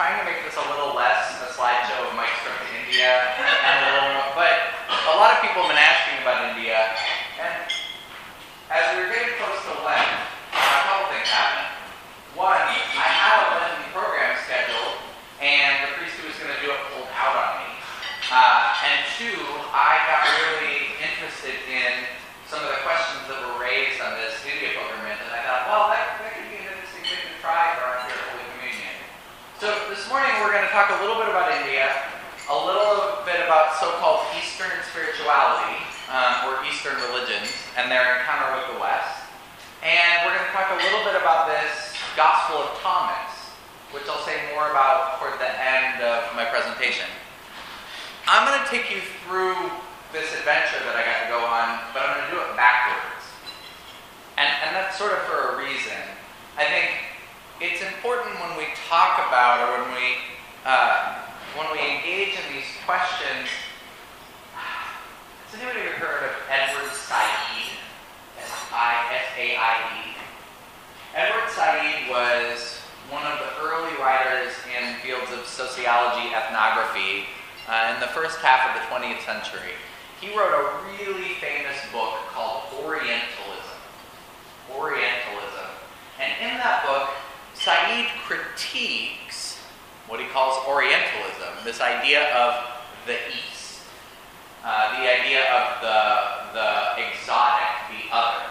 trying 0.00 0.16
to 0.16 0.24
make 0.24 0.40
this 0.48 0.56
a 0.56 0.64
little 0.72 0.96
less 0.96 1.28
a 1.44 1.52
slideshow 1.52 2.08
of 2.08 2.16
Mike's 2.16 2.32
trip 2.40 2.56
to 2.56 2.68
India, 2.72 3.20
and 3.36 3.76
a 3.84 3.88
little 4.00 4.16
more, 4.16 4.32
but 4.32 4.72
a 4.88 5.12
lot 5.20 5.36
of 5.36 5.44
people 5.44 5.60
have 5.60 5.68
been 5.68 5.76
asking 5.76 6.24
about 6.24 6.56
India, 6.56 6.88
and 7.36 7.68
as 8.72 8.96
we 8.96 9.04
were 9.04 9.12
getting 9.12 9.36
close 9.36 9.60
to 9.68 9.76
Lent, 9.84 10.08
a 10.56 10.80
couple 10.88 11.04
things 11.12 11.28
happened. 11.28 11.68
One, 12.32 12.64
I 12.64 13.08
had 13.12 13.44
a 13.44 13.48
Lenten 13.60 13.92
program 13.92 14.40
scheduled, 14.40 15.04
and 15.36 15.84
the 15.84 16.00
priest 16.00 16.16
who 16.16 16.32
was 16.32 16.36
going 16.40 16.48
to 16.48 16.60
do 16.64 16.72
it 16.72 16.80
pulled 16.96 17.12
out 17.12 17.36
on 17.36 17.50
me. 17.60 17.68
Uh, 18.32 18.72
and 18.80 19.04
two, 19.20 19.36
I 19.68 20.00
got 20.08 20.24
really 20.48 20.96
interested 20.96 21.60
in 21.68 22.08
some 22.48 22.64
of 22.64 22.72
the 22.72 22.80
questions 22.88 23.28
that 23.28 23.36
were 23.36 23.60
raised 23.60 24.00
on 24.00 24.16
this 24.16 24.32
India 24.48 24.80
pilgrimage, 24.80 25.20
and 25.28 25.32
I 25.36 25.44
thought, 25.44 25.68
well, 25.68 25.84
that, 25.92 26.24
that 26.24 26.40
could 26.40 26.48
be 26.48 26.56
an 26.56 26.72
interesting 26.72 27.04
thing 27.04 27.20
to 27.20 27.36
try 27.44 27.76
for 27.76 27.84
our 27.84 28.00
here 28.08 28.16
at 28.16 28.24
Holy 28.32 28.48
Communion. 28.56 28.96
So 29.60 29.68
this 29.92 29.99
morning 30.10 30.42
we're 30.42 30.50
going 30.50 30.66
to 30.66 30.74
talk 30.74 30.90
a 30.90 30.98
little 31.06 31.22
bit 31.22 31.30
about 31.30 31.54
India, 31.62 31.86
a 32.50 32.58
little 32.66 33.22
bit 33.22 33.38
about 33.46 33.78
so-called 33.78 34.26
Eastern 34.34 34.74
spirituality, 34.90 35.78
um, 36.10 36.50
or 36.50 36.58
Eastern 36.66 36.98
religions, 37.06 37.46
and 37.78 37.86
their 37.86 38.18
encounter 38.18 38.58
with 38.58 38.74
the 38.74 38.78
West. 38.82 39.30
And 39.86 40.26
we're 40.26 40.34
going 40.34 40.50
to 40.50 40.50
talk 40.50 40.74
a 40.74 40.82
little 40.82 41.06
bit 41.06 41.14
about 41.14 41.46
this 41.46 41.94
Gospel 42.18 42.58
of 42.58 42.74
Thomas, 42.82 43.54
which 43.94 44.02
I'll 44.10 44.18
say 44.26 44.34
more 44.50 44.74
about 44.74 45.22
toward 45.22 45.38
the 45.38 45.46
end 45.46 46.02
of 46.02 46.26
my 46.34 46.42
presentation. 46.50 47.06
I'm 48.26 48.42
going 48.50 48.58
to 48.58 48.66
take 48.66 48.90
you 48.90 49.06
through 49.22 49.70
this 50.10 50.26
adventure 50.34 50.82
that 50.90 50.98
I 50.98 51.06
got 51.06 51.22
to 51.22 51.28
go 51.30 51.38
on, 51.38 51.86
but 51.94 52.02
I'm 52.02 52.18
going 52.18 52.26
to 52.26 52.34
do 52.34 52.42
it 52.50 52.58
backwards. 52.58 53.30
And, 54.34 54.50
and 54.66 54.74
that's 54.74 54.98
sort 54.98 55.14
of 55.14 55.22
for 55.30 55.54
a 55.54 55.62
reason. 55.62 56.02
I 56.58 56.66
think 56.66 57.09
it's 57.60 57.84
important 57.84 58.40
when 58.40 58.56
we 58.56 58.64
talk 58.88 59.20
about 59.28 59.60
or 59.60 59.84
when 59.84 59.92
we 59.92 60.16
uh, 60.64 61.20
when 61.52 61.68
we 61.72 61.78
engage 61.78 62.32
in 62.32 62.56
these 62.56 62.72
questions. 62.88 63.52
Has 64.56 65.60
anybody 65.60 65.92
ever 65.92 66.00
heard 66.00 66.24
of 66.30 66.36
Edward 66.48 66.88
Said? 66.96 67.76
S-I-S-A-I-D. 68.40 70.16
Edward 71.14 71.50
Said 71.52 72.08
was 72.08 72.80
one 73.10 73.26
of 73.28 73.36
the 73.36 73.50
early 73.60 73.92
writers 74.00 74.54
in 74.72 74.96
fields 75.04 75.28
of 75.32 75.44
sociology, 75.44 76.32
ethnography, 76.32 77.28
uh, 77.68 77.92
in 77.92 78.00
the 78.00 78.08
first 78.14 78.38
half 78.38 78.72
of 78.72 78.80
the 78.80 78.86
20th 78.88 79.20
century. 79.26 79.76
He 80.20 80.32
wrote 80.32 80.54
a 80.54 80.80
really 80.96 81.36
famous 81.42 81.76
book 81.92 82.14
called 82.32 82.72
Orientalism. 82.80 83.76
Orientalism. 84.72 85.68
And 86.20 86.32
in 86.40 86.56
that 86.56 86.86
book, 86.86 87.10
Said 87.60 88.06
critiques 88.26 89.58
what 90.08 90.18
he 90.18 90.24
calls 90.28 90.66
Orientalism, 90.66 91.62
this 91.62 91.82
idea 91.82 92.34
of 92.34 92.54
the 93.04 93.18
East, 93.28 93.82
uh, 94.64 94.98
the 94.98 95.04
idea 95.06 95.44
of 95.52 95.82
the, 95.82 96.58
the 96.58 97.06
exotic, 97.06 97.68
the 97.90 98.16
other. 98.16 98.46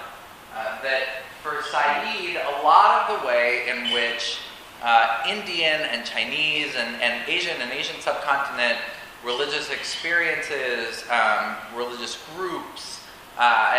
Uh, 0.56 0.82
that 0.84 1.24
for 1.42 1.64
Said, 1.72 2.36
a 2.36 2.64
lot 2.64 3.10
of 3.10 3.20
the 3.20 3.28
way 3.28 3.68
in 3.68 3.92
which 3.92 4.38
uh, 4.84 5.24
Indian 5.28 5.82
and 5.82 6.06
Chinese 6.06 6.76
and, 6.78 7.02
and 7.02 7.28
Asian 7.28 7.60
and 7.62 7.72
Asian 7.72 8.00
subcontinent 8.02 8.78
religious 9.26 9.72
experiences, 9.72 11.04
um, 11.10 11.56
religious 11.76 12.24
groups, 12.36 13.02
uh, 13.40 13.76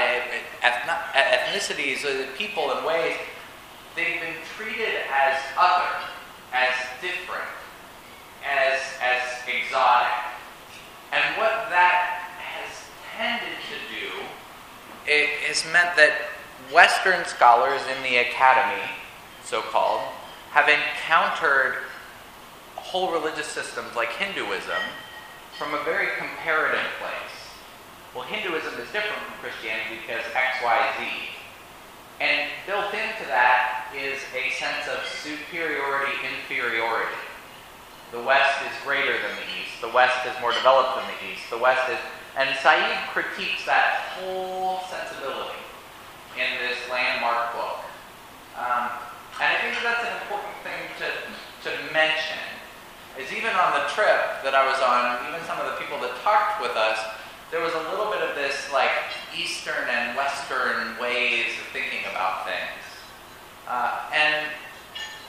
ethnicities, 0.62 2.04
uh, 2.04 2.26
people 2.36 2.72
and 2.72 2.84
ways, 2.84 3.16
they've 3.96 4.20
been 4.20 4.36
treated 4.56 5.02
as 5.12 5.38
other, 5.58 5.91
as 6.52 6.74
different, 7.00 7.48
as, 8.44 8.80
as 9.02 9.22
exotic. 9.47 10.12
And 11.12 11.37
what 11.37 11.69
that 11.70 12.31
has 12.38 12.87
tended 13.16 13.59
to 13.69 13.76
do 13.91 14.31
has 15.47 15.64
meant 15.72 15.97
that 15.97 16.31
Western 16.72 17.25
scholars 17.25 17.82
in 17.97 18.03
the 18.03 18.19
academy, 18.19 18.82
so 19.44 19.60
called, 19.60 20.03
have 20.50 20.69
encountered 20.69 21.82
whole 22.76 23.12
religious 23.12 23.47
systems 23.47 23.94
like 23.97 24.10
Hinduism 24.10 24.82
from 25.59 25.75
a 25.75 25.82
very 25.84 26.09
comparative 26.19 26.87
place. 26.98 27.37
Well, 28.14 28.25
Hinduism 28.25 28.75
is 28.81 28.91
different 28.91 29.22
from 29.22 29.38
Christianity 29.43 30.03
because 30.03 30.25
X, 30.34 30.59
Y, 30.64 30.91
Z. 30.98 31.06
And 32.20 32.53
built 32.66 32.92
into 32.92 33.25
that 33.32 33.88
is 33.97 34.20
a 34.36 34.53
sense 34.60 34.84
of 34.92 35.00
superiority, 35.08 36.12
inferiority. 36.20 37.16
The 38.12 38.20
West 38.20 38.60
is 38.69 38.76
greater 38.84 39.16
than 39.16 39.34
the 39.41 39.48
East. 39.56 39.81
The 39.81 39.88
West 39.88 40.20
is 40.28 40.36
more 40.41 40.53
developed 40.53 41.00
than 41.00 41.08
the 41.08 41.32
East. 41.32 41.48
The 41.48 41.58
West 41.58 41.88
is. 41.88 41.98
And 42.36 42.54
Said 42.62 42.78
critiques 43.10 43.66
that 43.66 44.14
whole 44.14 44.86
sensibility 44.86 45.58
in 46.38 46.50
this 46.62 46.78
landmark 46.86 47.53
book. 47.58 47.82
Um, 48.54 48.87
and 49.42 49.48
I 49.50 49.56
think 49.58 49.75
that 49.81 49.82
that's 49.82 50.04
an 50.06 50.14
important 50.22 50.54
thing 50.62 50.81
to, 51.02 51.08
to 51.66 51.70
mention 51.91 52.38
is 53.19 53.32
even 53.32 53.50
on 53.56 53.75
the 53.75 53.84
trip 53.91 54.44
that 54.47 54.54
I 54.54 54.62
was 54.62 54.78
on, 54.78 55.26
even 55.26 55.42
some 55.48 55.58
of 55.58 55.66
the 55.72 55.76
people 55.82 55.98
that 56.06 56.14
talked 56.22 56.62
with 56.62 56.76
us, 56.78 57.00
there 57.50 57.61
was 57.61 57.75
a 57.75 57.83
little 57.91 58.11
bit 58.11 58.22
of 58.22 58.34
this 58.34 58.71
like 58.72 58.94
Eastern 59.34 59.91
and 59.91 60.16
Western 60.16 60.94
ways 61.03 61.50
of 61.59 61.66
thinking 61.75 62.06
about 62.11 62.47
things. 62.47 62.83
Uh, 63.66 64.06
and, 64.15 64.47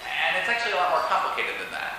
and 0.05 0.31
it's 0.37 0.49
actually 0.49 0.73
a 0.73 0.75
lot 0.75 0.93
more 0.93 1.05
complicated 1.09 1.57
than 1.57 1.71
that. 1.73 1.97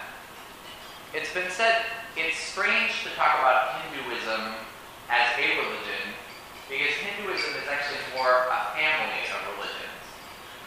It's 1.15 1.35
been 1.35 1.51
said 1.51 1.83
it's 2.17 2.39
strange 2.39 3.03
to 3.03 3.11
talk 3.19 3.43
about 3.43 3.83
Hinduism 3.83 4.55
as 5.11 5.27
a 5.39 5.47
religion 5.59 6.15
because 6.71 6.95
Hinduism 7.03 7.59
is 7.59 7.67
actually 7.67 8.01
more 8.15 8.47
a 8.47 8.61
family 8.79 9.27
of 9.27 9.41
religions. 9.59 10.03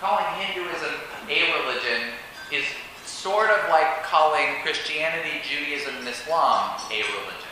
Calling 0.03 0.27
Hinduism 0.35 0.91
a 1.31 1.39
religion 1.63 2.11
is 2.51 2.67
sort 3.07 3.49
of 3.49 3.69
like 3.69 4.03
calling 4.03 4.59
Christianity, 4.61 5.41
Judaism, 5.47 5.95
and 5.97 6.07
Islam 6.07 6.77
a 6.91 6.99
religion. 7.23 7.44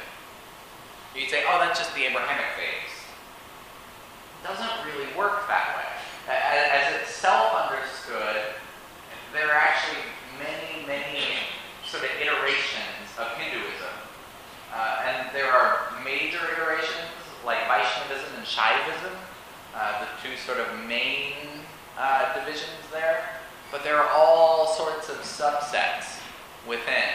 You'd 1.16 1.30
say, 1.30 1.44
oh, 1.48 1.60
that's 1.60 1.80
just 1.80 1.94
the 1.96 2.04
Abrahamic 2.06 2.46
phase. 2.58 2.94
It 4.42 4.48
doesn't 4.48 4.74
really 4.86 5.08
work 5.18 5.48
that 5.48 5.78
way. 5.78 5.90
As 6.34 6.96
it's 7.02 7.12
self 7.14 7.54
understood, 7.54 8.58
there 9.32 9.48
are 9.48 9.62
actually 9.62 10.02
many, 10.40 10.88
many 10.88 11.24
sort 11.86 12.04
of 12.04 12.10
iterations 12.20 13.08
of 13.20 13.28
Hinduism. 13.38 13.96
Uh, 14.74 15.06
and 15.06 15.36
there 15.36 15.52
are 15.52 15.94
major 16.04 16.42
iterations 16.58 17.14
like 17.46 17.60
Vaishnavism 17.68 18.34
and 18.38 18.46
Shaivism, 18.46 19.14
uh, 19.76 20.06
the 20.06 20.10
two 20.28 20.36
sort 20.38 20.58
of 20.58 20.68
main 20.88 21.34
uh, 21.98 22.34
divisions 22.40 22.82
there 22.92 23.34
but 23.74 23.84
there 23.84 23.98
are 23.98 24.10
all 24.12 24.68
sorts 24.68 25.10
of 25.10 25.16
subsets 25.18 26.22
within. 26.68 27.10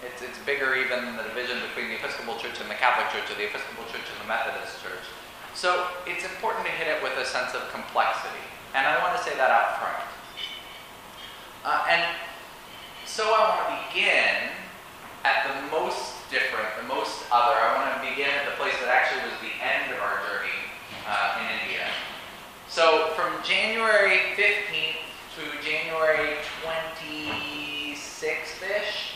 It's, 0.00 0.22
it's 0.22 0.38
bigger 0.48 0.74
even 0.76 1.04
than 1.04 1.16
the 1.16 1.24
division 1.28 1.60
between 1.60 1.88
the 1.92 1.96
Episcopal 2.00 2.36
Church 2.40 2.56
and 2.60 2.70
the 2.72 2.80
Catholic 2.80 3.12
Church, 3.12 3.28
or 3.28 3.36
the 3.36 3.44
Episcopal 3.52 3.84
Church 3.92 4.08
and 4.08 4.16
the 4.24 4.28
Methodist 4.28 4.80
Church. 4.80 5.04
So 5.52 5.88
it's 6.06 6.24
important 6.24 6.64
to 6.64 6.72
hit 6.72 6.88
it 6.88 7.02
with 7.04 7.12
a 7.20 7.26
sense 7.28 7.52
of 7.52 7.68
complexity, 7.68 8.40
and 8.72 8.86
I 8.86 8.96
want 9.04 9.18
to 9.18 9.22
say 9.22 9.36
that 9.36 9.50
out 9.52 9.76
front. 9.76 10.00
Uh, 11.64 11.84
and 11.92 12.16
so 13.04 13.24
I 13.28 13.40
want 13.44 13.60
to 13.68 13.76
begin 13.92 14.48
at 15.28 15.44
the 15.44 15.52
most 15.68 16.16
different, 16.30 16.70
the 16.80 16.88
most 16.88 17.20
other. 17.28 17.60
I 17.60 17.76
want 17.76 17.92
to 18.00 18.08
begin 18.08 18.30
at 18.30 18.46
the 18.48 18.56
place 18.56 18.72
that 18.80 18.88
actually 18.88 19.28
was 19.28 19.36
the 19.44 19.52
end 19.60 19.92
of 19.92 20.00
our 20.00 20.24
journey 20.24 20.56
uh, 21.04 21.44
in 21.44 21.60
India. 21.60 21.84
So 22.68 23.12
from 23.12 23.36
January 23.44 24.32
15th 24.32 25.04
to 25.36 25.44
January 25.60 26.40
26th-ish, 26.64 29.09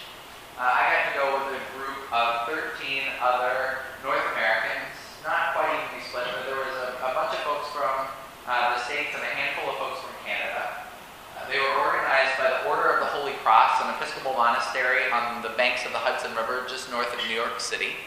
uh, 0.54 0.62
I 0.62 0.82
got 0.86 1.02
to 1.10 1.14
go 1.18 1.26
with 1.34 1.58
a 1.58 1.62
group 1.74 1.98
of 2.14 2.46
13 2.78 3.02
other 3.18 3.82
North 4.06 4.22
Americans, 4.38 4.94
not 5.26 5.50
quite 5.50 5.66
evenly 5.74 5.98
split, 6.06 6.30
but 6.30 6.46
there 6.46 6.62
was 6.62 6.74
a, 6.78 6.94
a 7.02 7.10
bunch 7.10 7.34
of 7.34 7.42
folks 7.42 7.74
from 7.74 8.06
uh, 8.46 8.78
the 8.78 8.80
States 8.86 9.10
and 9.18 9.24
a 9.26 9.32
handful 9.34 9.74
of 9.74 9.76
folks 9.82 9.98
from 10.06 10.14
Canada. 10.22 10.86
Uh, 11.34 11.42
they 11.50 11.58
were 11.58 11.74
organized 11.74 12.38
by 12.38 12.54
the 12.54 12.70
Order 12.70 12.94
of 12.94 13.02
the 13.02 13.10
Holy 13.10 13.34
Cross, 13.42 13.82
an 13.82 13.90
Episcopal 13.98 14.38
monastery 14.38 15.10
on 15.10 15.42
the 15.42 15.50
banks 15.58 15.82
of 15.82 15.90
the 15.90 15.98
Hudson 15.98 16.30
River 16.38 16.62
just 16.70 16.86
north 16.86 17.10
of 17.10 17.18
New 17.26 17.34
York 17.34 17.58
City, 17.58 17.98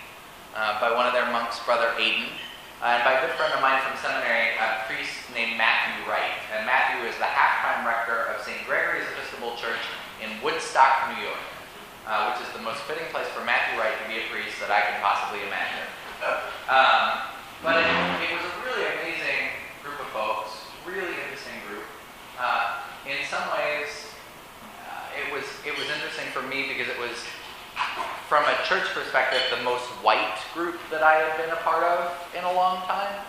uh, 0.56 0.80
by 0.80 0.88
one 0.88 1.04
of 1.04 1.12
their 1.12 1.28
monks, 1.36 1.60
Brother 1.68 1.92
Aidan. 2.00 2.32
Uh, 2.80 2.96
and 2.96 3.04
by 3.04 3.18
a 3.18 3.20
good 3.26 3.36
friend 3.36 3.52
of 3.52 3.60
mine 3.60 3.82
from 3.84 3.98
seminary, 4.00 4.56
a 4.56 4.86
priest 4.88 5.12
named 5.34 5.60
Matthew 5.60 6.00
Wright. 6.08 6.38
And 6.56 6.64
Matthew 6.64 7.10
is 7.10 7.18
the 7.20 7.28
half-time 7.28 7.84
rector 7.84 8.32
of 8.32 8.40
St. 8.46 8.64
Gregory's 8.70 9.04
Episcopal 9.18 9.58
Church 9.58 9.82
in 10.22 10.30
Woodstock, 10.46 11.10
New 11.12 11.26
York, 11.26 11.42
uh, 12.08 12.32
which 12.32 12.48
is 12.48 12.50
the 12.56 12.64
most 12.64 12.80
fitting 12.88 13.06
place 13.12 13.28
for 13.36 13.44
Matthew 13.44 13.76
Wright 13.76 13.92
to 13.92 14.06
be 14.08 14.24
a 14.24 14.26
priest 14.32 14.56
that 14.64 14.72
I 14.72 14.80
can 14.88 14.98
possibly 15.04 15.44
imagine. 15.44 15.84
Um, 16.72 17.36
but 17.62 17.84
it, 17.84 17.88
it, 18.24 18.32
was 18.32 18.48
a 18.48 18.56
really 18.64 18.88
amazing 18.96 19.52
group 19.84 20.00
of 20.00 20.08
folks, 20.16 20.72
really 20.88 21.14
interesting 21.28 21.60
group. 21.68 21.84
Uh, 22.40 22.80
in 23.06 23.20
some 23.28 23.44
ways, 23.54 24.16
uh, 24.88 25.20
it 25.20 25.28
was 25.36 25.44
it 25.68 25.76
was 25.76 25.88
interesting 25.92 26.32
for 26.32 26.42
me 26.48 26.72
because 26.72 26.88
it 26.88 26.98
was 26.98 27.28
from 28.28 28.44
a 28.44 28.56
church 28.64 28.88
perspective 28.96 29.40
the 29.52 29.64
most 29.64 29.86
white 30.04 30.40
group 30.54 30.80
that 30.92 31.04
I 31.04 31.16
had 31.16 31.36
been 31.38 31.52
a 31.52 31.62
part 31.62 31.84
of 31.84 32.12
in 32.36 32.44
a 32.44 32.54
long 32.54 32.84
time. 32.88 33.20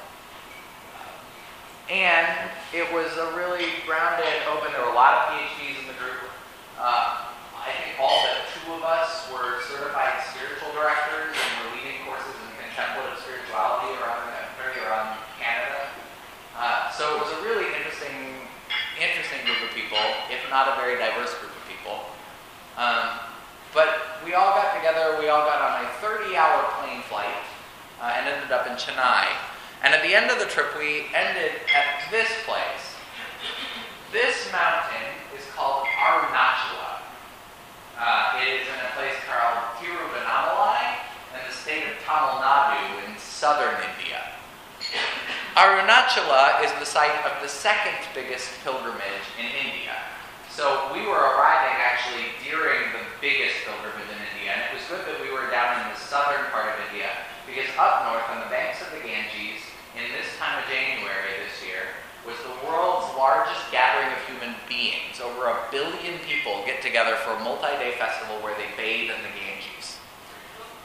And 1.90 2.50
it 2.74 2.84
was 2.92 3.16
a 3.16 3.34
really 3.34 3.80
grounded, 3.86 4.28
open. 4.52 4.72
There 4.72 4.82
were 4.82 4.92
a 4.92 4.94
lot 4.94 5.14
of 5.14 5.34
PhDs 5.34 5.80
in 5.80 5.86
the 5.88 5.96
group. 5.96 6.20
Uh, 6.78 7.28
I 7.68 7.76
think 7.84 8.00
all 8.00 8.24
but 8.24 8.48
two 8.56 8.66
of 8.72 8.82
us 8.82 9.28
were 9.28 9.60
certified 9.68 10.24
spiritual 10.32 10.72
directors 10.72 11.36
and 11.36 11.50
were 11.60 11.76
leading 11.76 12.00
courses 12.08 12.32
in 12.32 12.48
contemplative 12.56 13.20
spirituality 13.20 13.92
around 14.00 14.28
around 14.88 15.20
Canada. 15.36 15.84
Uh, 16.56 16.90
so 16.90 17.04
it 17.14 17.20
was 17.20 17.30
a 17.36 17.40
really 17.44 17.68
interesting, 17.76 18.48
interesting 18.96 19.44
group 19.44 19.60
of 19.62 19.70
people, 19.76 20.00
if 20.32 20.40
not 20.48 20.66
a 20.66 20.74
very 20.80 20.96
diverse 20.96 21.36
group 21.38 21.52
of 21.52 21.64
people. 21.68 22.08
Um, 22.80 23.20
but 23.76 24.24
we 24.24 24.32
all 24.32 24.56
got 24.56 24.74
together. 24.74 25.20
We 25.20 25.28
all 25.28 25.44
got 25.44 25.60
on 25.60 25.84
a 25.84 25.88
30-hour 26.00 26.72
plane 26.80 27.02
flight 27.02 27.44
uh, 28.00 28.16
and 28.16 28.26
ended 28.26 28.50
up 28.50 28.66
in 28.66 28.74
Chennai. 28.74 29.28
And 29.84 29.94
at 29.94 30.02
the 30.02 30.16
end 30.16 30.30
of 30.30 30.40
the 30.40 30.46
trip, 30.46 30.74
we 30.76 31.06
ended 31.14 31.52
at 31.76 32.10
this 32.10 32.28
place. 32.48 32.96
This 34.10 34.50
mountain 34.50 35.04
is 35.36 35.44
called 35.54 35.86
Arunachala. 36.00 37.04
Uh, 38.00 38.40
it 38.42 38.62
is 38.62 38.66
in 38.66 38.78
a 38.80 38.90
place 38.96 39.14
called 39.28 39.76
Tiruvannamalai 39.78 40.96
in 41.36 41.46
the 41.46 41.54
state 41.54 41.84
of 41.84 41.94
Tamil 42.02 42.40
Nadu 42.40 43.06
in 43.06 43.18
southern 43.18 43.76
India. 43.94 44.22
Arunachala 45.58 46.62
is 46.62 46.70
the 46.78 46.86
site 46.86 47.18
of 47.26 47.34
the 47.42 47.50
second 47.50 47.98
biggest 48.14 48.46
pilgrimage 48.62 49.26
in 49.42 49.50
India. 49.58 49.98
So 50.54 50.86
we 50.94 51.02
were 51.02 51.18
arriving 51.18 51.74
actually 51.82 52.30
during 52.46 52.78
the 52.94 53.02
biggest 53.18 53.66
pilgrimage 53.66 54.06
in 54.06 54.22
India, 54.38 54.54
and 54.54 54.62
it 54.62 54.70
was 54.70 54.86
good 54.86 55.02
that 55.02 55.18
we 55.18 55.34
were 55.34 55.50
down 55.50 55.82
in 55.82 55.90
the 55.90 55.98
southern 55.98 56.46
part 56.54 56.70
of 56.70 56.78
India 56.86 57.10
because 57.42 57.66
up 57.74 58.06
north 58.06 58.22
on 58.30 58.38
the 58.38 58.50
banks 58.54 58.78
of 58.86 58.94
the 58.94 59.02
Ganges, 59.02 59.58
in 59.98 60.06
this 60.14 60.30
time 60.38 60.62
of 60.62 60.64
January 60.70 61.42
this 61.42 61.58
year, 61.66 61.90
was 62.22 62.38
the 62.46 62.54
world's 62.62 63.10
largest 63.18 63.58
gathering 63.74 64.14
of 64.14 64.20
human 64.30 64.54
beings. 64.70 65.18
Over 65.18 65.50
a 65.50 65.58
billion 65.74 66.22
people 66.22 66.62
get 66.70 66.86
together 66.86 67.18
for 67.26 67.34
a 67.34 67.42
multi-day 67.42 67.98
festival 67.98 68.38
where 68.46 68.54
they 68.54 68.70
bathe 68.78 69.10
in 69.10 69.18
the 69.26 69.34
Ganges. 69.34 69.98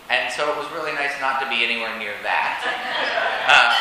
And 0.09 0.33
so 0.33 0.49
it 0.49 0.57
was 0.57 0.65
really 0.73 0.97
nice 0.97 1.13
not 1.21 1.37
to 1.45 1.47
be 1.47 1.61
anywhere 1.61 1.93
near 2.01 2.17
that. 2.25 2.57
Uh, 3.43 3.75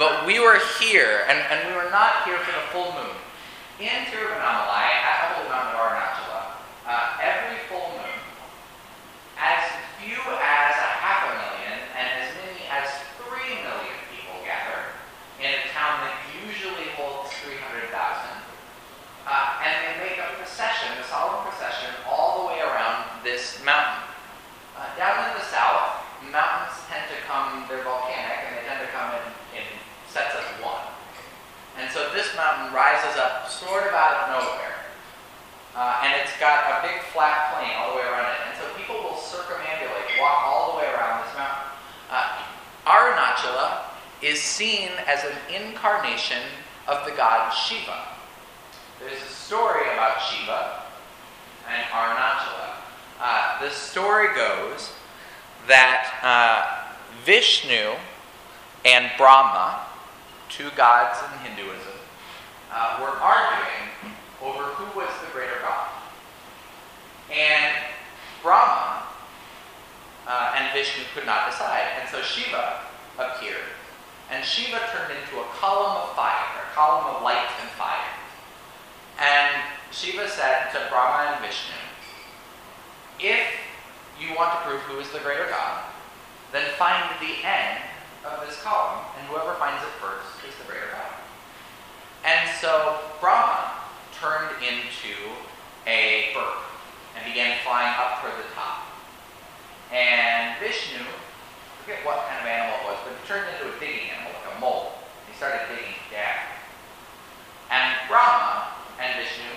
but 0.00 0.24
we 0.24 0.40
were 0.40 0.56
here, 0.80 1.28
and, 1.28 1.36
and 1.52 1.68
we 1.68 1.76
were 1.76 1.92
not 1.92 2.24
here 2.24 2.40
for 2.40 2.56
the 2.56 2.64
full 2.72 2.88
moon. 2.96 3.12
In 3.76 4.08
Tiruvannamalai, 4.08 4.88
at 4.96 5.16
the 5.20 5.44
Holy 5.44 5.52
Mountain 5.52 5.76
of 5.76 5.80
Arunachala, 5.84 6.40
uh, 6.88 7.20
every 7.20 7.60
full 7.68 8.00
moon, 8.00 8.20
as 9.36 9.60
few 10.00 10.16
as 10.16 10.72
a 10.72 10.90
half 11.04 11.28
a 11.28 11.32
million 11.36 11.76
and 11.92 12.08
as 12.16 12.32
many 12.40 12.64
as 12.72 12.88
three 13.20 13.60
million 13.60 13.96
people 14.08 14.40
gather 14.48 14.88
in 15.36 15.52
a 15.52 15.68
town 15.76 16.00
that 16.08 16.16
usually 16.48 16.96
holds 16.96 17.28
300,000. 17.44 17.92
Uh, 17.92 19.64
and 19.68 19.72
they 19.84 19.94
make 20.00 20.16
a 20.16 20.32
procession, 20.40 20.96
a 20.96 21.04
solemn 21.04 21.44
procession, 21.44 21.92
all 22.08 22.40
the 22.40 22.44
way 22.48 22.64
around 22.64 23.04
this 23.20 23.60
mountain. 23.68 24.08
Uh, 24.80 24.88
down 24.96 25.28
in 25.28 25.36
the 25.36 25.44
south, 25.44 26.00
mountains 26.32 26.72
tend 26.88 27.04
to 27.12 27.20
come, 27.28 27.68
they're 27.68 27.84
volcanic, 27.84 28.48
and 28.48 28.56
they 28.56 28.64
tend 28.64 28.80
to 28.80 28.88
come 28.96 29.12
in, 29.12 29.60
in 29.60 29.64
sets 30.10 30.34
of 30.34 30.42
one. 30.58 30.82
And 31.78 31.86
so 31.90 32.10
this 32.12 32.34
mountain 32.34 32.74
rises 33.10 33.20
up 33.20 33.48
sort 33.48 33.86
of 33.86 33.92
out 33.92 34.14
of 34.14 34.44
nowhere. 34.44 34.74
Uh, 35.74 36.02
and 36.04 36.20
it's 36.20 36.38
got 36.38 36.64
a 36.66 36.86
big 36.86 37.00
flat 37.12 37.54
plain 37.54 37.70
all 37.78 37.92
the 37.92 37.96
way 37.96 38.06
around 38.06 38.26
it. 38.26 38.40
And 38.48 38.58
so 38.58 38.64
people 38.76 38.96
will 38.96 39.16
circumambulate, 39.16 40.20
walk 40.20 40.42
all 40.44 40.72
the 40.72 40.78
way 40.78 40.92
around 40.92 41.24
this 41.24 41.34
mountain. 41.36 41.70
Uh, 42.10 42.42
Arunachala 42.86 43.82
is 44.22 44.40
seen 44.40 44.90
as 45.06 45.24
an 45.24 45.36
incarnation 45.54 46.42
of 46.88 47.04
the 47.04 47.12
god 47.12 47.52
Shiva. 47.52 47.98
There's 48.98 49.22
a 49.22 49.32
story 49.32 49.82
about 49.92 50.20
Shiva 50.20 50.82
and 51.68 51.82
Arunachala. 51.84 52.70
Uh, 53.20 53.62
the 53.62 53.70
story 53.70 54.28
goes 54.34 54.92
that 55.68 56.18
uh, 56.22 56.94
Vishnu 57.24 57.94
and 58.84 59.10
Brahma, 59.16 59.86
two 60.48 60.70
gods 60.76 61.18
in 61.22 61.50
Hinduism, 61.50 61.99
uh, 62.72 62.98
were 63.00 63.18
arguing 63.18 64.14
over 64.42 64.62
who 64.74 64.98
was 64.98 65.10
the 65.20 65.30
greater 65.32 65.58
god. 65.62 65.88
And 67.30 67.74
Brahma 68.42 69.02
uh, 70.26 70.54
and 70.56 70.72
Vishnu 70.72 71.04
could 71.14 71.26
not 71.26 71.50
decide. 71.50 71.84
And 72.00 72.08
so 72.08 72.22
Shiva 72.22 72.80
appeared. 73.18 73.68
And 74.30 74.44
Shiva 74.44 74.78
turned 74.94 75.12
into 75.12 75.40
a 75.40 75.46
column 75.58 76.08
of 76.08 76.14
fire, 76.14 76.62
a 76.62 76.74
column 76.74 77.16
of 77.16 77.22
light 77.22 77.50
and 77.60 77.70
fire. 77.70 78.14
And 79.18 79.62
Shiva 79.90 80.28
said 80.28 80.70
to 80.72 80.86
Brahma 80.88 81.34
and 81.34 81.44
Vishnu, 81.44 81.74
if 83.18 83.42
you 84.20 84.34
want 84.36 84.52
to 84.52 84.58
prove 84.64 84.80
who 84.82 85.00
is 85.00 85.10
the 85.10 85.18
greater 85.18 85.46
God, 85.48 85.84
then 86.52 86.64
find 86.78 87.04
the 87.20 87.46
end 87.46 87.82
of 88.24 88.46
this 88.46 88.60
column, 88.62 89.04
and 89.18 89.26
whoever 89.28 89.54
finds 89.54 89.82
it 89.82 89.90
first 90.00 90.28
is 90.46 90.54
the 90.56 90.64
greater 90.64 90.88
God. 90.92 91.09
And 92.24 92.48
so 92.60 93.00
Brahma 93.20 93.72
turned 94.20 94.52
into 94.60 95.16
a 95.86 96.30
bird 96.34 96.60
and 97.16 97.24
began 97.24 97.56
flying 97.64 97.94
up 97.96 98.20
toward 98.20 98.36
the 98.36 98.48
top. 98.54 98.84
And 99.92 100.58
Vishnu, 100.60 101.02
forget 101.82 102.04
what 102.04 102.28
kind 102.28 102.40
of 102.40 102.46
animal 102.46 102.76
it 102.80 102.84
was, 102.92 102.98
but 103.02 103.16
it 103.16 103.24
turned 103.26 103.48
into 103.48 103.72
a 103.72 103.74
digging 103.80 104.12
animal, 104.12 104.36
like 104.36 104.56
a 104.56 104.60
mole. 104.60 105.00
He 105.26 105.32
started 105.34 105.64
digging 105.72 105.96
down. 106.12 106.44
And 107.72 107.96
Brahma 108.06 108.76
and 109.00 109.16
Vishnu, 109.16 109.48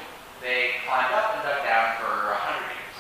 they 0.42 0.80
climbed 0.88 1.12
up 1.12 1.36
and 1.36 1.44
dug 1.44 1.62
down 1.68 2.00
for 2.00 2.32
a 2.32 2.40
hundred 2.40 2.72
years. 2.74 2.98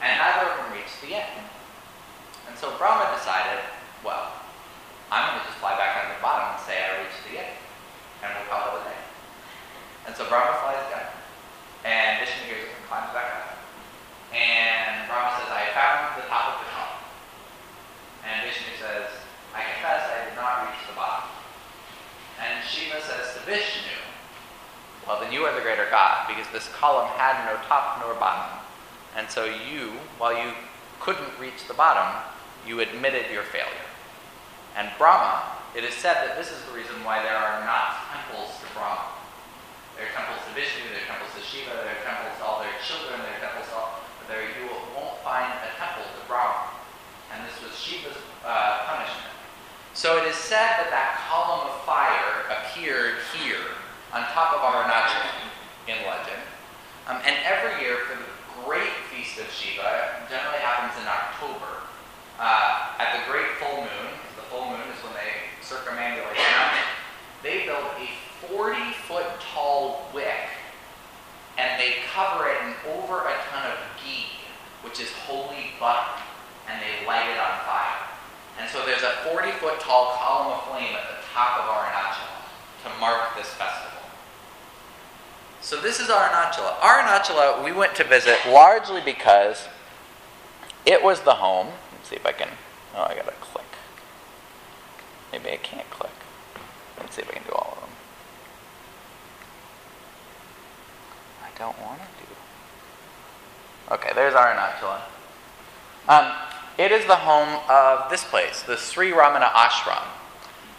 And 0.00 0.10
neither 0.16 0.50
of 0.50 0.56
them 0.58 0.74
reached 0.74 0.98
the 1.04 1.20
end. 1.20 1.44
And 2.48 2.56
so 2.58 2.72
Brahma 2.80 3.12
decided, 3.14 3.62
well, 4.02 4.32
I'm 5.12 5.28
going 5.28 5.44
to 5.44 5.46
just 5.46 5.60
fly 5.60 5.76
back 5.76 6.02
on 6.02 6.10
the 6.10 6.18
bottom 6.24 6.56
and 6.56 6.60
say 6.64 6.80
I 6.80 7.04
reached 7.04 7.22
the 7.28 7.38
end. 7.44 7.61
And 8.22 8.30
we'll 8.32 8.48
call 8.48 8.78
it 8.78 8.80
a 8.80 8.84
day. 8.86 9.02
And 10.06 10.16
so 10.16 10.26
Brahma 10.30 10.56
flies 10.62 10.82
down. 10.90 11.10
And 11.84 12.22
Vishnu 12.22 12.46
hears 12.46 12.70
it 12.70 12.74
and 12.74 12.86
climbs 12.86 13.10
back 13.10 13.28
up. 13.34 13.58
And 14.30 15.10
Brahma 15.10 15.34
says, 15.42 15.50
I 15.50 15.68
found 15.74 16.22
the 16.22 16.26
top 16.30 16.54
of 16.54 16.56
the 16.62 16.68
column. 16.70 17.02
And 18.24 18.46
Vishnu 18.46 18.78
says, 18.78 19.10
I 19.52 19.66
confess 19.66 20.08
I 20.08 20.30
did 20.30 20.36
not 20.38 20.70
reach 20.70 20.80
the 20.88 20.94
bottom. 20.94 21.28
And 22.40 22.64
Shiva 22.64 23.02
says 23.02 23.34
to 23.34 23.40
Vishnu, 23.44 23.98
Well, 25.06 25.20
then 25.20 25.32
you 25.32 25.42
are 25.44 25.54
the 25.54 25.60
greater 25.60 25.86
God, 25.90 26.28
because 26.28 26.46
this 26.52 26.68
column 26.72 27.10
had 27.18 27.44
no 27.44 27.60
top 27.66 28.00
nor 28.00 28.14
bottom. 28.14 28.58
And 29.16 29.28
so 29.28 29.44
you, 29.44 29.98
while 30.18 30.32
you 30.32 30.54
couldn't 31.00 31.38
reach 31.38 31.66
the 31.68 31.74
bottom, 31.74 32.22
you 32.66 32.80
admitted 32.80 33.30
your 33.30 33.42
failure. 33.42 33.86
And 34.76 34.90
Brahma, 34.96 35.42
it 35.72 35.84
is 35.84 35.94
said 35.96 36.20
that 36.28 36.36
this 36.36 36.52
is 36.52 36.60
the 36.68 36.72
reason 36.76 37.00
why 37.00 37.24
there 37.24 37.36
are 37.36 37.64
not 37.64 38.04
temples 38.12 38.60
to 38.60 38.66
Brahma. 38.76 39.08
There 39.96 40.04
are 40.04 40.12
temples 40.12 40.40
to 40.44 40.52
Vishnu, 40.52 40.84
there 40.92 41.00
are 41.00 41.10
temples 41.16 41.32
to 41.32 41.40
Shiva, 41.40 41.72
there 41.72 41.96
are 41.96 42.04
temples 42.04 42.36
to 42.36 42.42
all 42.44 42.60
their 42.60 42.76
children, 42.84 43.16
there 43.24 43.32
are 43.40 43.44
temples 43.48 43.68
to 43.72 43.74
all, 43.80 44.04
but 44.20 44.28
there 44.28 44.44
you 44.44 44.68
won't 44.92 45.16
find 45.24 45.48
a 45.48 45.72
temple 45.80 46.04
to 46.04 46.20
Brahma. 46.28 46.76
And 47.32 47.40
this 47.48 47.56
was 47.64 47.72
Shiva's 47.72 48.20
uh, 48.44 48.84
punishment. 48.84 49.32
So 49.96 50.20
it 50.20 50.28
is 50.28 50.36
said 50.36 50.80
that 50.80 50.88
that 50.92 51.20
column 51.28 51.68
of 51.68 51.76
fire 51.84 52.48
appeared 52.48 53.20
here 53.36 53.76
on 54.12 54.24
top 54.32 54.52
of 54.52 54.60
Arunachala 54.60 55.52
in 55.88 55.96
legend. 56.04 56.40
Um, 57.08 57.20
and 57.24 57.36
every 57.44 57.80
year 57.80 58.04
for 58.08 58.16
the 58.20 58.28
great 58.64 58.92
feast 59.08 59.40
of 59.40 59.48
Shiva, 59.48 60.28
generally 60.28 60.60
happens 60.60 60.96
in 61.00 61.08
October, 61.08 61.88
uh, 62.38 62.96
at 62.98 63.16
the 63.16 63.30
great 63.30 63.48
full 63.60 63.84
moon, 63.84 64.10
the 64.36 64.42
full 64.48 64.68
moon 64.68 64.80
is 64.92 65.00
when 65.04 65.12
they 65.14 65.32
circumambulate 65.60 66.36
the 66.36 66.48
mountain, 66.56 66.88
they 67.42 67.64
build 67.66 67.84
a 68.00 68.08
40 68.48 68.92
foot 69.08 69.26
tall 69.52 70.08
wick 70.14 70.50
and 71.58 71.80
they 71.80 71.96
cover 72.12 72.48
it 72.48 72.56
in 72.64 72.74
over 72.96 73.20
a 73.28 73.36
ton 73.50 73.70
of 73.70 73.78
ghee, 74.02 74.26
which 74.92 75.00
is 75.00 75.12
holy 75.24 75.72
butter, 75.80 76.20
and 76.68 76.78
they 76.82 77.06
light 77.06 77.24
it 77.24 77.38
on 77.38 77.64
fire. 77.64 77.96
And 78.60 78.68
so 78.68 78.84
there's 78.84 79.02
a 79.02 79.24
40 79.32 79.50
foot 79.52 79.80
tall 79.80 80.12
column 80.18 80.52
of 80.52 80.64
flame 80.64 80.94
at 80.94 81.08
the 81.08 81.24
top 81.32 81.60
of 81.60 81.64
Arunachala 81.64 82.44
to 82.84 83.00
mark 83.00 83.34
this 83.34 83.48
festival. 83.54 84.02
So 85.62 85.80
this 85.80 85.98
is 85.98 86.08
Arunachala. 86.08 86.78
Arunachala 86.80 87.64
we 87.64 87.72
went 87.72 87.94
to 87.94 88.04
visit 88.04 88.38
largely 88.46 89.00
because 89.02 89.66
it 90.84 91.02
was 91.02 91.22
the 91.22 91.36
home. 91.36 91.68
Let's 91.92 92.10
see 92.10 92.16
if 92.16 92.26
I 92.26 92.32
can. 92.32 92.48
Oh, 92.94 93.04
I 93.04 93.14
gotta 93.14 93.32
click. 93.40 93.64
Maybe 95.32 95.52
I 95.52 95.56
can't 95.56 95.88
click. 95.88 96.12
Let's 96.98 97.16
see 97.16 97.22
if 97.22 97.30
I 97.30 97.32
can 97.32 97.44
do 97.44 97.52
all 97.52 97.78
of 97.78 97.80
them. 97.80 97.96
I 101.42 101.58
don't 101.58 101.80
want 101.80 102.02
to. 102.02 102.21
Okay, 103.92 104.10
there's 104.14 104.32
Arunachala. 104.32 105.02
Um, 106.08 106.32
it 106.78 106.92
is 106.92 107.04
the 107.04 107.16
home 107.16 107.60
of 107.68 108.10
this 108.10 108.24
place, 108.24 108.62
the 108.62 108.78
Sri 108.78 109.10
Ramana 109.10 109.50
Ashram. 109.52 110.02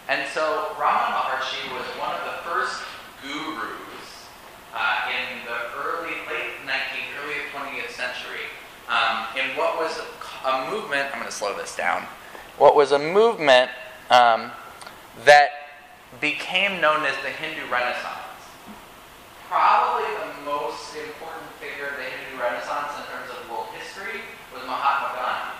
And 0.08 0.28
so 0.34 0.74
Ramana 0.74 1.22
Maharshi 1.22 1.72
was 1.72 1.86
one 1.96 2.12
of 2.12 2.24
the 2.24 2.42
first 2.42 2.82
gurus 3.22 4.26
uh, 4.74 5.08
in 5.08 5.46
the 5.46 5.78
early, 5.86 6.10
late 6.26 6.58
19th, 6.66 7.22
early 7.22 7.40
20th 7.54 7.90
century 7.90 8.50
um, 8.88 9.26
in 9.38 9.56
what 9.56 9.76
was 9.78 10.00
a 10.44 10.70
movement, 10.70 11.08
I'm 11.12 11.20
going 11.20 11.26
to 11.26 11.32
slow 11.32 11.56
this 11.56 11.76
down, 11.76 12.02
what 12.58 12.74
was 12.74 12.90
a 12.90 12.98
movement 12.98 13.70
um, 14.10 14.50
that 15.24 15.50
became 16.20 16.80
known 16.80 17.04
as 17.06 17.14
the 17.22 17.30
Hindu 17.30 17.70
Renaissance. 17.70 18.24
Probably 19.48 20.04
the 20.18 20.50
most 20.50 20.96
important 20.96 21.48
figure 21.62 21.88
of 21.88 21.96
the 21.96 22.04
Hindu 22.04 22.42
Renaissance 22.42 22.92
in 23.00 23.04
terms 23.08 23.30
of 23.32 23.48
world 23.48 23.72
history 23.72 24.20
was 24.52 24.62
Mahatma 24.68 25.16
Gandhi. 25.16 25.56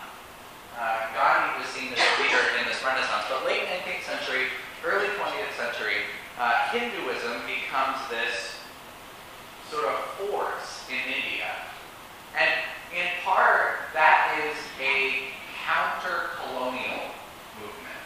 Uh, 0.76 1.14
Gandhi 1.16 1.64
was 1.64 1.70
seen 1.72 1.88
as 1.94 2.02
a 2.02 2.12
leader 2.20 2.44
in 2.60 2.68
this 2.68 2.84
Renaissance, 2.84 3.24
but 3.30 3.46
late 3.46 3.64
19th 3.64 4.04
century, 4.04 4.52
early 4.84 5.08
20th 5.16 5.54
century, 5.56 6.04
uh, 6.36 6.68
Hinduism 6.74 7.40
becomes 7.48 7.96
this 8.10 8.60
sort 9.70 9.86
of 9.86 9.96
force 10.20 10.84
in 10.90 11.00
India. 11.08 11.48
And 12.36 12.50
in 12.94 13.06
part, 13.22 13.90
that 13.94 14.38
is 14.42 14.58
a 14.82 15.30
counter-colonial 15.62 17.10
movement. 17.58 18.02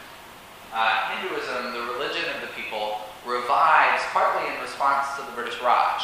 Uh, 0.79 1.11
Hinduism, 1.11 1.75
the 1.75 1.91
religion 1.91 2.23
of 2.31 2.39
the 2.39 2.47
people, 2.55 3.03
revives 3.27 3.99
partly 4.15 4.47
in 4.47 4.55
response 4.63 5.11
to 5.19 5.27
the 5.27 5.35
British 5.35 5.59
Raj. 5.59 5.99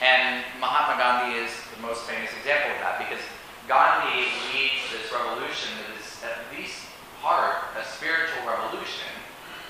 And 0.00 0.40
Mahatma 0.56 0.96
Gandhi 0.96 1.44
is 1.44 1.52
the 1.76 1.84
most 1.84 2.08
famous 2.08 2.32
example 2.40 2.72
of 2.72 2.80
that 2.80 2.96
because 2.96 3.20
Gandhi 3.68 4.32
leads 4.48 4.80
this 4.88 5.12
revolution 5.12 5.76
that 5.76 5.92
is 5.92 6.08
at 6.24 6.40
least 6.56 6.88
part 7.20 7.68
a 7.76 7.84
spiritual 7.84 8.48
revolution 8.48 9.12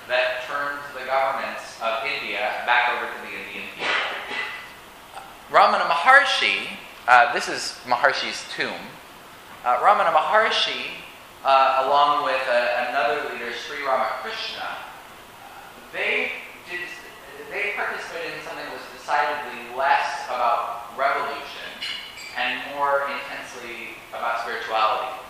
that 0.06 0.46
turns 0.46 0.78
the 0.94 1.02
governments 1.02 1.74
of 1.82 2.06
India 2.06 2.62
back 2.62 2.94
over 2.94 3.10
to 3.10 3.18
the 3.26 3.34
Indian 3.34 3.66
people. 3.74 3.90
Ramana 5.50 5.82
Maharshi, 5.90 6.78
uh, 7.10 7.34
this 7.34 7.50
is 7.50 7.74
Maharshi's 7.82 8.46
tomb. 8.54 8.86
Uh, 9.66 9.82
Ramana 9.82 10.14
Maharshi, 10.14 10.94
uh, 11.46 11.86
along 11.86 12.26
with 12.26 12.42
uh, 12.50 12.90
another 12.90 13.30
leader, 13.30 13.54
Sri 13.54 13.86
Ramakrishna, 13.86 14.82
they 15.94 16.42
did, 16.66 16.82
they 17.54 17.70
participated 17.78 18.34
in 18.34 18.42
something 18.42 18.66
that 18.66 18.74
was 18.74 18.82
decidedly 18.90 19.70
less 19.78 20.26
about 20.26 20.90
revolution 20.98 21.70
and 22.34 22.58
more 22.74 23.06
intensely 23.06 23.94
about 24.10 24.42
spirituality. 24.42 25.22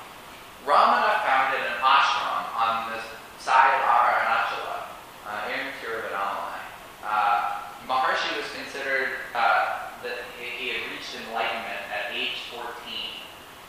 Ramana 0.64 1.20
founded 1.20 1.60
an 1.60 1.84
ashram 1.84 2.48
on 2.56 2.96
the 2.96 2.98
side 3.36 3.76
of 3.76 3.84
Arunachala 3.84 4.88
uh, 5.28 5.52
in 5.52 5.68
Tiruvannamalai. 5.84 6.64
Uh, 7.04 7.60
Maharshi 7.84 8.32
was 8.40 8.48
considered 8.56 9.20
uh, 9.36 9.92
that 10.00 10.24
he 10.40 10.72
had 10.72 10.80
reached 10.90 11.12
enlightenment 11.28 11.84
at 11.92 12.08
age 12.16 12.48
14, 12.56 12.64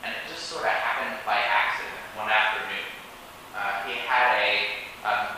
and 0.07 0.15
it 0.15 0.23
just 0.31 0.47
sort 0.47 0.63
of 0.63 0.71
happened 0.71 1.19
by 1.27 1.35
accident 1.35 2.07
one 2.17 2.33
afternoon. 2.33 2.89
Uh, 3.53 3.85
he 3.85 3.93
had 4.01 4.41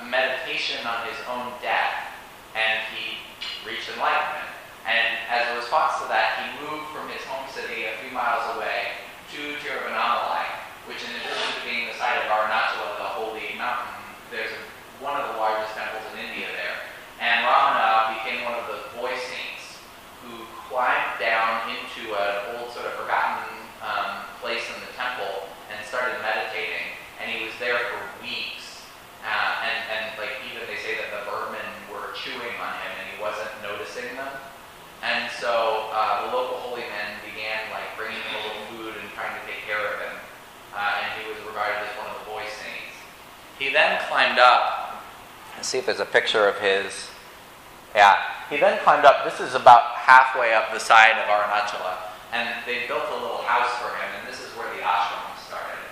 meditation 0.06 0.86
on 0.88 1.06
his 1.06 1.20
own 1.30 1.54
death 1.62 2.10
and 2.56 2.82
he 2.94 3.20
reached 3.68 3.90
enlightenment. 3.94 4.50
And 4.88 5.18
as 5.30 5.46
a 5.54 5.62
response 5.62 6.02
to 6.02 6.10
that, 6.10 6.42
he 6.42 6.48
moved 6.66 6.90
from 6.90 7.06
his 7.14 7.22
home 7.30 7.46
city 7.54 7.86
a 7.86 7.94
few 8.02 8.10
miles 8.10 8.42
away 8.58 8.98
to 9.38 9.42
Tiruvannamalai, 9.62 10.50
which 10.90 11.06
in 11.06 11.14
addition 11.14 11.50
to 11.54 11.62
being 11.62 11.86
the 11.86 11.96
site 12.02 12.18
of 12.18 12.26
Arunachala, 12.26 12.98
the 12.98 13.12
holy 13.14 13.54
mountain, 13.54 13.94
there's 14.34 14.50
one 14.98 15.14
of 15.16 15.30
the 15.30 15.38
largest 15.38 15.78
temples 15.78 16.02
in 16.14 16.26
India 16.26 16.50
there. 16.58 16.90
And 17.20 17.44
Ramana 17.44 18.16
became 18.16 18.48
one 18.48 18.56
of 18.56 18.66
the 18.72 18.80
boy 18.96 19.12
saints 19.12 19.80
who 20.24 20.48
climbed 20.72 21.20
down 21.20 21.68
into 21.68 22.16
an 22.16 22.58
old 22.58 22.72
sort 22.72 22.88
of 22.88 22.96
forgotten 22.96 23.44
um, 23.84 24.24
place 24.40 24.64
in 24.72 24.78
the 24.82 24.92
temple 24.96 25.52
and 25.68 25.78
started 25.84 26.16
meditating. 26.24 26.96
And 27.20 27.28
he 27.28 27.44
was 27.44 27.52
there 27.60 27.80
for 27.92 28.00
weeks. 28.24 28.88
Uh, 29.20 29.68
and, 29.68 29.78
and 29.92 30.04
like 30.16 30.32
even 30.48 30.64
they 30.64 30.80
say 30.80 30.96
that 30.96 31.12
the 31.12 31.28
vermin 31.28 31.68
were 31.92 32.16
chewing 32.16 32.56
on 32.56 32.74
him 32.80 32.92
and 33.04 33.06
he 33.12 33.18
wasn't 33.20 33.52
noticing 33.60 34.16
them. 34.16 34.32
And 35.04 35.32
so 35.40 35.92
uh, 35.92 36.28
the 36.28 36.36
local 36.36 36.60
holy 36.64 36.88
men 36.88 37.20
began 37.24 37.68
like 37.72 37.88
bringing 38.00 38.20
him 38.20 38.36
a 38.36 38.42
little 38.48 38.66
food 38.72 38.94
and 38.96 39.08
trying 39.16 39.36
to 39.36 39.44
take 39.44 39.64
care 39.68 39.80
of 39.80 39.96
him. 40.00 40.16
Uh, 40.72 41.04
and 41.04 41.08
he 41.20 41.24
was 41.28 41.40
regarded 41.44 41.84
as 41.84 41.92
one 42.00 42.08
of 42.12 42.16
the 42.24 42.28
boy 42.32 42.44
saints. 42.48 42.96
He 43.60 43.68
then 43.68 44.00
climbed 44.08 44.40
up. 44.40 45.04
Let's 45.58 45.68
see 45.68 45.80
if 45.80 45.86
there's 45.86 46.00
a 46.00 46.06
picture 46.06 46.48
of 46.48 46.58
his. 46.60 47.10
Yeah. 47.94 48.16
He 48.50 48.56
then 48.56 48.80
climbed 48.84 49.04
up. 49.04 49.26
This 49.26 49.42
is 49.42 49.54
about 49.54 50.00
halfway 50.00 50.54
up 50.54 50.72
the 50.72 50.80
side 50.80 51.20
of 51.20 51.28
Arunachala. 51.28 51.98
And 52.32 52.48
they 52.66 52.88
built 52.88 53.04
a 53.12 53.20
little 53.20 53.44
house 53.44 53.76
for 53.84 53.92
him, 54.00 54.08
and 54.16 54.28
this 54.32 54.40
is 54.40 54.56
where 54.56 54.72
the 54.74 54.82
ashram 54.82 55.36
started. 55.46 55.84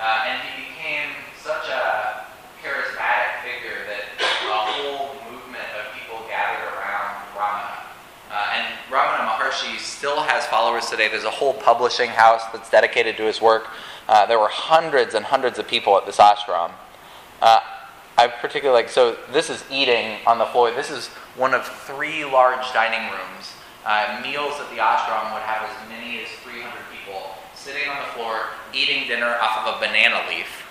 Uh, 0.00 0.24
and 0.26 0.40
he 0.40 0.64
became 0.72 1.10
such 1.36 1.68
a 1.68 2.24
charismatic 2.64 3.44
figure 3.44 3.84
that 3.84 4.08
a 4.16 4.54
whole 4.72 5.12
movement 5.30 5.68
of 5.76 5.92
people 5.92 6.24
gathered 6.28 6.64
around 6.72 7.20
Ramana. 7.36 7.92
Uh, 8.30 8.56
and 8.56 8.66
Ramana 8.88 9.28
Maharshi 9.28 9.76
still 9.78 10.22
has 10.22 10.46
followers 10.46 10.86
today. 10.86 11.08
There's 11.08 11.24
a 11.24 11.30
whole 11.30 11.52
publishing 11.52 12.08
house 12.08 12.42
that's 12.54 12.70
dedicated 12.70 13.18
to 13.18 13.24
his 13.24 13.42
work. 13.42 13.68
Uh, 14.08 14.24
there 14.24 14.38
were 14.38 14.48
hundreds 14.48 15.14
and 15.14 15.26
hundreds 15.26 15.58
of 15.58 15.68
people 15.68 15.98
at 15.98 16.06
this 16.06 16.16
ashram. 16.16 16.70
Uh, 17.42 17.58
I 18.16 18.28
particularly 18.28 18.82
like, 18.82 18.88
so 18.88 19.16
this 19.32 19.50
is 19.50 19.64
eating 19.68 20.18
on 20.28 20.38
the 20.38 20.46
floor. 20.46 20.70
This 20.70 20.90
is 20.90 21.08
one 21.36 21.54
of 21.54 21.66
three 21.66 22.24
large 22.24 22.72
dining 22.72 23.10
rooms. 23.10 23.54
Uh, 23.84 24.20
meals 24.22 24.54
at 24.60 24.70
the 24.70 24.76
ashram 24.76 25.34
would 25.34 25.42
have 25.42 25.68
as 25.68 25.88
many 25.88 26.22
as 26.22 26.28
300 26.44 26.70
people 26.92 27.34
sitting 27.56 27.88
on 27.88 27.98
the 27.98 28.12
floor 28.14 28.46
eating 28.72 29.08
dinner 29.08 29.34
off 29.40 29.66
of 29.66 29.74
a 29.74 29.78
banana 29.80 30.24
leaf. 30.28 30.64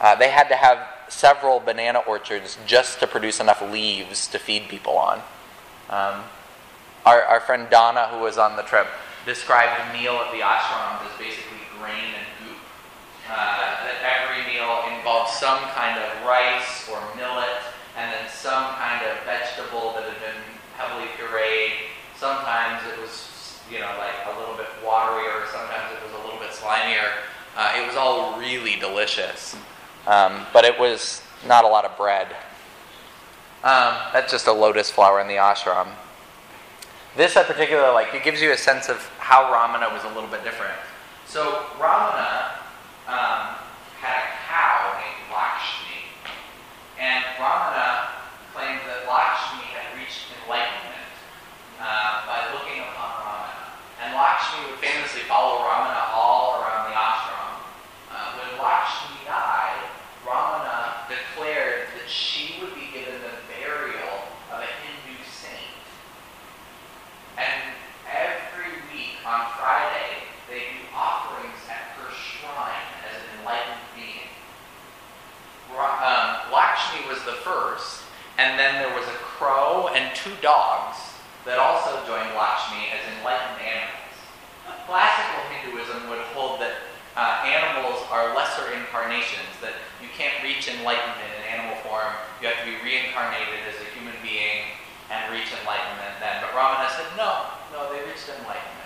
Uh, 0.00 0.16
they 0.16 0.28
had 0.28 0.48
to 0.48 0.56
have 0.56 0.78
several 1.08 1.60
banana 1.60 2.00
orchards 2.00 2.58
just 2.66 2.98
to 2.98 3.06
produce 3.06 3.38
enough 3.38 3.62
leaves 3.62 4.26
to 4.26 4.38
feed 4.38 4.68
people 4.68 4.98
on. 4.98 5.18
Um, 5.88 6.24
our, 7.06 7.22
our 7.22 7.40
friend 7.40 7.68
Donna, 7.70 8.08
who 8.08 8.18
was 8.18 8.38
on 8.38 8.56
the 8.56 8.62
trip, 8.62 8.88
described 9.24 9.80
the 9.80 9.98
meal 9.98 10.14
at 10.14 10.32
the 10.32 10.40
ashram 10.40 11.06
as 11.06 11.16
basically 11.16 11.58
grain 11.78 12.14
and. 12.16 12.27
Uh, 13.28 13.84
that 13.84 14.00
every 14.00 14.40
meal 14.50 14.88
involved 14.96 15.30
some 15.30 15.60
kind 15.76 15.98
of 16.00 16.08
rice 16.24 16.88
or 16.88 16.96
millet, 17.14 17.60
and 17.96 18.10
then 18.10 18.24
some 18.32 18.74
kind 18.74 19.04
of 19.04 19.20
vegetable 19.24 19.92
that 19.92 20.04
had 20.04 20.16
been 20.24 20.40
heavily 20.76 21.08
pureed. 21.18 21.92
Sometimes 22.16 22.80
it 22.88 22.98
was, 22.98 23.60
you 23.70 23.80
know, 23.80 23.92
like 23.98 24.34
a 24.34 24.38
little 24.40 24.56
bit 24.56 24.66
waterier. 24.82 25.46
Sometimes 25.52 25.92
it 25.92 26.02
was 26.02 26.12
a 26.20 26.24
little 26.24 26.40
bit 26.40 26.50
slimier. 26.50 27.10
Uh, 27.54 27.74
it 27.76 27.86
was 27.86 27.96
all 27.96 28.38
really 28.38 28.76
delicious, 28.76 29.54
um, 30.06 30.46
but 30.52 30.64
it 30.64 30.78
was 30.78 31.20
not 31.46 31.64
a 31.64 31.68
lot 31.68 31.84
of 31.84 31.96
bread. 31.96 32.28
Um, 33.62 33.94
that's 34.12 34.30
just 34.30 34.46
a 34.46 34.52
lotus 34.52 34.90
flower 34.90 35.20
in 35.20 35.28
the 35.28 35.34
ashram. 35.34 35.88
This 37.16 37.36
in 37.36 37.44
particular, 37.44 37.92
like, 37.92 38.14
it 38.14 38.22
gives 38.22 38.40
you 38.40 38.52
a 38.52 38.56
sense 38.56 38.88
of 38.88 38.98
how 39.18 39.52
Ramana 39.52 39.92
was 39.92 40.04
a 40.04 40.14
little 40.14 40.30
bit 40.30 40.44
different. 40.44 40.76
So 41.26 41.64
Ramana 41.78 42.57
um, 43.08 43.56
had 43.98 44.20
a 44.20 44.28
cow 44.46 44.94
named 45.00 45.24
Lakshmi, 45.32 46.04
and 47.00 47.24
Ramana 47.40 48.20
claimed 48.54 48.84
that 48.86 49.08
Lakshmi 49.08 49.64
had 49.72 49.96
reached 49.96 50.28
enlightenment 50.44 51.08
uh, 51.80 52.26
by 52.28 52.52
looking 52.52 52.84
upon 52.84 53.10
Ramana. 53.24 53.54
And 54.04 54.14
Lakshmi 54.14 54.68
would 54.70 54.78
famously 54.78 55.22
follow 55.26 55.64
Ramana 55.64 56.12
all 56.14 56.60
around 56.62 56.90
the 56.90 56.96
ashram. 56.96 57.50
Uh, 58.12 58.36
when 58.38 58.60
Lakshmi 58.62 59.16
died, 59.26 59.88
Ramana 60.26 61.08
declared 61.08 61.88
that 61.96 62.08
she 62.08 62.60
would 62.60 62.74
be 62.74 62.92
given 62.92 63.18
the 63.24 63.34
burial 63.48 64.28
of 64.52 64.60
a 64.60 64.68
Hindu 64.84 65.16
saint. 65.24 65.80
And 67.38 67.72
every 68.10 68.74
week 68.92 69.16
on 69.24 69.46
Friday, 69.56 70.26
they 70.50 70.58
do 70.74 70.80
offerings 70.94 71.60
at 71.70 71.94
her 71.98 72.10
shrine 72.10 72.88
as 73.06 73.14
an 73.14 73.38
enlightened 73.40 73.84
being. 73.94 74.26
Ra- 75.74 75.98
Um, 76.02 76.52
Lakshmi 76.52 77.06
was 77.08 77.22
the 77.24 77.38
first, 77.44 78.02
and 78.38 78.58
then 78.58 78.80
there 78.80 78.94
was 78.96 79.06
a 79.06 79.18
crow 79.20 79.90
and 79.92 80.14
two 80.14 80.32
dogs 80.40 80.96
that 81.44 81.58
also 81.58 81.98
joined 82.06 82.30
Lakshmi 82.38 82.88
as 82.94 83.02
enlightened 83.18 83.60
animals. 83.60 84.14
Classical 84.86 85.42
Hinduism 85.52 86.08
would 86.08 86.24
hold 86.32 86.64
that 86.64 86.88
uh, 87.18 87.42
animals 87.44 88.00
are 88.08 88.32
lesser 88.32 88.72
incarnations, 88.72 89.50
that 89.60 89.74
you 90.00 90.08
can't 90.14 90.38
reach 90.40 90.70
enlightenment 90.70 91.28
in 91.34 91.42
animal 91.50 91.76
form. 91.82 92.14
You 92.40 92.48
have 92.48 92.56
to 92.62 92.66
be 92.70 92.78
reincarnated 92.80 93.58
as 93.66 93.76
a 93.82 93.86
human 93.92 94.14
being 94.22 94.70
and 95.10 95.18
reach 95.34 95.50
enlightenment 95.50 96.14
then. 96.22 96.40
But 96.40 96.54
Ramana 96.54 96.88
said, 96.94 97.10
no, 97.18 97.50
no, 97.74 97.90
they 97.90 98.06
reached 98.06 98.30
enlightenment. 98.30 98.78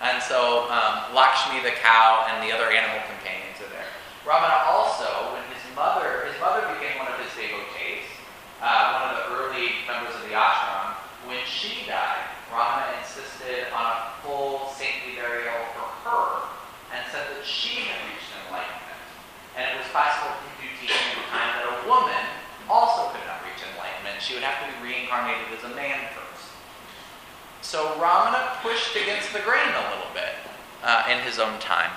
And 0.00 0.22
so 0.22 0.70
um, 0.70 1.10
Lakshmi 1.10 1.60
the 1.60 1.74
cow 1.82 2.24
and 2.30 2.40
the 2.40 2.54
other 2.54 2.70
animal 2.70 3.02
companions 3.10 3.58
are 3.58 3.70
there. 3.74 3.90
Ramana 4.22 4.64
also, 4.70 5.34
when 5.34 5.42
his 5.50 5.62
mother, 5.74 6.24
his 6.30 6.38
mother 6.38 6.62
became 6.78 6.96
one 7.02 7.10
of 7.10 7.18
his 7.18 7.30
devotees, 7.34 8.06
uh, 8.62 8.96
one 8.96 9.10
of 9.10 9.14
the 9.18 9.26
early 9.34 9.82
members 9.90 10.14
of 10.14 10.22
the 10.24 10.34
ashram. 10.38 10.94
When 11.26 11.42
she 11.44 11.84
died, 11.84 12.30
Ramana 12.48 12.96
insisted 13.02 13.68
on 13.74 13.84
a 13.84 13.98
full 14.22 14.70
saintly 14.72 15.18
burial 15.18 15.66
for 15.74 15.86
her 16.08 16.48
and 16.94 17.04
said 17.10 17.26
that 17.34 17.44
she 17.44 17.84
had 17.84 17.98
reached 18.08 18.30
enlightenment. 18.46 19.02
And 19.58 19.66
it 19.66 19.76
was 19.82 19.90
possible 19.90 20.32
to 20.32 20.48
do 20.62 20.68
teaching 20.78 20.94
at 20.94 21.18
the 21.18 21.26
time 21.28 21.50
that 21.58 21.66
a 21.68 21.76
woman 21.90 22.24
also 22.70 23.10
could 23.12 23.26
not 23.26 23.42
reach 23.44 23.60
enlightenment. 23.60 24.22
She 24.22 24.38
would 24.38 24.46
have 24.46 24.62
to 24.62 24.66
be 24.70 24.94
reincarnated 24.94 25.52
as 25.52 25.64
a 25.68 25.74
man 25.74 26.00
first. 26.14 26.54
So 27.68 27.84
Ramana 28.00 28.62
pushed 28.62 28.96
against 28.96 29.30
the 29.34 29.40
grain 29.40 29.68
a 29.68 29.90
little 29.90 30.10
bit 30.14 30.32
uh, 30.82 31.04
in 31.12 31.20
his 31.20 31.38
own 31.38 31.60
time. 31.60 31.90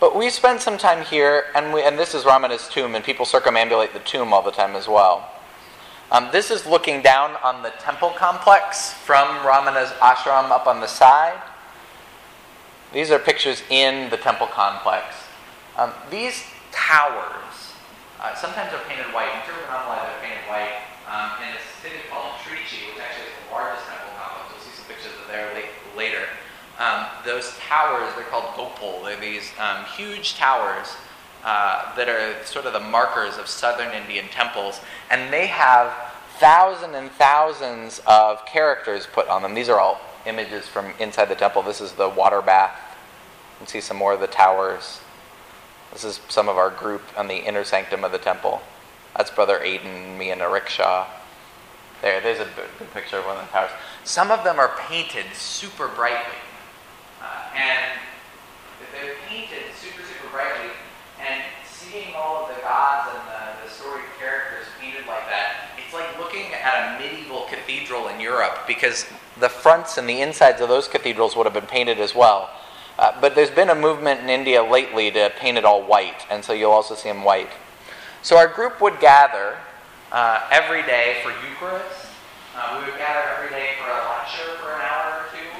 But 0.00 0.16
we 0.16 0.30
spent 0.30 0.62
some 0.62 0.78
time 0.78 1.04
here, 1.04 1.44
and, 1.54 1.70
we, 1.70 1.82
and 1.82 1.98
this 1.98 2.14
is 2.14 2.24
Ramana's 2.24 2.66
tomb, 2.66 2.94
and 2.94 3.04
people 3.04 3.26
circumambulate 3.26 3.92
the 3.92 3.98
tomb 3.98 4.32
all 4.32 4.40
the 4.40 4.52
time 4.52 4.74
as 4.74 4.88
well. 4.88 5.30
Um, 6.10 6.30
this 6.32 6.50
is 6.50 6.64
looking 6.64 7.02
down 7.02 7.36
on 7.44 7.62
the 7.62 7.74
temple 7.78 8.08
complex 8.16 8.94
from 8.94 9.28
Ramana's 9.44 9.90
ashram 10.00 10.50
up 10.50 10.66
on 10.66 10.80
the 10.80 10.88
side. 10.88 11.42
These 12.94 13.10
are 13.10 13.18
pictures 13.18 13.62
in 13.68 14.08
the 14.08 14.16
temple 14.16 14.46
complex. 14.46 15.14
Um, 15.76 15.92
these 16.10 16.42
towers, 16.72 17.74
uh, 18.18 18.34
sometimes 18.34 18.72
are 18.72 18.80
painted 18.88 19.12
white. 19.12 19.28
In 19.28 19.40
Tiruvannamalai, 19.42 20.06
they're 20.06 20.22
painted 20.22 20.48
white. 20.48 20.72
Um, 21.04 21.36
in 21.44 21.52
a 21.52 21.60
city 21.84 22.00
called 22.08 22.32
Trichy, 22.40 22.88
which 22.88 22.96
actually 22.96 23.28
is 23.28 23.36
the 23.44 23.52
largest 23.52 23.84
temple 23.84 24.08
complex, 24.16 24.56
you'll 24.56 24.64
see 24.64 24.72
some 24.72 24.88
pictures 24.88 25.12
of 25.20 25.28
there 25.28 25.52
later. 26.00 26.24
Um, 26.78 27.06
those 27.24 27.56
towers, 27.58 28.12
they're 28.16 28.24
called 28.24 28.54
gopal. 28.56 29.04
They're 29.04 29.20
these 29.20 29.50
um, 29.58 29.84
huge 29.84 30.34
towers 30.34 30.96
uh, 31.44 31.94
that 31.96 32.08
are 32.08 32.44
sort 32.44 32.66
of 32.66 32.72
the 32.72 32.80
markers 32.80 33.36
of 33.36 33.46
southern 33.46 33.92
Indian 33.92 34.26
temples, 34.28 34.80
and 35.10 35.32
they 35.32 35.46
have 35.46 35.92
thousands 36.38 36.94
and 36.94 37.10
thousands 37.12 38.00
of 38.06 38.44
characters 38.46 39.06
put 39.06 39.28
on 39.28 39.42
them. 39.42 39.54
These 39.54 39.68
are 39.68 39.78
all 39.78 40.00
images 40.26 40.66
from 40.66 40.92
inside 40.98 41.26
the 41.26 41.34
temple. 41.34 41.62
This 41.62 41.80
is 41.80 41.92
the 41.92 42.08
water 42.08 42.42
bath. 42.42 42.76
You 43.52 43.58
can 43.58 43.66
see 43.66 43.80
some 43.80 43.96
more 43.96 44.14
of 44.14 44.20
the 44.20 44.26
towers. 44.26 45.00
This 45.92 46.02
is 46.02 46.20
some 46.28 46.48
of 46.48 46.56
our 46.56 46.70
group 46.70 47.02
on 47.16 47.28
the 47.28 47.36
inner 47.36 47.62
sanctum 47.62 48.02
of 48.04 48.10
the 48.10 48.18
temple. 48.18 48.62
That's 49.16 49.30
Brother 49.30 49.62
Aidan, 49.62 50.18
me, 50.18 50.30
and 50.32 50.42
a 50.42 50.48
rickshaw. 50.48 51.06
There, 52.02 52.20
there's 52.20 52.40
a 52.40 52.48
good 52.78 52.92
picture 52.92 53.18
of 53.18 53.26
one 53.26 53.36
of 53.36 53.46
the 53.46 53.52
towers. 53.52 53.70
Some 54.02 54.32
of 54.32 54.42
them 54.42 54.58
are 54.58 54.74
painted 54.88 55.26
super 55.34 55.86
brightly. 55.86 56.34
And 57.54 57.98
they're 58.92 59.14
painted 59.28 59.74
super, 59.76 60.02
super 60.02 60.30
brightly. 60.30 60.70
And 61.20 61.42
seeing 61.64 62.14
all 62.14 62.42
of 62.42 62.54
the 62.54 62.60
gods 62.62 63.10
and 63.14 63.22
the, 63.28 63.64
the 63.64 63.70
storied 63.70 64.04
characters 64.18 64.66
painted 64.80 65.06
like 65.06 65.26
that, 65.28 65.70
it's 65.78 65.94
like 65.94 66.18
looking 66.18 66.52
at 66.54 66.96
a 66.96 67.02
medieval 67.02 67.46
cathedral 67.48 68.08
in 68.08 68.20
Europe 68.20 68.66
because 68.66 69.06
the 69.40 69.48
fronts 69.48 69.98
and 69.98 70.08
the 70.08 70.20
insides 70.20 70.60
of 70.60 70.68
those 70.68 70.88
cathedrals 70.88 71.36
would 71.36 71.46
have 71.46 71.54
been 71.54 71.66
painted 71.66 71.98
as 71.98 72.14
well. 72.14 72.50
Uh, 72.98 73.12
but 73.20 73.34
there's 73.34 73.50
been 73.50 73.70
a 73.70 73.74
movement 73.74 74.20
in 74.20 74.28
India 74.28 74.62
lately 74.62 75.10
to 75.10 75.32
paint 75.38 75.58
it 75.58 75.64
all 75.64 75.82
white, 75.82 76.26
and 76.30 76.44
so 76.44 76.52
you'll 76.52 76.70
also 76.70 76.94
see 76.94 77.08
them 77.08 77.24
white. 77.24 77.50
So 78.22 78.36
our 78.36 78.46
group 78.46 78.80
would 78.80 79.00
gather 79.00 79.58
uh, 80.12 80.46
every 80.50 80.82
day 80.82 81.18
for 81.22 81.30
Eucharist. 81.42 82.06
Uh, 82.54 82.78
we 82.78 82.86
would 82.86 82.98
gather 82.98 83.34
every 83.34 83.50
day 83.50 83.74
for 83.82 83.90
a 83.90 83.98
lecture 84.14 84.54
for 84.62 84.78
an 84.78 84.80
hour 84.86 85.20
or 85.20 85.26
two, 85.34 85.50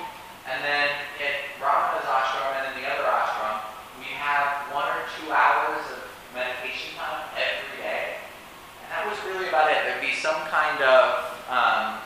and 0.46 0.62
then 0.62 0.88
at 1.18 1.42
Ramana's 1.58 2.06
ashram 2.06 2.54
and 2.54 2.70
in 2.70 2.82
the 2.82 2.86
other 2.86 3.02
ashram, 3.02 3.66
we 3.98 4.06
have 4.14 4.70
one 4.70 4.86
or 4.86 5.02
two 5.18 5.26
hours 5.34 5.82
of 5.90 6.06
meditation 6.32 6.94
time 6.94 7.26
every 7.34 7.82
day, 7.82 8.22
and 8.78 8.88
that 8.94 9.10
was 9.10 9.18
really 9.26 9.48
about 9.48 9.72
it. 9.72 9.82
There'd 9.82 10.00
be 10.00 10.14
some 10.14 10.38
kind 10.46 10.78
of 10.86 11.34
um, 11.50 11.98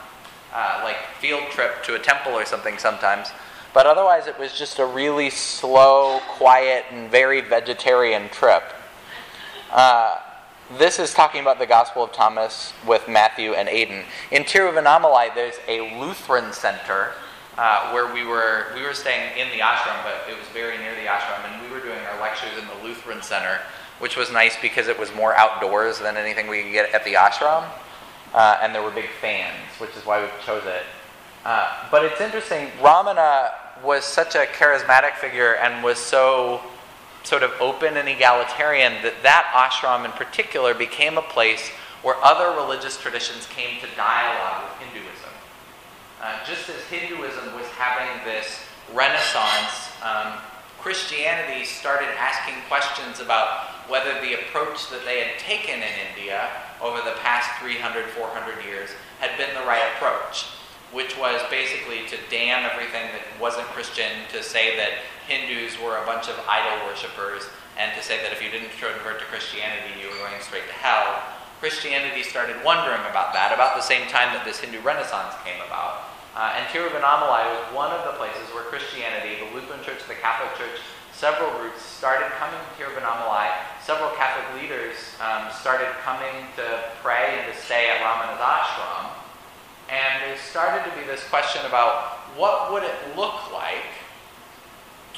uh, 0.55 0.81
like 0.85 0.97
field 1.29 1.51
trip 1.51 1.83
to 1.83 1.95
a 1.95 1.99
temple 1.99 2.33
or 2.33 2.47
something 2.47 2.79
sometimes. 2.79 3.29
But 3.75 3.85
otherwise, 3.85 4.27
it 4.27 4.39
was 4.39 4.59
just 4.59 4.79
a 4.79 4.87
really 4.87 5.29
slow, 5.29 6.21
quiet, 6.27 6.87
and 6.91 7.11
very 7.11 7.43
vegetarian 7.43 8.31
trip. 8.31 8.63
Uh, 9.71 10.17
this 10.79 10.99
is 10.99 11.13
talking 11.13 11.43
about 11.43 11.59
the 11.59 11.67
Gospel 11.67 12.03
of 12.05 12.13
Thomas 12.13 12.73
with 12.87 13.07
Matthew 13.09 13.53
and 13.53 13.69
Aidan. 13.69 14.05
In 14.31 14.45
Tiruvannamalai, 14.45 15.35
there's 15.35 15.57
a 15.69 16.01
Lutheran 16.01 16.51
center 16.55 17.13
uh, 17.59 17.91
where 17.91 18.13
we 18.15 18.25
were 18.25 18.69
we 18.75 18.83
were 18.83 18.95
staying 18.95 19.37
in 19.37 19.49
the 19.51 19.63
ashram, 19.63 20.03
but 20.05 20.31
it 20.31 20.39
was 20.39 20.49
very 20.55 20.79
near 20.79 20.95
the 20.95 21.07
ashram, 21.07 21.45
and 21.45 21.63
we 21.63 21.69
were 21.71 21.81
doing 21.81 21.99
our 22.11 22.19
lectures 22.23 22.57
in 22.59 22.65
the 22.69 22.89
Lutheran 22.89 23.21
center, 23.21 23.59
which 23.99 24.17
was 24.17 24.33
nice 24.33 24.57
because 24.63 24.89
it 24.89 24.99
was 24.99 25.15
more 25.15 25.35
outdoors 25.37 25.99
than 25.99 26.17
anything 26.17 26.49
we 26.49 26.63
could 26.63 26.73
get 26.73 26.95
at 26.95 27.05
the 27.05 27.15
ashram, 27.15 27.65
uh, 28.33 28.59
and 28.63 28.75
there 28.75 28.83
were 28.83 28.91
big 28.91 29.11
fans, 29.21 29.59
which 29.79 29.95
is 29.95 30.07
why 30.07 30.23
we 30.23 30.29
chose 30.47 30.65
it. 30.65 30.85
Uh, 31.49 31.67
but 31.91 32.05
it's 32.05 32.21
interesting, 32.21 32.69
Ramana 32.79 33.53
was 33.83 34.05
such 34.05 34.35
a 34.35 34.45
charismatic 34.53 35.15
figure 35.15 35.55
and 35.55 35.83
was 35.83 35.97
so 35.97 36.61
sort 37.23 37.43
of 37.43 37.51
open 37.59 37.97
and 37.97 38.07
egalitarian 38.07 38.93
that 39.01 39.15
that 39.23 39.49
ashram 39.57 40.05
in 40.05 40.13
particular 40.13 40.75
became 40.75 41.17
a 41.17 41.23
place 41.23 41.71
where 42.03 42.17
other 42.23 42.55
religious 42.61 43.01
traditions 43.01 43.47
came 43.47 43.81
to 43.81 43.87
dialogue 43.97 44.69
with 44.69 44.89
Hinduism. 44.93 45.33
Uh, 46.21 46.37
just 46.45 46.69
as 46.69 46.85
Hinduism 46.93 47.55
was 47.57 47.67
having 47.81 48.13
this 48.27 48.61
renaissance, 48.93 49.89
um, 50.05 50.35
Christianity 50.79 51.65
started 51.65 52.11
asking 52.19 52.61
questions 52.69 53.21
about 53.21 53.89
whether 53.89 54.21
the 54.21 54.35
approach 54.35 54.91
that 54.91 55.01
they 55.07 55.25
had 55.25 55.39
taken 55.39 55.77
in 55.77 55.95
India 56.13 56.51
over 56.83 56.99
the 57.09 57.17
past 57.25 57.49
300, 57.63 58.05
400 58.05 58.63
years 58.67 58.91
had 59.19 59.35
been 59.39 59.49
the 59.55 59.67
right 59.67 59.89
approach 59.97 60.58
which 60.93 61.17
was 61.19 61.41
basically 61.51 62.07
to 62.09 62.17
damn 62.31 62.65
everything 62.65 63.13
that 63.13 63.25
wasn't 63.41 63.67
Christian, 63.77 64.11
to 64.33 64.43
say 64.43 64.77
that 64.77 65.05
Hindus 65.29 65.77
were 65.81 65.99
a 66.01 66.07
bunch 66.07 66.29
of 66.29 66.37
idol 66.49 66.89
worshippers, 66.89 67.45
and 67.77 67.93
to 67.95 68.03
say 68.03 68.23
that 68.23 68.33
if 68.33 68.43
you 68.43 68.51
didn't 68.51 68.73
convert 68.75 69.21
to 69.21 69.27
Christianity, 69.29 70.01
you 70.01 70.09
were 70.09 70.19
going 70.19 70.41
straight 70.41 70.67
to 70.67 70.75
hell. 70.75 71.23
Christianity 71.61 72.23
started 72.23 72.57
wondering 72.65 73.03
about 73.11 73.35
that 73.35 73.51
about 73.53 73.75
the 73.75 73.83
same 73.83 74.07
time 74.09 74.31
that 74.33 74.47
this 74.47 74.61
Hindu 74.61 74.81
Renaissance 74.81 75.35
came 75.45 75.59
about. 75.67 76.07
Uh, 76.39 76.55
and 76.55 76.65
Tiruvannamalai 76.71 77.51
was 77.51 77.67
one 77.75 77.91
of 77.91 78.07
the 78.07 78.15
places 78.15 78.47
where 78.55 78.63
Christianity, 78.71 79.43
the 79.43 79.51
Lutheran 79.51 79.83
Church, 79.83 79.99
the 80.07 80.15
Catholic 80.23 80.55
Church, 80.55 80.79
several 81.11 81.51
groups 81.59 81.83
started 81.83 82.31
coming 82.39 82.55
to 82.63 82.71
Tiruvannamalai. 82.79 83.51
Several 83.83 84.15
Catholic 84.15 84.47
leaders 84.63 84.95
um, 85.19 85.51
started 85.51 85.91
coming 86.07 86.47
to 86.55 86.67
pray 87.03 87.43
and 87.43 87.51
to 87.51 87.55
stay 87.59 87.91
at 87.91 87.99
Ramana's 87.99 88.39
ashram. 88.39 89.08
And 89.89 90.23
there 90.23 90.37
started 90.37 90.89
to 90.91 90.97
be 90.97 91.07
this 91.07 91.25
question 91.29 91.65
about 91.65 92.19
what 92.37 92.73
would 92.73 92.83
it 92.83 93.17
look 93.17 93.53
like 93.53 93.89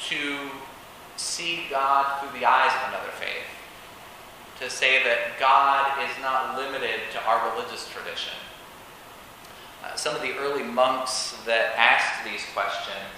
to 0.09 0.37
see 1.17 1.65
God 1.69 2.19
through 2.19 2.39
the 2.39 2.45
eyes 2.45 2.71
of 2.81 2.89
another 2.89 3.11
faith? 3.19 3.51
To 4.61 4.69
say 4.69 5.03
that 5.03 5.39
God 5.39 5.99
is 6.03 6.21
not 6.21 6.57
limited 6.57 7.01
to 7.13 7.23
our 7.25 7.51
religious 7.51 7.89
tradition. 7.89 8.33
Uh, 9.83 9.95
some 9.95 10.15
of 10.15 10.21
the 10.21 10.37
early 10.37 10.63
monks 10.63 11.35
that 11.45 11.73
asked 11.75 12.23
these 12.23 12.45
questions, 12.53 13.11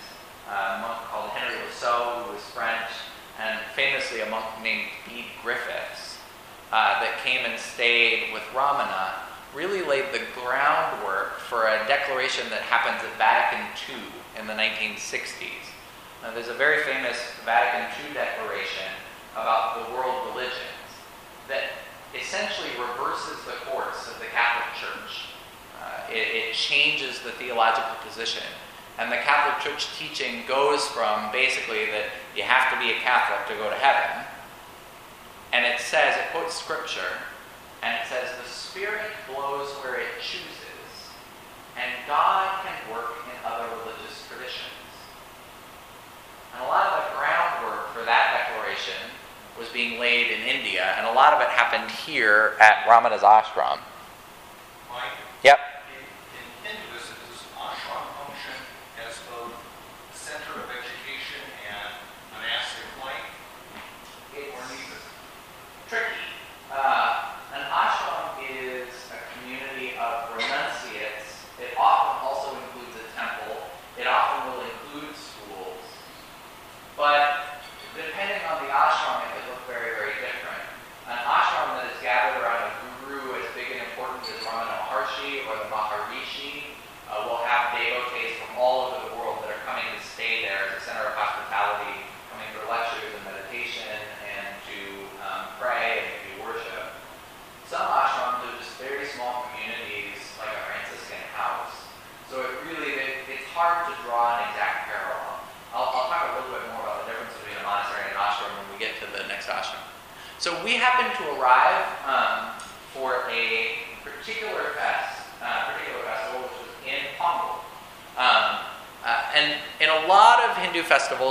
uh, 0.50 0.78
a 0.78 0.82
monk 0.82 1.04
called 1.10 1.30
Henry 1.32 1.56
Le 1.56 1.72
Saux, 1.72 2.26
who 2.26 2.34
was 2.34 2.42
French, 2.42 2.89
and 3.39 3.60
famously 3.76 4.22
a 4.22 4.30
monk 4.30 4.46
named 4.63 4.88
Bede 5.08 5.26
Griffiths, 5.44 6.18
uh, 6.72 7.00
that 7.02 7.20
came 7.24 7.46
and 7.46 7.60
stayed 7.60 8.34
with 8.34 8.42
Ramana, 8.54 9.12
really 9.56 9.82
laid 9.82 10.12
the 10.12 10.22
groundwork 10.34 11.38
for 11.38 11.68
a 11.68 11.86
declaration 11.88 12.50
that 12.50 12.62
happens 12.62 13.04
at 13.04 13.18
Vatican 13.18 13.66
II 13.88 14.02
in 14.39 14.48
the 14.48 14.54
1960s. 14.54 15.74
Now, 16.22 16.34
there's 16.34 16.48
a 16.48 16.54
very 16.54 16.84
famous 16.84 17.18
Vatican 17.46 17.92
II 18.06 18.13
declaration 18.13 18.89
about 19.34 19.86
the 19.86 19.94
world 19.94 20.28
religions 20.34 20.89
that 21.48 21.63
essentially 22.16 22.70
reverses 22.80 23.44
the 23.46 23.58
course 23.70 24.08
of 24.08 24.20
the 24.20 24.26
Catholic 24.32 24.74
Church. 24.80 25.34
Uh, 25.82 26.12
it, 26.12 26.50
it 26.50 26.54
changes 26.54 27.20
the 27.20 27.32
theological 27.32 27.96
position. 28.08 28.44
And 28.98 29.12
the 29.12 29.18
Catholic 29.18 29.60
Church 29.66 29.88
teaching 29.98 30.46
goes 30.48 30.86
from 30.88 31.32
basically 31.32 31.86
that 31.88 32.13
you 32.38 32.44
have 32.44 32.72
to 32.72 32.80
be 32.80 32.92
a 32.92 33.00
Catholic 33.02 33.48
to 33.50 33.62
go 33.62 33.70
to 33.70 33.76
heaven. 33.76 34.26
And 35.52 35.66
it 35.66 35.80
says, 35.80 36.16
it 36.16 36.32
quotes 36.32 36.56
scripture, 36.56 37.20
and 37.84 38.00
it 38.00 38.08
says, 38.08 38.32
the 38.41 38.48
Spirit 38.48 39.12
blows 39.28 39.69
where 39.84 39.96
it 40.00 40.08
chooses, 40.22 41.12
and 41.76 41.91
God 42.08 42.63
can 42.63 42.96
work 42.96 43.12
in 43.28 43.36
other 43.46 43.67
religious 43.84 44.24
traditions. 44.30 44.72
And 46.56 46.63
a 46.63 46.67
lot 46.67 46.88
of 46.88 47.04
the 47.04 47.19
groundwork 47.19 47.93
for 47.93 48.06
that 48.06 48.48
declaration 48.48 49.12
was 49.60 49.67
being 49.69 50.00
laid 50.00 50.32
in 50.32 50.41
India, 50.48 50.96
and 50.98 51.06
a 51.08 51.12
lot 51.12 51.34
of 51.34 51.41
it 51.41 51.50
happened 51.50 51.91
here 51.91 52.56
at 52.62 52.86
Ramana's 52.88 53.22
ashram. 53.22 53.80
Mike? 54.89 55.12
Yep. 55.43 55.60
Uh, 66.76 67.12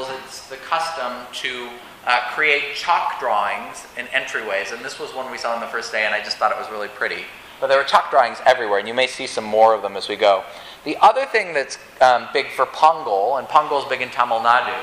It's 0.01 0.49
the 0.49 0.57
custom 0.57 1.13
to 1.43 1.69
uh, 2.07 2.21
create 2.31 2.75
chalk 2.75 3.21
drawings 3.21 3.87
in 3.99 4.07
entryways. 4.07 4.73
And 4.73 4.83
this 4.83 4.99
was 4.99 5.15
one 5.15 5.31
we 5.31 5.37
saw 5.37 5.55
on 5.55 5.61
the 5.61 5.67
first 5.67 5.93
day, 5.93 6.07
and 6.07 6.15
I 6.15 6.21
just 6.25 6.39
thought 6.39 6.51
it 6.51 6.57
was 6.57 6.71
really 6.71 6.89
pretty. 6.89 7.25
But 7.61 7.67
there 7.67 7.77
were 7.77 7.85
chalk 7.85 8.11
drawings 8.11 8.39
everywhere, 8.47 8.79
and 8.79 8.89
you 8.89 8.95
may 8.95 9.07
see 9.07 9.27
some 9.27 9.45
more 9.45 9.75
of 9.75 9.83
them 9.83 9.97
as 9.99 10.09
we 10.09 10.17
go. 10.17 10.45
The 10.85 10.97
other 11.03 11.27
thing 11.27 11.53
that's 11.53 11.77
um, 12.01 12.29
big 12.33 12.49
for 12.53 12.65
Pongal, 12.65 13.39
and 13.39 13.47
Pongal 13.47 13.83
is 13.83 13.89
big 13.91 14.01
in 14.01 14.09
Tamil 14.09 14.41
Nadu, 14.41 14.75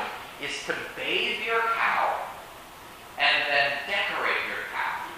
is 0.44 0.64
to 0.68 0.76
bathe 0.96 1.42
your 1.44 1.60
cow 1.74 2.16
and 3.18 3.44
then 3.50 3.72
decorate 3.88 4.46
your 4.46 4.70
cow. 4.72 5.10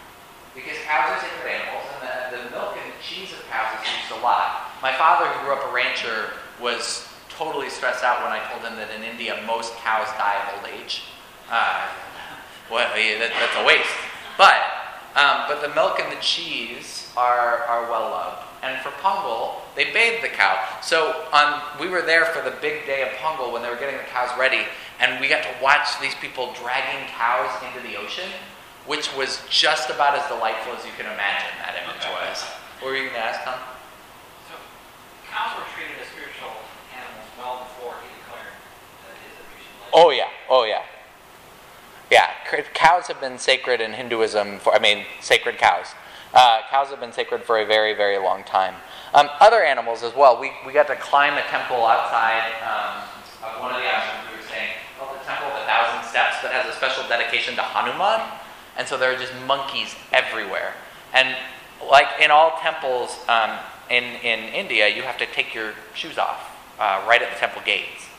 Because 0.56 0.78
cows 0.88 1.12
are 1.12 1.20
sacred 1.20 1.52
animals, 1.52 1.84
and 2.00 2.32
the, 2.32 2.38
the 2.38 2.50
milk 2.56 2.78
and 2.82 2.94
the 2.94 3.04
cheese 3.04 3.34
of 3.34 3.44
cows 3.50 3.78
is 3.84 3.92
used 3.92 4.22
a 4.22 4.24
lot. 4.24 4.72
My 4.82 4.94
father, 4.94 5.28
who 5.28 5.46
grew 5.46 5.54
up 5.54 5.70
a 5.70 5.74
rancher, 5.74 6.32
was 6.62 7.11
totally 7.42 7.70
stressed 7.70 8.04
out 8.04 8.22
when 8.22 8.32
I 8.32 8.38
told 8.54 8.62
him 8.62 8.78
that 8.78 8.94
in 8.94 9.02
India 9.02 9.42
most 9.48 9.74
cows 9.78 10.06
die 10.14 10.38
of 10.46 10.62
old 10.62 10.70
age. 10.70 11.02
Uh, 11.50 11.90
well, 12.70 12.86
that, 12.94 13.34
that's 13.34 13.58
a 13.58 13.66
waste. 13.66 13.90
But, 14.38 14.62
um, 15.18 15.50
but 15.50 15.60
the 15.66 15.74
milk 15.74 16.00
and 16.00 16.12
the 16.16 16.22
cheese 16.22 17.12
are, 17.18 17.66
are 17.66 17.90
well 17.90 18.12
loved. 18.12 18.46
And 18.62 18.80
for 18.86 18.90
Pongal, 19.02 19.58
they 19.76 19.92
bathe 19.92 20.22
the 20.22 20.30
cow. 20.30 20.54
So 20.84 21.26
on, 21.34 21.62
we 21.80 21.90
were 21.90 22.04
there 22.04 22.26
for 22.26 22.48
the 22.48 22.56
big 22.62 22.86
day 22.86 23.02
of 23.02 23.10
Pongal 23.18 23.52
when 23.52 23.64
they 23.64 23.70
were 23.70 23.82
getting 23.82 23.98
the 23.98 24.10
cows 24.14 24.30
ready, 24.38 24.70
and 25.00 25.20
we 25.20 25.28
got 25.28 25.42
to 25.42 25.54
watch 25.64 26.00
these 26.00 26.14
people 26.22 26.54
dragging 26.62 27.10
cows 27.10 27.50
into 27.66 27.82
the 27.82 27.98
ocean, 27.98 28.30
which 28.86 29.10
was 29.18 29.42
just 29.50 29.90
about 29.90 30.14
as 30.14 30.22
delightful 30.30 30.74
as 30.78 30.86
you 30.86 30.94
can 30.94 31.10
imagine 31.10 31.50
that 31.66 31.74
image 31.74 32.06
was. 32.06 32.46
What 32.86 32.94
were 32.94 32.98
you 32.98 33.10
going 33.10 33.18
to 33.18 33.26
ask, 33.26 33.42
Tom? 33.42 33.58
So, 34.46 34.54
cows 35.34 35.58
were 35.58 35.66
treated 35.74 35.98
as 35.98 36.06
spiritual 36.14 36.54
animals 36.94 37.30
well 37.42 37.66
before 37.66 37.98
he 38.06 38.14
declared 38.22 38.54
uh, 38.54 39.10
his 39.26 39.34
ablution. 39.42 39.74
Oh 39.94 40.10
yeah, 40.10 40.30
oh 40.50 40.66
yeah. 40.66 40.84
Yeah, 42.12 42.30
cows 42.74 43.08
have 43.08 43.22
been 43.22 43.38
sacred 43.38 43.80
in 43.80 43.94
Hinduism 43.94 44.60
for, 44.60 44.74
I 44.74 44.80
mean, 44.80 45.06
sacred 45.22 45.58
cows. 45.58 45.88
Uh, 46.34 46.60
cows 46.70 46.90
have 46.90 47.00
been 47.00 47.14
sacred 47.14 47.44
for 47.44 47.60
a 47.60 47.66
very, 47.66 47.94
very 47.94 48.18
long 48.18 48.44
time. 48.44 48.76
Um, 49.14 49.30
other 49.40 49.64
animals 49.64 50.04
as 50.04 50.14
well. 50.14 50.40
We, 50.40 50.52
we 50.66 50.74
got 50.74 50.88
to 50.88 50.96
climb 50.98 51.36
a 51.36 51.42
temple 51.44 51.86
outside 51.86 52.52
um, 52.64 53.04
of 53.48 53.62
one 53.62 53.72
of 53.72 53.78
the 53.78 53.88
ashrams 53.88 54.30
we 54.32 54.38
were 54.38 54.48
saying, 54.48 54.72
called 55.00 55.18
the 55.20 55.24
Temple 55.24 55.48
of 55.48 55.64
a 55.64 55.66
Thousand 55.66 56.10
Steps, 56.10 56.42
that 56.44 56.52
has 56.52 56.74
a 56.74 56.76
special 56.76 57.08
dedication 57.08 57.56
to 57.56 57.62
Hanuman. 57.62 58.22
And 58.78 58.88
so 58.88 58.98
there 58.98 59.14
are 59.14 59.18
just 59.18 59.34
monkeys 59.48 59.96
everywhere. 60.12 60.74
And 61.14 61.36
like 61.90 62.08
in 62.22 62.30
all 62.32 62.60
temples 62.60 63.20
um, 63.28 63.58
in, 63.90 64.04
in 64.24 64.54
India, 64.54 64.88
you 64.88 65.04
have 65.04 65.18
to 65.18 65.26
take 65.26 65.56
your 65.56 65.74
shoes 65.94 66.18
off 66.18 66.58
uh, 66.80 67.04
right 67.08 67.22
at 67.22 67.32
the 67.32 67.40
temple 67.40 67.62
gates. 67.66 68.11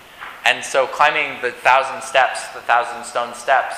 And 0.45 0.65
so 0.65 0.87
climbing 0.87 1.41
the 1.41 1.53
thousand 1.53 2.03
steps, 2.03 2.49
the 2.49 2.61
thousand 2.61 3.05
stone 3.05 3.35
steps, 3.35 3.77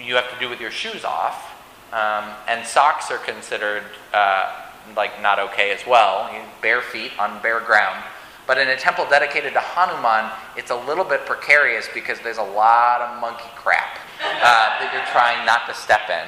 you 0.00 0.14
have 0.14 0.32
to 0.32 0.38
do 0.38 0.48
with 0.48 0.60
your 0.60 0.70
shoes 0.70 1.04
off. 1.04 1.54
Um, 1.92 2.34
and 2.46 2.66
socks 2.66 3.10
are 3.10 3.18
considered 3.18 3.84
uh, 4.12 4.68
like 4.96 5.20
not 5.22 5.38
okay 5.38 5.72
as 5.72 5.86
well. 5.86 6.32
You 6.32 6.40
bare 6.62 6.82
feet 6.82 7.12
on 7.18 7.42
bare 7.42 7.60
ground. 7.60 8.02
But 8.46 8.56
in 8.56 8.68
a 8.68 8.76
temple 8.76 9.04
dedicated 9.10 9.52
to 9.52 9.60
Hanuman, 9.60 10.32
it's 10.56 10.70
a 10.70 10.76
little 10.88 11.04
bit 11.04 11.26
precarious 11.26 11.88
because 11.92 12.18
there's 12.20 12.38
a 12.38 12.42
lot 12.56 13.02
of 13.02 13.20
monkey 13.20 13.50
crap 13.54 13.98
uh, 14.24 14.80
that 14.80 14.88
you're 14.88 15.04
trying 15.12 15.44
not 15.44 15.68
to 15.68 15.74
step 15.74 16.08
in. 16.08 16.24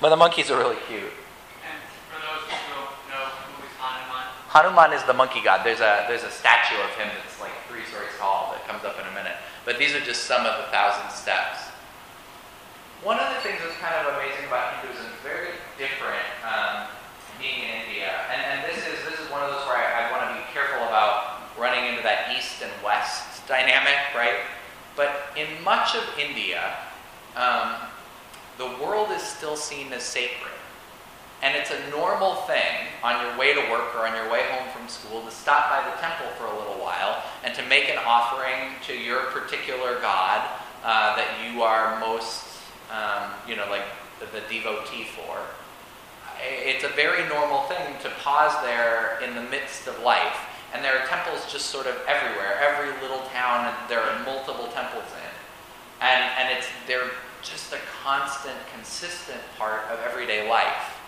But 0.00 0.10
the 0.10 0.16
monkeys 0.16 0.50
are 0.50 0.58
really 0.58 0.80
cute. 0.88 1.06
And 1.62 1.78
for 2.10 2.18
those 2.18 2.50
who 2.50 2.58
don't 2.74 2.98
know 3.14 3.30
who 3.30 3.62
is 3.62 3.74
Hanuman, 3.78 4.26
Hanuman 4.50 4.90
is 4.90 5.04
the 5.06 5.14
monkey 5.14 5.38
god. 5.38 5.62
There's 5.62 5.78
a 5.78 6.02
there's 6.10 6.24
a 6.24 6.34
statue 6.34 6.82
of 6.82 6.90
him 6.98 7.06
that's 7.14 7.38
like 7.38 7.54
three 7.70 7.86
stories 7.86 8.10
tall 8.18 8.50
that 8.50 8.66
comes 8.66 8.82
up 8.82 8.98
in 8.98 9.06
a 9.06 9.14
minute. 9.14 9.38
But 9.70 9.78
these 9.78 9.94
are 9.94 10.00
just 10.00 10.24
some 10.24 10.44
of 10.46 10.56
the 10.58 10.66
thousand 10.72 11.14
steps. 11.14 11.70
One 13.06 13.20
of 13.20 13.32
the 13.32 13.40
things 13.40 13.62
that's 13.62 13.78
kind 13.78 13.94
of 14.02 14.18
amazing 14.18 14.50
about 14.50 14.82
Hinduism 14.82 15.06
is 15.06 15.18
very 15.22 15.54
different 15.78 16.26
um, 16.42 16.90
being 17.38 17.62
in 17.62 17.86
India, 17.86 18.10
and, 18.34 18.42
and 18.42 18.58
this 18.66 18.82
is 18.82 18.98
this 19.06 19.14
is 19.20 19.30
one 19.30 19.46
of 19.46 19.48
those 19.54 19.62
where 19.70 19.78
I, 19.78 20.10
I 20.10 20.10
want 20.10 20.26
to 20.26 20.42
be 20.42 20.42
careful 20.52 20.82
about 20.90 21.54
running 21.56 21.86
into 21.86 22.02
that 22.02 22.34
east 22.36 22.66
and 22.66 22.72
west 22.82 23.46
dynamic, 23.46 23.94
right? 24.12 24.42
But 24.96 25.30
in 25.36 25.46
much 25.62 25.94
of 25.94 26.02
India, 26.18 26.74
um, 27.36 27.76
the 28.58 28.74
world 28.82 29.12
is 29.12 29.22
still 29.22 29.54
seen 29.54 29.92
as 29.92 30.02
sacred. 30.02 30.50
And 31.42 31.56
it's 31.56 31.70
a 31.70 31.90
normal 31.90 32.34
thing 32.44 32.88
on 33.02 33.24
your 33.24 33.38
way 33.38 33.54
to 33.54 33.60
work 33.70 33.94
or 33.94 34.06
on 34.06 34.14
your 34.14 34.30
way 34.30 34.42
home 34.50 34.68
from 34.76 34.86
school 34.88 35.22
to 35.22 35.30
stop 35.30 35.70
by 35.70 35.88
the 35.88 35.96
temple 36.00 36.26
for 36.36 36.44
a 36.44 36.58
little 36.58 36.82
while 36.82 37.22
and 37.44 37.54
to 37.54 37.62
make 37.66 37.88
an 37.88 37.98
offering 38.04 38.76
to 38.86 38.94
your 38.94 39.24
particular 39.32 39.98
God 40.00 40.46
uh, 40.84 41.16
that 41.16 41.28
you 41.40 41.62
are 41.62 41.98
most, 41.98 42.44
um, 42.92 43.30
you 43.48 43.56
know, 43.56 43.66
like 43.70 43.84
the, 44.18 44.26
the 44.26 44.42
devotee 44.52 45.04
for. 45.04 45.38
It's 46.42 46.84
a 46.84 46.88
very 46.88 47.26
normal 47.28 47.62
thing 47.62 47.96
to 48.02 48.10
pause 48.22 48.54
there 48.62 49.18
in 49.24 49.34
the 49.34 49.42
midst 49.50 49.86
of 49.86 49.98
life. 50.02 50.36
And 50.72 50.84
there 50.84 50.96
are 50.96 51.06
temples 51.06 51.50
just 51.50 51.66
sort 51.66 51.86
of 51.86 51.96
everywhere. 52.06 52.60
Every 52.60 52.92
little 53.02 53.24
town, 53.32 53.74
there 53.88 54.00
are 54.00 54.24
multiple 54.24 54.68
temples 54.68 55.08
in. 55.16 55.30
And, 56.00 56.24
and 56.38 56.56
it's, 56.56 56.68
they're 56.86 57.10
just 57.42 57.72
a 57.72 57.78
constant, 58.02 58.56
consistent 58.74 59.40
part 59.58 59.84
of 59.90 59.98
everyday 60.00 60.48
life. 60.48 60.99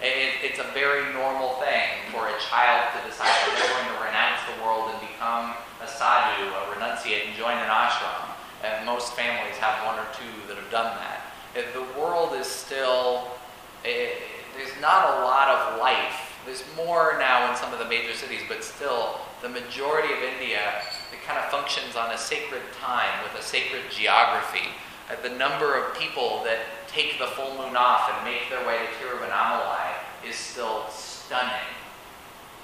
It, 0.00 0.38
it's 0.46 0.62
a 0.62 0.70
very 0.78 1.12
normal 1.12 1.58
thing 1.58 2.06
for 2.14 2.30
a 2.30 2.36
child 2.38 2.86
to 2.94 3.02
decide 3.02 3.34
that 3.34 3.54
they're 3.58 3.74
going 3.82 3.90
to 3.90 4.06
renounce 4.06 4.38
the 4.46 4.54
world 4.62 4.94
and 4.94 5.02
become 5.02 5.58
a 5.82 5.88
sadhu, 5.90 6.46
a 6.54 6.62
renunciate, 6.70 7.26
and 7.26 7.34
join 7.34 7.58
an 7.58 7.66
ashram. 7.66 8.30
And 8.62 8.86
most 8.86 9.14
families 9.14 9.58
have 9.58 9.74
one 9.82 9.98
or 9.98 10.06
two 10.14 10.30
that 10.46 10.54
have 10.54 10.70
done 10.70 10.94
that. 11.02 11.26
If 11.58 11.74
the 11.74 11.82
world 11.98 12.38
is 12.38 12.46
still, 12.46 13.26
it, 13.82 14.22
there's 14.54 14.70
not 14.80 15.18
a 15.18 15.26
lot 15.26 15.50
of 15.50 15.80
life. 15.80 16.38
There's 16.46 16.62
more 16.76 17.18
now 17.18 17.50
in 17.50 17.56
some 17.56 17.72
of 17.72 17.80
the 17.80 17.90
major 17.90 18.14
cities, 18.14 18.42
but 18.46 18.62
still, 18.62 19.18
the 19.42 19.48
majority 19.48 20.14
of 20.14 20.22
India, 20.22 20.78
it 21.10 21.18
kind 21.26 21.42
of 21.42 21.50
functions 21.50 21.96
on 21.96 22.14
a 22.14 22.18
sacred 22.18 22.62
time 22.80 23.18
with 23.26 23.34
a 23.34 23.44
sacred 23.44 23.82
geography. 23.90 24.70
The 25.22 25.34
number 25.34 25.74
of 25.74 25.98
people 25.98 26.44
that 26.44 26.86
take 26.86 27.18
the 27.18 27.26
full 27.26 27.56
moon 27.58 27.74
off 27.76 28.10
and 28.12 28.24
make 28.24 28.48
their 28.50 28.64
way 28.66 28.78
to 28.78 28.86
Tiruvannamalai 29.02 29.87
is 30.28 30.36
still 30.36 30.84
stunning. 30.92 31.72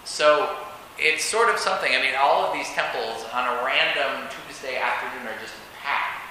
So 0.05 0.57
it's 1.01 1.25
sort 1.25 1.49
of 1.49 1.59
something. 1.59 1.91
I 1.91 2.01
mean, 2.01 2.15
all 2.15 2.45
of 2.45 2.53
these 2.53 2.69
temples 2.77 3.25
on 3.33 3.49
a 3.49 3.65
random 3.65 4.29
Tuesday 4.29 4.77
afternoon 4.77 5.27
are 5.27 5.41
just 5.41 5.57
packed. 5.81 6.29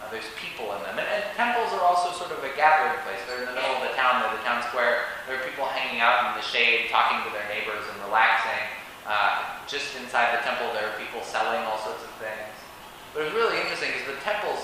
Uh, 0.00 0.10
there's 0.10 0.26
people 0.40 0.72
in 0.74 0.82
them. 0.82 0.98
And, 0.98 1.06
and, 1.06 1.22
temples 1.36 1.70
are 1.76 1.84
also 1.84 2.10
sort 2.16 2.32
of 2.32 2.42
a 2.42 2.50
gathering 2.56 2.98
place. 3.04 3.20
They're 3.28 3.44
in 3.44 3.48
the 3.48 3.56
middle 3.56 3.78
of 3.78 3.84
the 3.84 3.94
town, 3.94 4.24
they're 4.24 4.34
the 4.34 4.42
town 4.42 4.64
square. 4.66 5.06
There 5.28 5.38
are 5.38 5.44
people 5.46 5.68
hanging 5.68 6.00
out 6.00 6.32
in 6.32 6.40
the 6.40 6.44
shade, 6.44 6.90
talking 6.90 7.22
to 7.22 7.30
their 7.30 7.46
neighbors 7.52 7.84
and 7.86 7.96
relaxing. 8.08 8.62
Uh, 9.06 9.60
just 9.68 9.94
inside 10.00 10.34
the 10.34 10.42
temple, 10.42 10.72
there 10.74 10.88
are 10.88 10.96
people 10.98 11.22
selling 11.22 11.62
all 11.68 11.78
sorts 11.84 12.02
of 12.02 12.12
things. 12.18 12.52
But 13.14 13.28
it's 13.28 13.34
really 13.36 13.60
interesting 13.60 13.92
because 13.92 14.08
the 14.08 14.20
temples, 14.24 14.60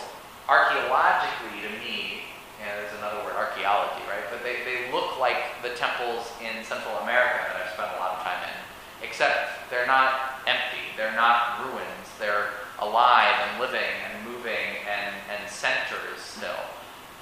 archaeologically 0.49 1.62
to 1.62 1.71
me, 1.79 2.27
yeah, 2.68 2.76
there's 2.76 2.92
another 3.00 3.24
word, 3.24 3.33
archaeology, 3.33 4.04
right? 4.04 4.28
But 4.28 4.44
they, 4.44 4.61
they 4.68 4.92
look 4.92 5.18
like 5.18 5.40
the 5.62 5.70
temples 5.70 6.28
in 6.44 6.62
Central 6.64 7.00
America 7.00 7.40
that 7.48 7.64
I've 7.64 7.72
spent 7.72 7.88
a 7.96 7.98
lot 7.98 8.18
of 8.18 8.20
time 8.20 8.44
in, 8.44 9.09
except 9.09 9.57
they're 9.70 9.87
not 9.87 10.44
empty, 10.46 10.92
they're 10.96 11.16
not 11.16 11.64
ruins, 11.64 12.07
they're 12.20 12.52
alive 12.78 13.35
and 13.48 13.61
living 13.61 13.96
and 14.04 14.28
moving 14.28 14.85
and, 14.85 15.14
and 15.33 15.48
centers 15.48 16.20
still. 16.20 16.61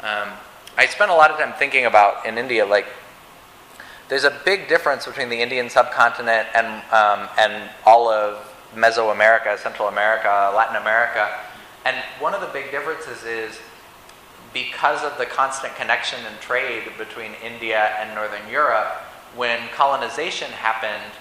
Um, 0.02 0.34
I 0.76 0.86
spent 0.86 1.10
a 1.10 1.14
lot 1.14 1.30
of 1.30 1.38
time 1.38 1.54
thinking 1.54 1.86
about 1.86 2.26
in 2.26 2.38
India, 2.38 2.66
like, 2.66 2.86
there's 4.08 4.24
a 4.24 4.36
big 4.44 4.68
difference 4.68 5.06
between 5.06 5.30
the 5.30 5.40
Indian 5.40 5.70
subcontinent 5.70 6.48
and, 6.54 6.66
um, 6.92 7.28
and 7.38 7.70
all 7.84 8.08
of 8.08 8.38
Mesoamerica, 8.74 9.58
Central 9.58 9.88
America, 9.88 10.52
Latin 10.54 10.76
America. 10.76 11.40
And 11.84 11.96
one 12.18 12.34
of 12.34 12.40
the 12.40 12.48
big 12.48 12.70
differences 12.70 13.24
is 13.24 13.58
because 14.56 15.04
of 15.04 15.18
the 15.18 15.26
constant 15.26 15.76
connection 15.76 16.18
and 16.24 16.40
trade 16.40 16.84
between 16.96 17.32
India 17.44 17.92
and 18.00 18.14
Northern 18.14 18.50
Europe, 18.50 18.86
when 19.36 19.58
colonization 19.74 20.50
happened, 20.50 21.12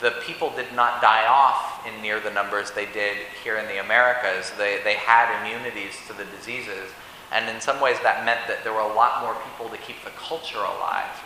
the 0.00 0.12
people 0.22 0.50
did 0.56 0.72
not 0.72 1.02
die 1.02 1.26
off 1.26 1.86
in 1.86 2.00
near 2.00 2.18
the 2.18 2.30
numbers 2.30 2.70
they 2.70 2.86
did 2.86 3.18
here 3.44 3.58
in 3.58 3.66
the 3.66 3.78
Americas. 3.78 4.52
They, 4.56 4.80
they 4.84 4.94
had 4.94 5.28
immunities 5.42 5.92
to 6.06 6.14
the 6.14 6.24
diseases. 6.24 6.88
And 7.30 7.46
in 7.54 7.60
some 7.60 7.78
ways, 7.78 7.98
that 8.02 8.24
meant 8.24 8.40
that 8.48 8.64
there 8.64 8.72
were 8.72 8.80
a 8.80 8.94
lot 8.94 9.20
more 9.20 9.36
people 9.44 9.68
to 9.68 9.76
keep 9.76 10.02
the 10.02 10.10
culture 10.16 10.56
alive. 10.56 11.20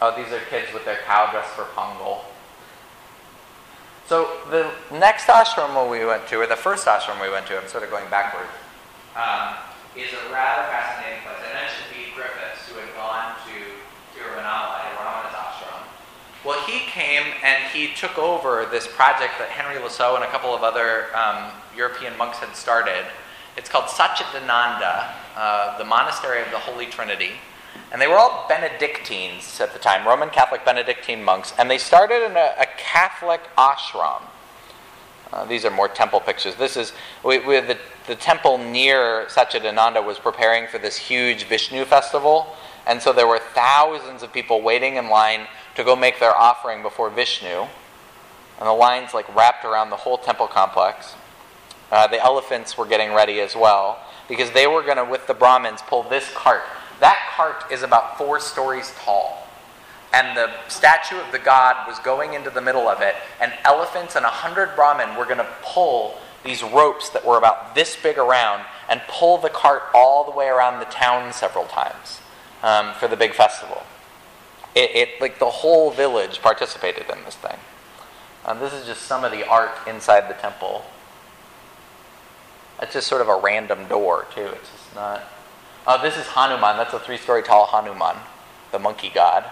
Oh, 0.00 0.12
these 0.16 0.32
are 0.32 0.40
kids 0.50 0.74
with 0.74 0.84
their 0.84 0.98
cow 1.06 1.30
dressed 1.30 1.50
for 1.50 1.66
Pongal. 1.76 2.24
So 4.12 4.28
the 4.50 4.70
next 4.92 5.24
ashram 5.24 5.88
we 5.90 6.04
went 6.04 6.28
to, 6.28 6.36
or 6.36 6.46
the 6.46 6.54
first 6.54 6.86
ashram 6.86 7.18
we 7.22 7.30
went 7.30 7.46
to, 7.46 7.56
I'm 7.56 7.66
sort 7.66 7.82
of 7.82 7.88
going 7.88 8.04
backwards, 8.10 8.52
um, 9.16 9.56
is 9.96 10.12
a 10.12 10.30
rather 10.30 10.68
fascinating 10.68 11.24
place. 11.24 11.40
I 11.40 11.54
mentioned 11.56 11.88
Bede 11.96 12.14
Griffiths, 12.14 12.68
who 12.68 12.78
had 12.78 12.92
gone 12.92 13.32
to 13.48 13.56
Tiruvannamalai, 14.12 15.00
Ramana's 15.00 15.32
ashram. 15.32 15.80
Well, 16.44 16.60
he 16.66 16.80
came 16.90 17.22
and 17.42 17.64
he 17.72 17.94
took 17.94 18.18
over 18.18 18.68
this 18.70 18.86
project 18.86 19.38
that 19.38 19.48
Henry 19.48 19.82
Le 19.82 19.88
Saux 19.88 20.16
and 20.16 20.24
a 20.24 20.30
couple 20.30 20.54
of 20.54 20.62
other 20.62 21.06
um, 21.16 21.50
European 21.74 22.14
monks 22.18 22.36
had 22.36 22.54
started. 22.54 23.06
It's 23.56 23.70
called 23.70 23.86
Satchidananda, 23.86 25.08
uh, 25.36 25.78
the 25.78 25.86
Monastery 25.86 26.42
of 26.42 26.50
the 26.50 26.58
Holy 26.58 26.84
Trinity. 26.84 27.30
And 27.92 28.00
they 28.00 28.06
were 28.06 28.16
all 28.16 28.46
Benedictines 28.48 29.60
at 29.60 29.72
the 29.72 29.78
time, 29.78 30.06
Roman 30.06 30.30
Catholic 30.30 30.64
Benedictine 30.64 31.22
monks. 31.22 31.52
And 31.58 31.70
they 31.70 31.78
started 31.78 32.24
in 32.24 32.36
a, 32.36 32.54
a 32.58 32.66
Catholic 32.78 33.42
ashram. 33.56 34.22
Uh, 35.32 35.44
these 35.46 35.64
are 35.64 35.70
more 35.70 35.88
temple 35.88 36.20
pictures. 36.20 36.54
This 36.56 36.76
is 36.76 36.92
we, 37.24 37.38
we, 37.38 37.60
the, 37.60 37.78
the 38.06 38.14
temple 38.14 38.58
near 38.58 39.26
Satchidananda 39.26 40.04
was 40.04 40.18
preparing 40.18 40.66
for 40.66 40.78
this 40.78 40.96
huge 40.96 41.44
Vishnu 41.44 41.84
festival. 41.84 42.54
And 42.86 43.00
so 43.00 43.12
there 43.12 43.26
were 43.26 43.38
thousands 43.38 44.22
of 44.22 44.32
people 44.32 44.60
waiting 44.60 44.96
in 44.96 45.08
line 45.08 45.46
to 45.76 45.84
go 45.84 45.94
make 45.94 46.18
their 46.18 46.36
offering 46.36 46.82
before 46.82 47.10
Vishnu. 47.10 47.66
And 48.58 48.68
the 48.68 48.72
lines 48.72 49.14
like 49.14 49.34
wrapped 49.34 49.64
around 49.64 49.90
the 49.90 49.96
whole 49.96 50.18
temple 50.18 50.46
complex. 50.46 51.14
Uh, 51.90 52.06
the 52.06 52.22
elephants 52.22 52.76
were 52.76 52.86
getting 52.86 53.12
ready 53.12 53.40
as 53.40 53.54
well 53.54 53.98
because 54.28 54.50
they 54.52 54.66
were 54.66 54.82
going 54.82 54.96
to, 54.96 55.04
with 55.04 55.26
the 55.26 55.34
Brahmins, 55.34 55.82
pull 55.82 56.02
this 56.02 56.30
cart. 56.34 56.62
That 57.02 57.32
cart 57.34 57.64
is 57.72 57.82
about 57.82 58.16
four 58.16 58.38
stories 58.38 58.94
tall. 58.96 59.48
And 60.14 60.36
the 60.36 60.52
statue 60.68 61.16
of 61.16 61.32
the 61.32 61.38
god 61.40 61.88
was 61.88 61.98
going 61.98 62.34
into 62.34 62.48
the 62.48 62.60
middle 62.60 62.86
of 62.86 63.00
it, 63.00 63.16
and 63.40 63.52
elephants 63.64 64.14
and 64.14 64.24
a 64.24 64.28
hundred 64.28 64.76
Brahmin 64.76 65.16
were 65.16 65.24
going 65.24 65.38
to 65.38 65.48
pull 65.62 66.14
these 66.44 66.62
ropes 66.62 67.08
that 67.10 67.26
were 67.26 67.38
about 67.38 67.74
this 67.74 67.96
big 68.00 68.18
around 68.18 68.64
and 68.88 69.00
pull 69.08 69.38
the 69.38 69.48
cart 69.48 69.82
all 69.92 70.24
the 70.24 70.30
way 70.30 70.46
around 70.46 70.78
the 70.78 70.86
town 70.86 71.32
several 71.32 71.64
times 71.64 72.20
um, 72.62 72.94
for 72.94 73.08
the 73.08 73.16
big 73.16 73.34
festival. 73.34 73.82
It, 74.76 74.90
it, 74.94 75.08
like 75.20 75.40
the 75.40 75.50
whole 75.50 75.90
village 75.90 76.40
participated 76.40 77.10
in 77.10 77.24
this 77.24 77.34
thing. 77.34 77.58
Um, 78.44 78.60
this 78.60 78.72
is 78.72 78.86
just 78.86 79.02
some 79.02 79.24
of 79.24 79.32
the 79.32 79.44
art 79.48 79.72
inside 79.88 80.28
the 80.28 80.40
temple. 80.40 80.84
It's 82.80 82.92
just 82.92 83.08
sort 83.08 83.22
of 83.22 83.28
a 83.28 83.40
random 83.40 83.88
door 83.88 84.26
too. 84.32 84.46
It's 84.46 84.70
just 84.70 84.94
not. 84.94 85.24
Oh, 85.84 86.00
this 86.00 86.16
is 86.16 86.26
Hanuman. 86.26 86.76
That's 86.76 86.94
a 86.94 87.00
three-story 87.00 87.42
tall 87.42 87.66
Hanuman, 87.66 88.14
the 88.70 88.78
monkey 88.78 89.10
god. 89.12 89.44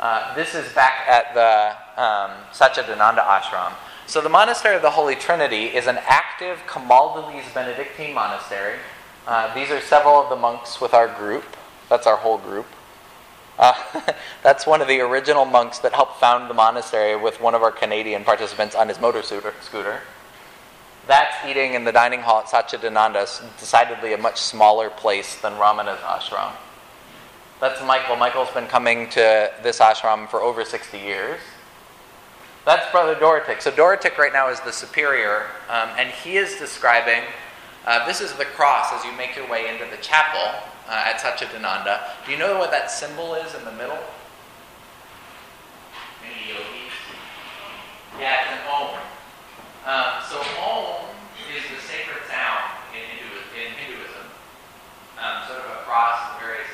Uh, 0.00 0.34
this 0.34 0.54
is 0.54 0.72
back 0.72 1.06
at 1.06 1.34
the 1.34 2.02
um, 2.02 2.30
Satchidananda 2.50 3.18
ashram. 3.18 3.74
So 4.06 4.22
the 4.22 4.30
Monastery 4.30 4.74
of 4.74 4.80
the 4.80 4.90
Holy 4.90 5.14
Trinity 5.14 5.64
is 5.64 5.86
an 5.86 5.98
active 6.06 6.60
Camaldolese 6.66 7.52
Benedictine 7.52 8.14
monastery. 8.14 8.76
Uh, 9.26 9.52
these 9.54 9.70
are 9.70 9.82
several 9.82 10.14
of 10.14 10.30
the 10.30 10.36
monks 10.36 10.80
with 10.80 10.94
our 10.94 11.06
group. 11.06 11.44
That's 11.90 12.06
our 12.06 12.16
whole 12.16 12.38
group. 12.38 12.64
Uh, 13.58 13.74
that's 14.42 14.66
one 14.66 14.80
of 14.80 14.88
the 14.88 15.00
original 15.00 15.44
monks 15.44 15.78
that 15.80 15.92
helped 15.92 16.18
found 16.18 16.48
the 16.48 16.54
monastery 16.54 17.16
with 17.20 17.38
one 17.38 17.54
of 17.54 17.62
our 17.62 17.72
Canadian 17.72 18.24
participants 18.24 18.74
on 18.74 18.88
his 18.88 18.98
motor 18.98 19.22
scooter. 19.22 20.00
That's 21.08 21.34
eating 21.46 21.72
in 21.72 21.84
the 21.84 21.90
dining 21.90 22.20
hall 22.20 22.40
at 22.40 22.46
Satchidananda, 22.48 23.26
decidedly 23.58 24.12
a 24.12 24.18
much 24.18 24.38
smaller 24.38 24.90
place 24.90 25.36
than 25.36 25.54
Ramana's 25.54 26.00
ashram. 26.00 26.52
That's 27.60 27.82
Michael. 27.82 28.16
Michael's 28.16 28.50
been 28.50 28.66
coming 28.66 29.08
to 29.10 29.50
this 29.62 29.78
ashram 29.78 30.28
for 30.28 30.42
over 30.42 30.66
60 30.66 30.98
years. 30.98 31.40
That's 32.66 32.90
Brother 32.92 33.14
Dorotik. 33.14 33.62
So 33.62 33.70
Dorotik 33.70 34.18
right 34.18 34.34
now 34.34 34.50
is 34.50 34.60
the 34.60 34.70
superior, 34.70 35.46
um, 35.70 35.88
and 35.96 36.10
he 36.10 36.36
is 36.36 36.56
describing 36.56 37.22
uh, 37.86 38.06
this 38.06 38.20
is 38.20 38.34
the 38.34 38.44
cross 38.44 38.92
as 38.92 39.02
you 39.06 39.12
make 39.16 39.34
your 39.34 39.48
way 39.48 39.66
into 39.72 39.90
the 39.90 40.02
chapel 40.02 40.60
uh, 40.90 41.04
at 41.06 41.20
Satchidananda. 41.20 42.00
Do 42.26 42.32
you 42.32 42.38
know 42.38 42.58
what 42.58 42.70
that 42.70 42.90
symbol 42.90 43.34
is 43.34 43.54
in 43.54 43.64
the 43.64 43.72
middle? 43.72 43.98
Yeah, 48.20 48.42
it's 48.42 48.52
an 48.52 48.68
om. 48.68 48.98
Um, 49.88 50.20
so 50.28 50.36
Om 50.60 51.08
is 51.48 51.64
the 51.64 51.80
sacred 51.80 52.20
sound 52.28 52.76
in, 52.92 53.00
Hindu, 53.08 53.32
in 53.56 53.72
Hinduism, 53.72 54.26
um, 55.16 55.48
sort 55.48 55.64
of 55.64 55.87
across 55.98 56.30
the 56.30 56.46
various. 56.46 56.70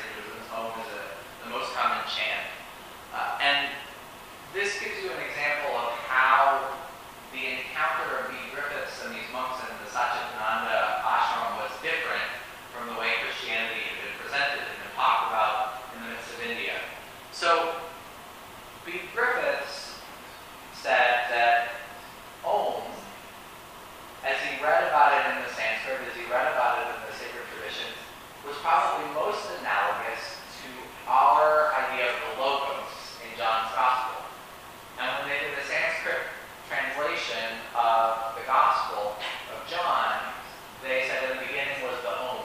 Om 0.52 0.68
is 0.84 0.90
a, 0.92 1.48
the 1.48 1.50
most 1.56 1.72
common 1.72 2.04
chant. 2.04 2.44
Uh, 3.08 3.40
and 3.40 3.72
this 4.52 4.76
gives 4.76 5.00
you 5.00 5.08
an 5.16 5.22
example 5.24 5.72
of 5.80 5.96
how 6.04 6.60
the 7.32 7.56
encounter 7.56 8.20
of 8.20 8.28
Bede 8.28 8.52
Griffiths 8.52 9.00
and 9.00 9.16
these 9.16 9.24
monks 9.32 9.64
in 9.64 9.72
the 9.80 9.88
Satchidananda 9.88 11.00
ashram 11.08 11.56
was 11.56 11.72
different 11.80 12.28
from 12.68 12.92
the 12.92 13.00
way 13.00 13.16
Christianity 13.24 13.80
had 13.88 13.96
been 13.96 14.16
presented 14.20 14.60
and 14.60 14.76
been 14.76 14.92
talked 14.92 15.32
about 15.32 15.88
in 15.96 16.04
the 16.04 16.08
midst 16.12 16.28
of 16.28 16.44
India. 16.44 16.76
So 17.32 17.80
Bede 18.84 19.08
Griffiths 19.16 20.04
said 20.76 21.32
that 21.32 21.80
Om 22.44 22.84
as 24.20 24.37
he 24.44 24.60
read 24.60 24.84
about 24.92 25.16
it 25.16 25.32
in 25.32 25.48
the 25.48 25.52
Sanskrit, 25.56 26.12
as 26.12 26.12
he 26.12 26.28
read 26.28 26.44
about 26.52 26.84
it 26.84 26.92
in 26.92 27.00
the 27.08 27.16
sacred 27.16 27.48
traditions, 27.56 27.96
was 28.44 28.56
probably 28.60 29.08
most 29.16 29.40
analogous 29.60 30.37
to 30.60 30.68
our 31.08 31.72
idea 31.72 32.12
of 32.12 32.16
the 32.20 32.32
logos 32.37 33.16
in 33.24 33.32
John's 33.40 33.72
Gospel. 33.72 34.20
And 35.00 35.08
when 35.16 35.32
they 35.32 35.40
did 35.40 35.56
the 35.56 35.64
Sanskrit 35.64 36.28
translation 36.68 37.56
of 37.72 38.37
the 38.37 38.44
Gospel 38.44 39.16
of 39.48 39.64
John, 39.64 40.28
they 40.84 41.08
said 41.08 41.24
in 41.24 41.40
the 41.40 41.42
beginning 41.48 41.88
was 41.88 41.96
the 42.04 42.12
Om. 42.12 42.44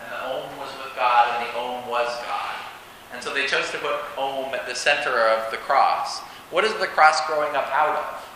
And 0.00 0.08
the 0.08 0.20
Om 0.32 0.48
was 0.56 0.72
with 0.80 0.96
God, 0.96 1.28
and 1.36 1.44
the 1.44 1.52
Om 1.52 1.84
was 1.92 2.08
God. 2.24 2.56
And 3.12 3.15
so 3.26 3.34
they 3.34 3.44
chose 3.44 3.68
to 3.72 3.78
put 3.78 3.96
Om 4.16 4.54
at 4.54 4.68
the 4.68 4.74
center 4.76 5.10
of 5.18 5.50
the 5.50 5.56
cross. 5.56 6.20
What 6.52 6.62
is 6.62 6.72
the 6.74 6.86
cross 6.86 7.26
growing 7.26 7.56
up 7.56 7.66
out 7.72 7.96
of? 7.96 8.28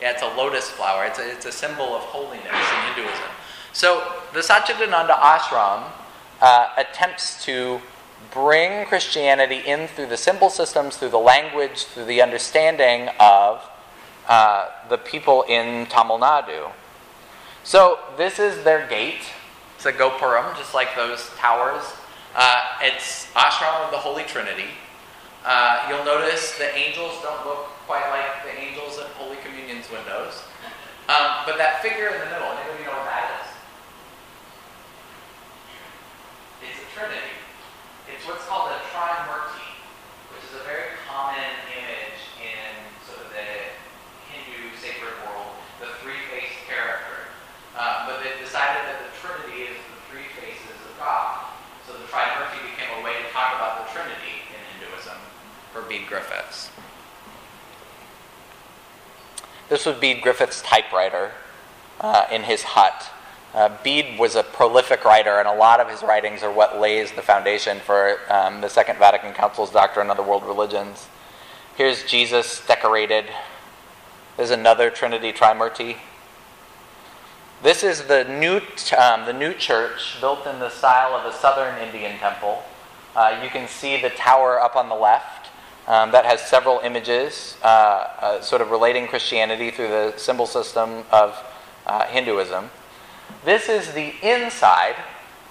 Yeah, 0.00 0.10
it's 0.10 0.22
a 0.22 0.36
lotus 0.36 0.68
flower. 0.68 1.04
It's 1.04 1.20
a, 1.20 1.30
it's 1.30 1.46
a 1.46 1.52
symbol 1.52 1.94
of 1.94 2.02
holiness 2.02 2.44
in 2.44 2.94
Hinduism. 2.94 3.30
So 3.72 4.14
the 4.34 4.40
Satchidananda 4.40 5.14
ashram 5.14 5.84
uh, 6.40 6.70
attempts 6.76 7.44
to 7.44 7.80
bring 8.32 8.84
Christianity 8.86 9.62
in 9.64 9.86
through 9.86 10.06
the 10.06 10.16
symbol 10.16 10.50
systems, 10.50 10.96
through 10.96 11.10
the 11.10 11.18
language, 11.18 11.84
through 11.84 12.06
the 12.06 12.20
understanding 12.20 13.10
of 13.20 13.62
uh, 14.26 14.70
the 14.88 14.98
people 14.98 15.42
in 15.42 15.86
Tamil 15.86 16.18
Nadu. 16.18 16.68
So 17.62 18.00
this 18.16 18.40
is 18.40 18.64
their 18.64 18.88
gate. 18.88 19.22
It's 19.76 19.86
a 19.86 19.92
gopuram, 19.92 20.56
just 20.56 20.74
like 20.74 20.96
those 20.96 21.30
towers. 21.36 21.84
Uh, 22.34 22.80
it's 22.80 23.28
ashram 23.36 23.84
of 23.84 23.90
the 23.90 23.98
Holy 24.00 24.24
Trinity. 24.24 24.72
Uh, 25.44 25.84
you'll 25.88 26.04
notice 26.04 26.56
the 26.56 26.72
angels 26.72 27.20
don't 27.20 27.44
look 27.44 27.68
quite 27.84 28.08
like 28.08 28.40
the 28.46 28.54
angels 28.56 28.96
at 28.96 29.06
Holy 29.20 29.36
Communion's 29.44 29.90
windows. 29.92 30.40
Um, 31.12 31.44
but 31.44 31.58
that 31.60 31.82
figure 31.82 32.08
in 32.08 32.16
the 32.24 32.30
middle, 32.32 32.48
anybody 32.56 32.88
know 32.88 32.96
what 32.96 33.04
that 33.10 33.42
is? 33.42 33.48
It's 36.64 36.80
a 36.80 36.88
trinity. 36.96 37.36
It's 38.08 38.24
what's 38.24 38.48
called 38.48 38.72
a 38.72 38.80
trimurti, 38.94 39.68
which 40.32 40.46
is 40.48 40.56
a 40.56 40.64
very 40.64 40.96
common 41.04 41.52
image 41.68 42.22
in 42.40 42.72
sort 43.04 43.20
of 43.20 43.28
the 43.28 43.50
Hindu 44.32 44.72
sacred 44.80 45.12
world, 45.28 45.52
the 45.84 45.92
three-faced 46.00 46.64
character. 46.64 47.28
Uh, 47.76 48.08
but 48.08 48.24
they 48.24 48.32
decided 48.40 48.88
that 48.88 49.04
the 49.04 49.12
trinity 49.20 49.68
is 49.68 49.76
the 49.76 49.98
three 50.08 50.32
faces 50.38 50.80
of 50.86 50.96
God. 50.96 51.50
So 51.82 51.98
the 51.98 52.01
trimurti 52.12 52.60
became 52.70 53.00
a 53.00 53.04
way 53.04 53.14
to 53.22 53.32
talk 53.32 53.54
about 53.56 53.86
the 53.86 53.92
trinity 53.92 54.44
in 54.52 54.80
Hinduism 54.80 55.16
for 55.72 55.80
Bede 55.82 56.06
Griffiths. 56.06 56.70
This 59.70 59.86
would 59.86 59.98
be 59.98 60.12
Griffith's 60.12 60.60
typewriter 60.60 61.32
uh, 62.02 62.26
in 62.30 62.42
his 62.42 62.62
hut. 62.62 63.10
Uh, 63.54 63.70
Bede 63.82 64.18
was 64.18 64.34
a 64.34 64.42
prolific 64.42 65.04
writer, 65.06 65.38
and 65.38 65.48
a 65.48 65.54
lot 65.54 65.80
of 65.80 65.88
his 65.88 66.02
writings 66.02 66.42
are 66.42 66.52
what 66.52 66.78
lays 66.78 67.12
the 67.12 67.22
foundation 67.22 67.80
for 67.80 68.18
um, 68.28 68.60
the 68.60 68.68
Second 68.68 68.98
Vatican 68.98 69.32
Council's 69.32 69.70
doctrine 69.70 70.10
of 70.10 70.18
the 70.18 70.22
world 70.22 70.44
religions. 70.44 71.08
Here's 71.76 72.04
Jesus 72.04 72.66
decorated. 72.66 73.24
There's 74.36 74.50
another 74.50 74.90
Trinity 74.90 75.32
Trimurti. 75.32 75.96
This 77.62 77.84
is 77.84 78.02
the 78.02 78.24
new, 78.24 78.60
um, 78.98 79.24
the 79.24 79.32
new 79.32 79.54
church 79.54 80.20
built 80.20 80.48
in 80.48 80.58
the 80.58 80.68
style 80.68 81.14
of 81.14 81.32
a 81.32 81.36
southern 81.36 81.80
Indian 81.80 82.18
temple. 82.18 82.60
Uh, 83.14 83.40
you 83.40 83.50
can 83.50 83.68
see 83.68 84.02
the 84.02 84.10
tower 84.10 84.60
up 84.60 84.74
on 84.74 84.88
the 84.88 84.96
left. 84.96 85.50
Um, 85.86 86.10
that 86.10 86.24
has 86.24 86.40
several 86.40 86.80
images, 86.80 87.56
uh, 87.62 87.66
uh, 87.66 88.40
sort 88.40 88.62
of 88.62 88.72
relating 88.72 89.06
Christianity 89.06 89.70
through 89.70 89.88
the 89.88 90.14
symbol 90.16 90.46
system 90.46 91.04
of 91.12 91.40
uh, 91.86 92.04
Hinduism. 92.06 92.68
This 93.44 93.68
is 93.68 93.92
the 93.92 94.12
inside 94.22 94.96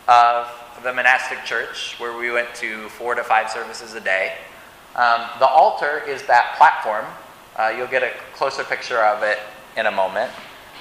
of 0.10 0.50
the 0.84 0.92
monastic 0.92 1.46
church 1.46 1.96
where 1.98 2.18
we 2.18 2.30
went 2.30 2.54
to 2.56 2.90
four 2.90 3.16
to 3.16 3.24
five 3.24 3.50
services 3.50 3.94
a 3.94 4.02
day. 4.02 4.34
Um, 4.98 5.30
the 5.40 5.48
altar 5.48 6.04
is 6.06 6.24
that 6.24 6.56
platform. 6.58 7.06
Uh, 7.56 7.74
you'll 7.78 7.88
get 7.88 8.04
a 8.04 8.12
closer 8.36 8.66
picture 8.66 9.02
of 9.02 9.24
it 9.24 9.40
in 9.78 9.86
a 9.86 9.92
moment. 9.92 10.30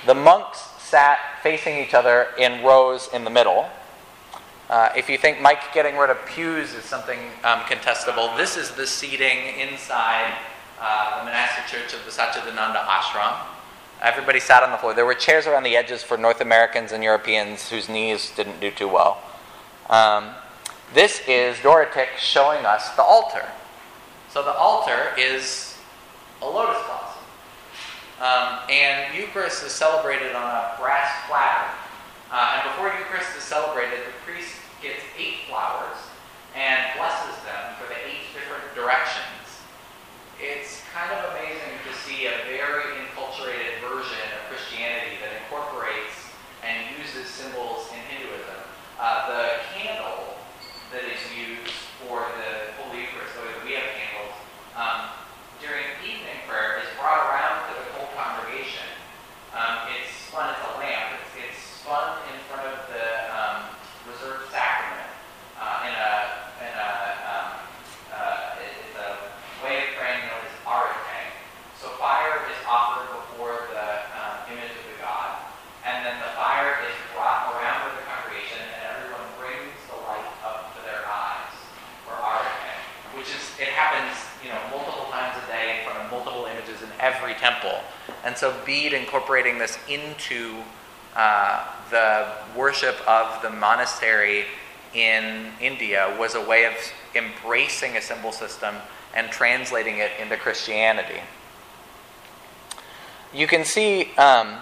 The 0.07 0.15
monks 0.15 0.70
sat 0.91 1.19
facing 1.41 1.79
each 1.79 1.95
other 1.95 2.27
in 2.37 2.65
rows 2.65 3.09
in 3.13 3.23
the 3.23 3.31
middle. 3.31 3.71
Uh, 4.69 4.91
if 4.97 5.09
you 5.09 5.17
think 5.17 5.41
Mike 5.41 5.73
getting 5.73 5.97
rid 5.97 6.11
of 6.11 6.19
pews 6.27 6.75
is 6.75 6.85
something 6.85 7.19
um, 7.45 7.61
contestable, 7.61 8.37
this 8.37 8.57
is 8.57 8.73
the 8.73 8.87
seating 8.87 9.39
inside 9.59 10.35
uh, 10.81 11.21
the 11.21 11.25
monastic 11.27 11.67
church 11.67 11.95
of 11.95 12.05
the 12.05 12.11
Satchidananda 12.11 12.85
Ashram. 12.87 13.37
Everybody 14.03 14.41
sat 14.41 14.65
on 14.65 14.73
the 14.73 14.79
floor. 14.79 14.93
There 14.95 15.07
were 15.07 15.15
chairs 15.15 15.47
around 15.47 15.63
the 15.63 15.77
edges 15.77 16.03
for 16.03 16.17
North 16.17 16.41
Americans 16.41 16.91
and 16.91 17.05
Europeans 17.05 17.69
whose 17.69 17.89
knees 17.89 18.33
didn't 18.35 18.59
do 18.61 18.71
too 18.71 18.89
well. 18.89 19.23
Um, 19.89 20.31
this 20.93 21.23
is 21.29 21.57
Dorotik 21.59 22.17
showing 22.19 22.65
us 22.65 22.91
the 22.97 23.03
altar. 23.03 23.47
So 24.31 24.43
the 24.43 24.55
altar 24.55 25.13
is 25.17 25.79
a 26.43 26.47
lotus 26.47 26.83
blossom. 26.87 27.10
Um, 28.21 28.61
and 28.69 29.15
Eucharist 29.17 29.65
is 29.65 29.73
celebrated 29.73 30.37
on 30.37 30.45
a 30.45 30.77
brass 30.79 31.09
platter. 31.27 31.73
Uh, 32.31 32.61
and 32.61 32.63
before 32.71 32.93
Eucharist 32.93 33.33
is 33.37 33.43
celebrated, 33.43 34.01
the 34.07 34.13
priest 34.29 34.53
gets 34.83 35.01
eight 35.17 35.49
flowers 35.49 35.97
and 36.55 36.79
blesses 37.01 37.33
them 37.49 37.75
for 37.81 37.89
the 37.89 37.97
eight 38.05 38.29
different 38.37 38.63
directions. 38.77 39.25
It's 40.37 40.81
kind 40.93 41.09
of 41.17 41.33
amazing 41.33 41.81
to 41.89 41.93
see 42.05 42.27
a 42.29 42.45
very 42.49 42.85
enculturated 43.01 43.81
version 43.81 44.21
of 44.37 44.41
Christianity 44.53 45.17
that 45.25 45.33
incorporates 45.45 46.17
and 46.65 46.77
uses 47.01 47.25
symbols 47.29 47.89
in 47.93 48.01
Hinduism. 48.09 48.61
Uh, 49.01 49.33
the 49.33 49.45
candle 49.73 50.37
that 50.93 51.05
is 51.09 51.21
used 51.33 51.73
for 52.05 52.25
the 52.37 52.73
Holy 52.85 53.01
Eucharist, 53.05 53.33
the 53.37 53.49
way 53.49 53.53
that 53.53 53.65
we 53.65 53.73
have 53.81 53.89
candles, 53.97 54.37
um, 54.77 55.01
during 55.61 55.85
evening 56.05 56.41
prayer 56.49 56.81
is 56.81 56.89
brought 56.97 57.21
around 57.29 57.69
to 57.69 57.73
the 57.77 57.85
whole 58.01 58.09
congregation. 58.17 58.89
Um, 59.53 59.93
it's 59.93 60.09
spun 60.25 60.49
as 60.57 60.61
a 60.73 60.73
lamp. 60.81 61.21
It's, 61.21 61.33
it's 61.37 61.61
spun 61.85 62.17
in 62.33 62.37
front 62.49 62.65
of 62.65 62.81
the 62.89 63.07
um, 63.29 63.57
reserved 64.09 64.49
sacrament 64.49 65.05
uh, 65.61 65.85
in 65.85 65.93
a 65.93 66.13
in 66.65 66.73
a 66.73 66.91
um, 67.29 67.49
uh, 68.13 68.57
it- 68.65 68.73
it's 68.89 68.97
a 68.97 69.09
way 69.65 69.85
of 69.85 69.89
praying 70.01 70.25
known 70.33 70.41
as 70.49 70.55
arati. 70.65 71.29
So 71.77 71.93
fire 72.01 72.41
is 72.49 72.57
offered 72.65 73.09
before 73.13 73.69
the 73.69 73.87
um, 74.17 74.49
image 74.49 74.73
of 74.81 74.85
the 74.89 74.97
god, 74.97 75.45
and 75.85 76.05
then 76.09 76.17
the 76.25 76.33
fire 76.41 76.73
is 76.89 76.97
brought 77.13 77.53
around 77.53 77.85
to 77.85 78.01
the 78.01 78.05
congregation, 78.09 78.65
and 78.65 78.81
everyone 78.97 79.29
brings 79.37 79.77
the 79.93 79.99
light 80.09 80.25
up 80.41 80.73
to 80.73 80.81
their 80.89 81.05
eyes 81.05 81.53
for 82.09 82.17
arati, 82.17 82.81
which 83.19 83.29
is 83.29 83.45
it 83.61 83.69
happens 83.77 84.15
you 84.41 84.49
know 84.49 84.61
multiple 84.73 85.11
times 85.13 85.37
a 85.37 85.45
day 85.51 85.81
in 85.81 85.85
front 85.85 85.99
of 86.01 86.07
multiple 86.13 86.47
images 86.49 86.81
in 86.85 86.89
every 87.01 87.35
temple, 87.41 87.81
and 88.25 88.30
so 88.41 88.55
Bede 88.65 88.95
incorporating 88.95 89.59
this 89.59 89.79
into 89.87 90.63
uh, 91.15 91.67
the 91.91 92.27
worship 92.57 92.97
of 93.07 93.43
the 93.43 93.51
monastery 93.51 94.47
in 94.95 95.53
India 95.61 96.17
was 96.19 96.35
a 96.35 96.41
way 96.41 96.65
of 96.65 96.73
embracing 97.15 97.97
a 97.99 98.01
symbol 98.01 98.33
system 98.33 98.75
and 99.15 99.31
translating 99.31 99.99
it 99.99 100.11
into 100.21 100.37
Christianity. 100.39 101.21
You 103.35 103.47
can 103.47 103.65
see 103.65 104.11
um, 104.17 104.57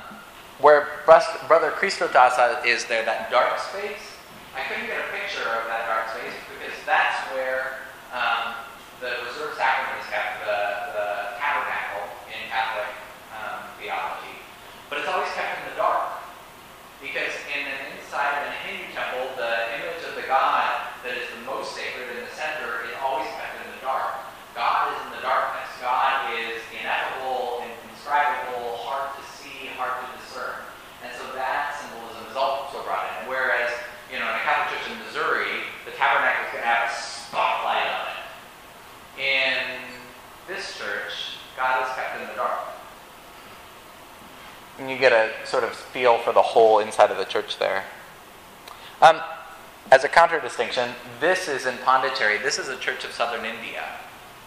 where 0.58 0.88
Brother 1.06 1.70
Christotasa 1.70 2.66
is 2.66 2.84
there, 2.86 3.04
that 3.04 3.30
dark 3.30 3.58
space. 3.58 4.18
I 4.56 4.62
couldn't 4.66 4.86
get 4.86 4.98
a 4.98 5.12
picture 5.12 5.48
of 5.48 5.68
that 5.68 5.86
dark 5.86 6.18
space 6.18 6.34
because 6.50 6.74
that's 6.84 7.30
where 7.32 7.78
um, 8.12 8.54
the 9.00 9.22
reserved 9.28 9.56
sacrament 9.56 10.02
is 10.02 10.10
kept, 10.10 10.44
the, 10.44 10.92
the 10.98 11.06
tabernacle 11.38 12.10
in 12.26 12.42
Catholic 12.50 12.90
um, 13.38 13.62
theology. 13.80 14.36
But 14.90 15.00
it's 15.00 15.08
always 15.08 15.30
kept 15.32 15.64
in 15.64 15.72
the 15.72 15.76
dark. 15.76 16.18
Because 17.00 17.30
in 17.54 17.62
an 17.62 17.94
inside 17.94 18.42
of 18.42 18.50
a 18.50 18.54
Hindu 18.66 18.90
temple, 18.90 19.30
the 19.38 19.52
image 19.78 20.02
of 20.02 20.18
the 20.18 20.26
god 20.26 20.90
that 21.06 21.14
is 21.14 21.30
the 21.30 21.46
most 21.46 21.76
sacred 21.78 22.10
in 22.10 22.26
the 22.26 22.34
center 22.34 22.82
is 22.90 22.92
always 22.98 23.30
kept 23.38 23.54
in 23.62 23.70
the 23.70 23.82
dark. 23.84 24.18
God 24.58 24.90
is 24.90 24.98
in 25.06 25.10
the 25.14 25.22
darkness. 25.22 25.70
God 25.78 26.34
is 26.34 26.58
ineffable, 26.74 27.62
indescribable, 27.62 28.82
hard 28.82 29.14
to 29.14 29.22
see, 29.38 29.70
hard 29.78 29.94
to 30.02 30.06
discern. 30.18 30.58
And 31.06 31.14
so 31.14 31.22
that 31.38 31.78
symbolism 31.78 32.26
is 32.26 32.36
also 32.36 32.82
brought 32.82 33.06
in. 33.22 33.30
Whereas, 33.30 33.70
you 34.10 34.18
know, 34.18 34.26
in 34.26 34.34
a 34.34 34.42
Catholic 34.42 34.74
church 34.74 34.90
in 34.90 34.98
Missouri, 35.06 35.62
the 35.86 35.94
tabernacle 35.94 36.50
is 36.50 36.50
going 36.50 36.66
to 36.66 36.72
have 36.72 36.90
a 36.90 36.94
spotlight 36.98 37.86
on 37.86 38.04
it. 38.10 38.20
In 39.22 39.56
this 40.50 40.74
church, 40.74 41.38
God 41.54 41.86
is 41.86 41.94
kept 41.94 42.18
in 42.18 42.26
the 42.26 42.34
dark. 42.34 42.68
And 44.78 44.90
you 44.90 44.96
get 44.96 45.12
a 45.12 45.30
sort 45.44 45.64
of 45.64 45.70
feel 45.74 46.18
for 46.18 46.32
the 46.32 46.42
whole 46.42 46.78
inside 46.78 47.10
of 47.10 47.18
the 47.18 47.24
church 47.24 47.58
there. 47.58 47.84
Um, 49.02 49.20
as 49.90 50.04
a 50.04 50.08
counter 50.08 50.40
distinction, 50.40 50.90
this 51.20 51.48
is 51.48 51.66
in 51.66 51.78
Pondicherry. 51.78 52.38
This 52.38 52.58
is 52.58 52.68
a 52.68 52.76
church 52.76 53.04
of 53.04 53.12
southern 53.12 53.44
India, 53.44 53.84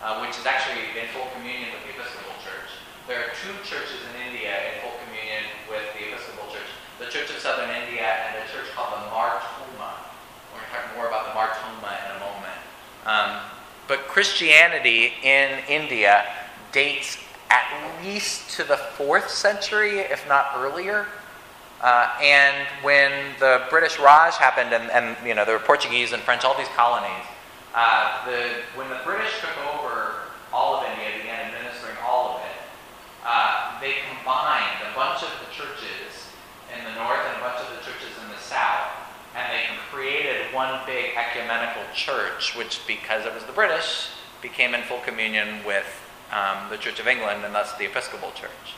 uh, 0.04 0.20
which 0.22 0.38
is 0.38 0.46
actually 0.46 0.84
in 1.00 1.08
full 1.10 1.28
communion 1.36 1.70
with 1.74 1.84
the 1.84 2.00
Episcopal 2.00 2.36
Church. 2.44 2.72
There 3.08 3.20
are 3.20 3.32
two 3.44 3.52
churches 3.68 4.00
in 4.14 4.32
India 4.32 4.54
in 4.54 4.82
full 4.82 4.96
communion 5.04 5.44
with 5.68 5.84
the 5.98 6.14
Episcopal 6.14 6.48
Church 6.54 6.72
the 7.02 7.08
Church 7.08 7.32
of 7.32 7.38
Southern 7.38 7.70
India 7.72 8.06
and 8.06 8.38
a 8.38 8.54
church 8.54 8.70
called 8.76 8.94
the 8.94 9.10
Mar 9.10 9.42
Thoma. 9.42 9.98
We're 10.54 10.60
going 10.60 10.70
to 10.70 10.76
talk 10.78 10.96
more 10.96 11.08
about 11.08 11.30
the 11.30 11.34
Mar 11.34 11.50
Thoma 11.50 11.98
in 11.98 12.16
a 12.16 12.20
moment. 12.22 12.62
Um, 13.08 13.42
but 13.88 14.08
Christianity 14.08 15.14
in 15.24 15.66
India 15.68 16.24
dates 16.72 17.18
at 17.52 18.02
least 18.04 18.50
to 18.52 18.64
the 18.64 18.78
fourth 18.78 19.30
century, 19.30 20.00
if 20.00 20.26
not 20.28 20.54
earlier. 20.56 21.06
Uh, 21.82 22.08
and 22.22 22.68
when 22.82 23.12
the 23.40 23.64
British 23.70 24.00
Raj 24.00 24.36
happened, 24.36 24.72
and, 24.72 24.90
and 24.92 25.18
you 25.28 25.36
know 25.36 25.44
there 25.44 25.58
were 25.58 25.64
Portuguese 25.64 26.14
and 26.14 26.24
French, 26.24 26.46
all 26.46 26.58
these 26.58 26.72
colonies, 26.78 27.26
uh, 27.76 28.24
the, 28.26 28.64
when 28.76 28.88
the 28.90 29.00
British 29.04 29.42
took 29.42 29.58
over 29.76 30.32
all 30.54 30.76
of 30.76 30.88
India, 30.92 31.20
began 31.20 31.52
administering 31.52 31.98
all 32.06 32.38
of 32.38 32.42
it, 32.46 32.62
uh, 33.26 33.80
they 33.82 33.96
combined 34.08 34.80
a 34.88 34.96
bunch 34.96 35.24
of 35.24 35.32
the 35.44 35.52
churches 35.52 36.32
in 36.72 36.84
the 36.86 36.94
north 36.96 37.20
and 37.28 37.36
a 37.38 37.44
bunch 37.44 37.60
of 37.60 37.68
the 37.76 37.82
churches 37.84 38.16
in 38.24 38.30
the 38.30 38.40
south, 38.40 38.88
and 39.36 39.44
they 39.52 39.66
created 39.92 40.54
one 40.54 40.80
big 40.86 41.18
ecumenical 41.18 41.84
church, 41.94 42.56
which, 42.56 42.86
because 42.88 43.26
it 43.26 43.34
was 43.34 43.44
the 43.44 43.52
British, 43.52 44.10
became 44.42 44.76
in 44.76 44.84
full 44.84 45.00
communion 45.00 45.66
with 45.66 45.88
um, 46.32 46.70
the 46.70 46.78
Church 46.78 47.00
of 47.00 47.08
England 47.08 47.44
and 47.46 47.54
thus 47.54 47.74
the 47.78 47.86
Episcopal 47.86 48.32
Church. 48.32 48.76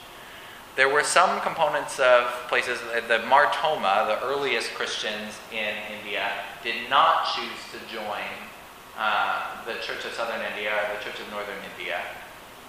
There 0.76 0.90
were 0.90 1.04
some 1.04 1.40
components 1.42 2.00
of 2.00 2.26
places, 2.50 2.80
the 3.08 3.20
Mar 3.30 3.54
Thoma, 3.54 4.06
the 4.10 4.26
earliest 4.26 4.74
Christians 4.74 5.38
in 5.52 5.76
India, 6.00 6.32
did 6.64 6.90
not 6.90 7.30
choose 7.36 7.62
to 7.72 7.94
join 7.94 8.26
uh, 8.98 9.64
the 9.66 9.74
Church 9.86 10.06
of 10.06 10.14
Southern 10.14 10.42
India 10.42 10.74
or 10.74 10.98
the 10.98 11.04
Church 11.04 11.20
of 11.22 11.30
Northern 11.30 11.62
India. 11.78 12.02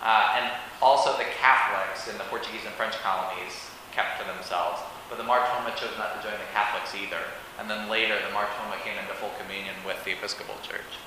Uh, 0.03 0.37
and 0.37 0.53
also 0.83 1.17
the 1.17 1.25
Catholics 1.41 2.09
in 2.09 2.19
the 2.19 2.25
Portuguese 2.25 2.61
and 2.67 2.75
French 2.75 2.93
colonies 3.01 3.73
kept 3.93 4.21
to 4.21 4.27
themselves. 4.27 4.81
But 5.09 5.17
the 5.17 5.25
Mar 5.25 5.41
Thoma 5.49 5.73
chose 5.77 5.97
not 5.97 6.13
to 6.17 6.29
join 6.29 6.37
the 6.37 6.51
Catholics 6.53 6.93
either. 6.93 7.25
And 7.59 7.71
then 7.71 7.89
later, 7.89 8.17
the 8.21 8.33
Mar 8.35 8.49
Thoma 8.61 8.77
came 8.85 8.99
into 8.99 9.15
full 9.15 9.33
communion 9.41 9.75
with 9.87 10.03
the 10.05 10.13
Episcopal 10.13 10.57
Church. 10.63 11.01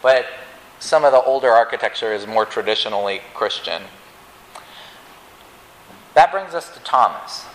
But 0.00 0.26
some 0.82 1.04
of 1.04 1.12
the 1.12 1.22
older 1.22 1.48
architecture 1.48 2.12
is 2.12 2.26
more 2.26 2.44
traditionally 2.44 3.22
Christian. 3.34 3.82
That 6.14 6.32
brings 6.32 6.58
us 6.58 6.74
to 6.74 6.80
Thomas. 6.82 7.46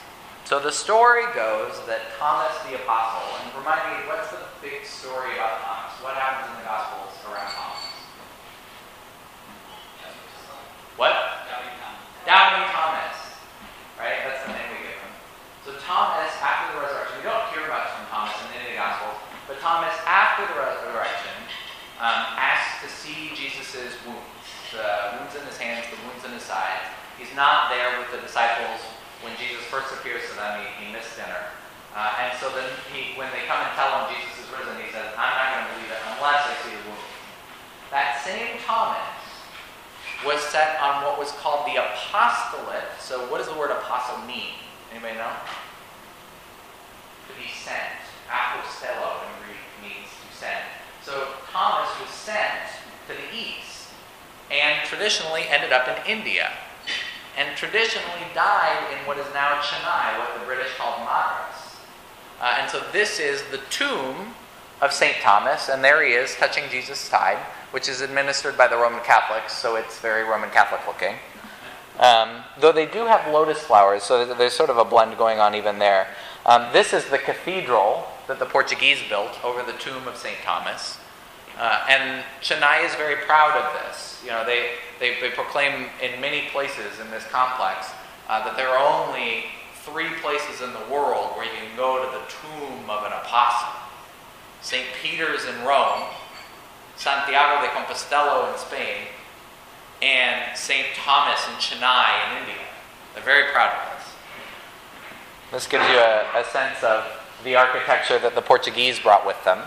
So 0.45 0.63
the 0.63 0.71
story 0.71 1.27
goes 1.35 1.75
that 1.91 2.15
Thomas 2.17 2.55
the 2.63 2.79
Apostle, 2.79 3.27
and 3.43 3.51
remind 3.59 3.83
me, 3.91 4.07
what's 4.07 4.31
the 4.31 4.39
big 4.63 4.87
story 4.87 5.35
about 5.35 5.59
Thomas? 5.59 5.91
What 5.99 6.15
happens 6.15 6.55
in 6.55 6.63
the 6.63 6.71
Gospels 6.71 7.11
around 7.27 7.51
Thomas? 7.51 7.83
What? 10.95 11.11
Doubting 12.23 12.63
Thomas. 12.71 13.43
Right? 13.99 14.23
That's 14.23 14.47
the 14.47 14.55
name 14.55 14.71
we 14.71 14.87
give 14.87 14.95
him. 15.03 15.11
So 15.67 15.75
Thomas, 15.83 16.31
after 16.39 16.79
the 16.79 16.87
resurrection, 16.87 17.19
we 17.19 17.27
don't 17.27 17.43
hear 17.51 17.67
much 17.67 17.91
from 17.91 18.07
Thomas 18.07 18.39
in 18.39 18.55
any 18.55 18.71
of 18.71 18.79
the 18.79 18.79
Gospels, 18.79 19.19
but 19.51 19.59
Thomas, 19.59 19.93
after 20.07 20.47
the 20.47 20.55
resurrection, 20.55 21.35
um, 21.97 22.37
asked 22.37 22.85
to 22.85 22.89
see 22.93 23.33
Jesus' 23.33 23.97
wounds, 24.05 24.21
the 24.69 25.17
wounds 25.17 25.33
in 25.33 25.41
his 25.49 25.57
hands, 25.57 25.89
the 25.89 25.97
wounds 26.05 26.21
in 26.25 26.31
his 26.31 26.45
sides. 26.45 26.85
He's 27.17 27.26
not 27.37 27.69
there 27.69 28.01
with 28.01 28.09
the 28.09 28.17
disciples 28.25 28.81
when 29.21 29.37
Jesus 29.37 29.61
first 29.69 29.93
appears 29.93 30.25
to 30.25 30.33
them. 30.35 30.57
He, 30.57 30.65
he 30.81 30.85
missed 30.89 31.13
dinner. 31.13 31.53
Uh, 31.93 32.17
and 32.17 32.33
so 32.41 32.49
then 32.49 32.65
he, 32.89 33.13
when 33.13 33.29
they 33.29 33.45
come 33.45 33.61
and 33.61 33.69
tell 33.77 33.93
him 33.93 34.09
Jesus 34.09 34.41
is 34.41 34.49
risen, 34.49 34.73
he 34.81 34.89
says, 34.89 35.13
I'm 35.13 35.33
not 35.37 35.47
going 35.53 35.65
to 35.65 35.71
believe 35.77 35.93
it 35.93 36.01
unless 36.17 36.41
I 36.49 36.53
see 36.65 36.73
the 36.73 36.83
wound. 36.89 37.05
That 37.93 38.17
same 38.25 38.57
Thomas 38.65 39.13
was 40.25 40.41
set 40.49 40.81
on 40.81 41.05
what 41.05 41.21
was 41.21 41.31
called 41.37 41.69
the 41.69 41.77
apostolate. 41.77 42.89
So 42.97 43.29
what 43.29 43.37
does 43.37 43.47
the 43.47 43.57
word 43.57 43.69
apostle 43.69 44.17
mean? 44.25 44.57
Anybody 44.89 45.21
know? 45.21 45.29
To 47.29 47.33
be 47.37 47.53
sent. 47.53 48.01
Apostello 48.25 49.23
in 49.23 49.33
Greek. 49.45 49.61
means 49.85 50.09
to 50.09 50.29
send. 50.33 50.65
So 51.05 51.37
Thomas 51.53 51.87
was 52.01 52.09
sent 52.09 52.65
to 53.07 53.13
the 53.13 53.29
east 53.29 53.93
and 54.49 54.85
traditionally 54.89 55.45
ended 55.49 55.71
up 55.71 55.87
in 55.87 55.97
India 56.09 56.51
and 57.37 57.55
traditionally 57.55 58.25
died 58.33 58.91
in 58.91 58.97
what 59.07 59.17
is 59.17 59.27
now 59.33 59.61
Chennai, 59.61 60.17
what 60.17 60.39
the 60.39 60.45
British 60.45 60.73
called 60.75 60.99
Madras. 61.01 61.77
Uh, 62.41 62.57
and 62.59 62.69
so 62.69 62.83
this 62.91 63.19
is 63.19 63.43
the 63.51 63.59
tomb 63.69 64.33
of 64.81 64.91
St. 64.91 65.17
Thomas, 65.21 65.69
and 65.69 65.83
there 65.83 66.03
he 66.05 66.13
is 66.13 66.35
touching 66.35 66.63
Jesus' 66.69 66.99
side, 66.99 67.37
which 67.71 67.87
is 67.87 68.01
administered 68.01 68.57
by 68.57 68.67
the 68.67 68.75
Roman 68.75 69.03
Catholics, 69.03 69.53
so 69.53 69.75
it's 69.75 69.99
very 69.99 70.23
Roman 70.23 70.49
Catholic 70.49 70.85
looking. 70.87 71.15
Um, 71.99 72.43
though 72.59 72.71
they 72.71 72.85
do 72.85 73.05
have 73.05 73.31
lotus 73.31 73.59
flowers, 73.59 74.03
so 74.03 74.33
there's 74.33 74.53
sort 74.53 74.69
of 74.69 74.77
a 74.77 74.85
blend 74.85 75.17
going 75.17 75.39
on 75.39 75.55
even 75.55 75.79
there. 75.79 76.07
Um, 76.45 76.71
this 76.73 76.93
is 76.93 77.05
the 77.05 77.17
cathedral 77.17 78.07
that 78.27 78.39
the 78.39 78.45
Portuguese 78.45 78.99
built 79.09 79.43
over 79.43 79.63
the 79.63 79.77
tomb 79.77 80.07
of 80.07 80.15
St. 80.15 80.37
Thomas. 80.43 80.97
Uh, 81.57 81.85
and 81.89 82.23
Chennai 82.41 82.85
is 82.85 82.93
very 82.95 83.15
proud 83.25 83.57
of 83.57 83.73
this. 83.81 84.21
You 84.23 84.29
know, 84.29 84.45
they, 84.45 84.73
they, 84.99 85.19
they 85.19 85.31
proclaim 85.31 85.87
in 86.01 86.21
many 86.21 86.49
places 86.49 86.99
in 87.01 87.09
this 87.09 87.25
complex 87.25 87.89
uh, 88.29 88.43
that 88.43 88.55
there 88.55 88.69
are 88.69 89.07
only 89.07 89.45
three 89.81 90.09
places 90.21 90.61
in 90.61 90.71
the 90.73 90.93
world 90.93 91.35
where 91.35 91.45
you 91.45 91.57
can 91.57 91.75
go 91.75 91.97
to 91.97 92.11
the 92.11 92.23
tomb 92.29 92.89
of 92.89 93.05
an 93.05 93.13
apostle. 93.13 93.73
St. 94.61 94.85
Peter's 95.01 95.45
in 95.45 95.65
Rome, 95.65 96.03
Santiago 96.95 97.65
de 97.65 97.71
Compostela 97.73 98.51
in 98.51 98.59
Spain, 98.59 99.07
and 100.01 100.55
St. 100.55 100.87
Thomas 100.93 101.39
in 101.47 101.55
Chennai 101.55 102.31
in 102.31 102.41
India. 102.41 102.65
They're 103.15 103.23
very 103.23 103.51
proud 103.51 103.73
of 103.73 103.97
this. 103.97 104.13
This 105.51 105.67
gives 105.67 105.87
you 105.89 105.97
a, 105.97 106.25
a 106.35 106.43
sense 106.51 106.83
of 106.83 107.03
the 107.43 107.55
architecture 107.55 108.19
that 108.19 108.35
the 108.35 108.41
Portuguese 108.41 108.99
brought 108.99 109.25
with 109.25 109.41
them 109.43 109.63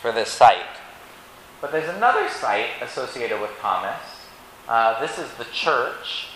for 0.00 0.12
this 0.12 0.28
site. 0.28 0.81
But 1.62 1.70
there's 1.70 1.88
another 1.94 2.28
site 2.28 2.70
associated 2.82 3.40
with 3.40 3.52
Thomas. 3.60 4.00
Uh, 4.68 5.00
this 5.00 5.16
is 5.16 5.32
the 5.34 5.44
church, 5.44 6.26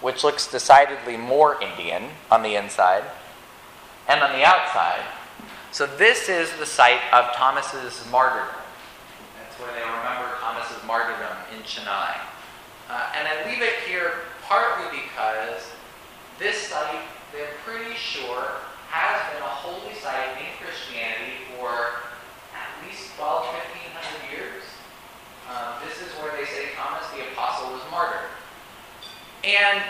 which 0.00 0.24
looks 0.24 0.50
decidedly 0.50 1.16
more 1.16 1.62
Indian 1.62 2.10
on 2.28 2.42
the 2.42 2.56
inside 2.56 3.04
and 4.08 4.20
on 4.20 4.32
the 4.32 4.44
outside. 4.44 5.04
So 5.70 5.86
this 5.86 6.28
is 6.28 6.52
the 6.58 6.66
site 6.66 7.00
of 7.12 7.32
Thomas's 7.34 8.04
martyrdom. 8.10 8.62
That's 9.38 9.60
where 9.60 9.72
they 9.74 9.80
remember 9.80 10.34
Thomas's 10.40 10.84
martyrdom 10.84 11.36
in 11.54 11.62
Chennai. 11.62 12.18
Uh, 12.90 13.12
and 13.14 13.28
I 13.28 13.48
leave 13.48 13.62
it 13.62 13.74
here 13.86 14.10
partly 14.42 14.90
because 14.90 15.70
this 16.40 16.58
site, 16.66 17.06
they're 17.32 17.54
pretty 17.64 17.94
sure, 17.94 18.58
has 18.90 19.32
been 19.32 19.42
a 19.42 19.46
holy 19.46 19.94
site 19.94 20.36
in 20.38 20.50
Christianity 20.58 21.46
for 21.54 22.02
at 22.54 22.66
least 22.84 23.14
12, 23.16 23.46
1500 23.46 24.30
years. 24.36 24.63
Um, 25.50 25.76
this 25.84 26.00
is 26.00 26.08
where 26.20 26.32
they 26.32 26.44
say 26.48 26.72
Thomas 26.76 27.04
the 27.12 27.20
Apostle 27.32 27.72
was 27.72 27.82
martyred. 27.90 28.32
And 29.44 29.82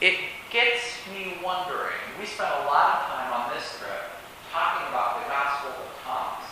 it 0.00 0.18
gets 0.50 1.02
me 1.10 1.38
wondering. 1.42 1.98
We 2.18 2.26
spent 2.26 2.50
a 2.50 2.64
lot 2.70 2.94
of 2.94 3.00
time 3.10 3.30
on 3.34 3.44
this 3.54 3.66
trip 3.78 4.14
talking 4.52 4.86
about 4.88 5.22
the 5.22 5.26
Gospel 5.26 5.74
of 5.74 5.90
Thomas 6.06 6.46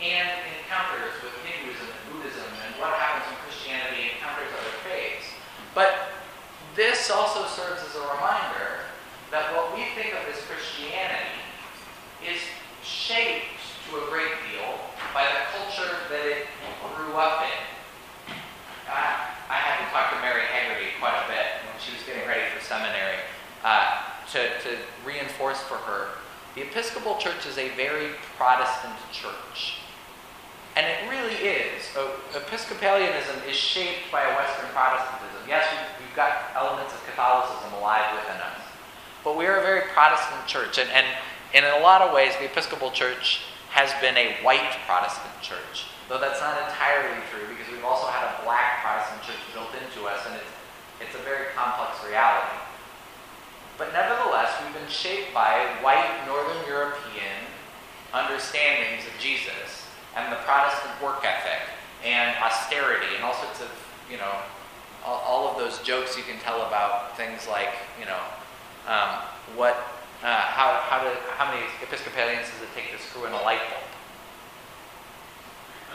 and 0.00 0.28
encounters 0.60 1.12
with 1.24 1.32
Hinduism 1.44 1.88
and 1.88 2.04
Buddhism 2.12 2.48
and 2.64 2.72
what 2.80 2.92
happens 2.96 3.28
when 3.28 3.40
Christianity 3.44 4.16
encounters 4.16 4.48
other 4.52 4.76
faiths. 4.84 5.28
But 5.74 6.16
this 6.76 7.10
also 7.10 7.44
serves 7.48 7.84
as 7.84 7.96
a 7.96 8.04
reminder 8.16 8.88
that 9.30 9.52
what 9.56 9.76
we 9.76 9.84
think 9.96 10.16
of 10.16 10.24
as 10.28 10.40
Christianity 10.48 11.40
is 12.24 12.40
shaped 12.82 13.59
to 13.88 14.02
a 14.02 14.04
great 14.10 14.34
deal 14.50 14.76
by 15.14 15.24
the 15.24 15.42
culture 15.56 15.94
that 16.10 16.24
it 16.26 16.46
grew 16.96 17.16
up 17.16 17.46
in. 17.46 18.34
I, 18.90 19.30
I 19.48 19.56
had 19.56 19.80
to 19.80 19.86
talk 19.94 20.12
to 20.12 20.18
Mary 20.20 20.44
Haggerty 20.50 20.92
quite 20.98 21.16
a 21.16 21.26
bit 21.30 21.64
when 21.64 21.78
she 21.80 21.96
was 21.96 22.02
getting 22.04 22.26
ready 22.28 22.44
for 22.52 22.60
seminary 22.60 23.22
uh, 23.64 24.04
to, 24.32 24.40
to 24.66 24.76
reinforce 25.06 25.60
for 25.62 25.76
her 25.88 26.20
the 26.54 26.62
Episcopal 26.62 27.16
Church 27.16 27.46
is 27.46 27.58
a 27.58 27.68
very 27.70 28.10
Protestant 28.36 28.94
church. 29.12 29.78
And 30.74 30.84
it 30.86 31.08
really 31.08 31.34
is. 31.34 31.88
Episcopalianism 32.34 33.48
is 33.48 33.56
shaped 33.56 34.10
by 34.10 34.26
Western 34.34 34.68
Protestantism. 34.70 35.42
Yes, 35.46 35.64
we've 36.00 36.16
got 36.16 36.50
elements 36.56 36.92
of 36.92 37.04
Catholicism 37.06 37.72
alive 37.74 38.16
within 38.16 38.40
us. 38.40 38.60
But 39.22 39.36
we 39.36 39.46
are 39.46 39.58
a 39.58 39.62
very 39.62 39.82
Protestant 39.92 40.46
church, 40.46 40.78
and, 40.78 40.88
and 40.90 41.06
in 41.54 41.64
a 41.64 41.82
lot 41.82 42.02
of 42.02 42.12
ways, 42.12 42.32
the 42.38 42.46
Episcopal 42.46 42.90
Church 42.90 43.42
has 43.70 43.94
been 44.02 44.16
a 44.18 44.36
white 44.42 44.76
Protestant 44.86 45.34
church. 45.40 45.90
Though 46.08 46.18
that's 46.18 46.40
not 46.42 46.58
entirely 46.68 47.22
true, 47.30 47.46
because 47.46 47.70
we've 47.70 47.86
also 47.86 48.10
had 48.10 48.26
a 48.26 48.42
black 48.42 48.82
Protestant 48.82 49.22
church 49.22 49.42
built 49.54 49.70
into 49.78 50.10
us, 50.10 50.26
and 50.26 50.34
it's, 50.34 50.52
it's 50.98 51.14
a 51.14 51.22
very 51.22 51.54
complex 51.54 52.02
reality. 52.02 52.58
But 53.78 53.94
nevertheless, 53.94 54.52
we've 54.60 54.74
been 54.74 54.90
shaped 54.90 55.32
by 55.32 55.64
white 55.80 56.26
Northern 56.26 56.60
European 56.68 57.46
understandings 58.12 59.06
of 59.06 59.14
Jesus 59.18 59.86
and 60.16 60.30
the 60.30 60.36
Protestant 60.42 60.92
work 61.00 61.24
ethic 61.24 61.62
and 62.04 62.36
austerity 62.42 63.14
and 63.14 63.24
all 63.24 63.34
sorts 63.34 63.60
of, 63.60 63.70
you 64.10 64.18
know, 64.18 64.34
all, 65.04 65.22
all 65.24 65.48
of 65.48 65.56
those 65.56 65.78
jokes 65.80 66.16
you 66.16 66.24
can 66.24 66.38
tell 66.40 66.66
about 66.66 67.16
things 67.16 67.46
like, 67.48 67.72
you 67.98 68.04
know, 68.04 68.20
um, 68.86 69.22
what, 69.56 69.76
uh, 70.20 70.52
how, 70.52 70.84
how, 70.84 71.00
how 71.32 71.48
many 71.48 71.64
Episcopalians 71.80 72.44
does 72.52 72.60
it 72.60 72.68
take 72.76 72.92
to 72.92 73.00
screw 73.00 73.24
in 73.24 73.32
a 73.32 73.40
light 73.40 73.64
bulb? 73.72 73.88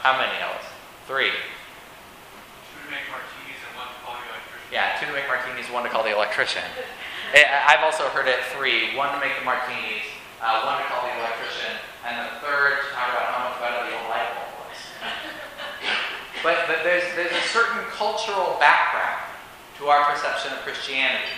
How 0.02 0.18
many, 0.18 0.34
Ellis? 0.42 0.66
Three. 1.06 1.30
Two 1.30 2.82
to 2.82 2.90
make 2.90 3.06
martinis 3.06 3.58
and 3.62 3.74
one 3.78 3.86
to 3.86 3.98
call 4.02 4.18
the 4.18 4.26
electrician. 4.26 4.66
Yeah, 4.74 4.98
two 4.98 5.06
to 5.06 5.14
make 5.14 5.30
martinis, 5.30 5.70
one 5.70 5.86
to 5.86 5.90
call 5.90 6.02
the 6.02 6.10
electrician. 6.10 6.66
I've 7.70 7.86
also 7.86 8.10
heard 8.10 8.26
it 8.26 8.42
three 8.54 8.98
one 8.98 9.14
to 9.14 9.18
make 9.22 9.38
the 9.38 9.46
martinis, 9.46 10.06
uh, 10.42 10.62
one 10.66 10.78
to 10.82 10.86
call 10.90 11.06
the 11.06 11.14
electrician, 11.22 11.74
and 12.02 12.26
the 12.26 12.42
third 12.42 12.82
to 12.82 12.86
talk 12.94 13.14
about 13.14 13.30
how 13.30 13.50
much 13.50 13.58
better 13.62 13.82
the 13.86 13.94
old 13.94 14.10
light 14.10 14.30
bulb 14.34 14.50
was. 14.66 14.78
but, 16.46 16.66
but 16.66 16.82
there's, 16.82 17.06
there's 17.14 17.34
a 17.34 17.46
certain 17.54 17.82
cultural 17.94 18.58
background 18.58 19.22
to 19.78 19.86
our 19.86 20.02
perception 20.10 20.50
of 20.50 20.62
Christianity. 20.66 21.30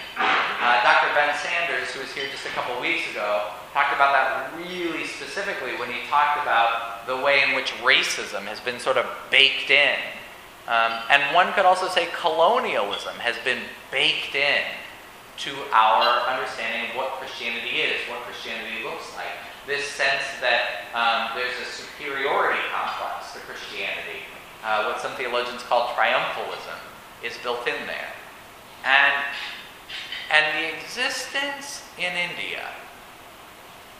Uh, 0.61 0.83
Dr. 0.83 1.15
Ben 1.15 1.35
Sanders, 1.39 1.95
who 1.95 2.01
was 2.01 2.11
here 2.11 2.27
just 2.31 2.45
a 2.47 2.51
couple 2.51 2.81
weeks 2.81 3.09
ago, 3.11 3.51
talked 3.73 3.95
about 3.95 4.11
that 4.11 4.51
really 4.59 5.07
specifically 5.07 5.79
when 5.79 5.89
he 5.89 6.03
talked 6.11 6.43
about 6.43 7.07
the 7.07 7.17
way 7.17 7.43
in 7.47 7.55
which 7.55 7.71
racism 7.79 8.43
has 8.43 8.59
been 8.59 8.81
sort 8.81 8.97
of 8.97 9.07
baked 9.31 9.71
in. 9.71 9.95
Um, 10.67 10.99
and 11.11 11.23
one 11.35 11.53
could 11.55 11.65
also 11.65 11.87
say 11.87 12.09
colonialism 12.13 13.15
has 13.23 13.39
been 13.45 13.63
baked 13.91 14.35
in 14.35 14.67
to 15.47 15.55
our 15.71 16.27
understanding 16.27 16.91
of 16.91 16.97
what 16.97 17.23
Christianity 17.23 17.79
is, 17.79 17.95
what 18.11 18.21
Christianity 18.27 18.83
looks 18.83 19.15
like. 19.15 19.31
This 19.67 19.87
sense 19.87 20.27
that 20.43 20.91
um, 20.91 21.39
there's 21.39 21.55
a 21.63 21.71
superiority 21.71 22.59
complex 22.75 23.33
to 23.33 23.39
Christianity, 23.47 24.27
uh, 24.67 24.91
what 24.91 25.01
some 25.01 25.13
theologians 25.15 25.63
call 25.63 25.95
triumphalism, 25.95 26.83
is 27.23 27.39
built 27.47 27.63
in 27.69 27.87
there. 27.87 28.11
And, 28.85 29.15
and 30.31 30.45
the 30.57 30.77
existence 30.77 31.85
in 31.97 32.13
India 32.13 32.69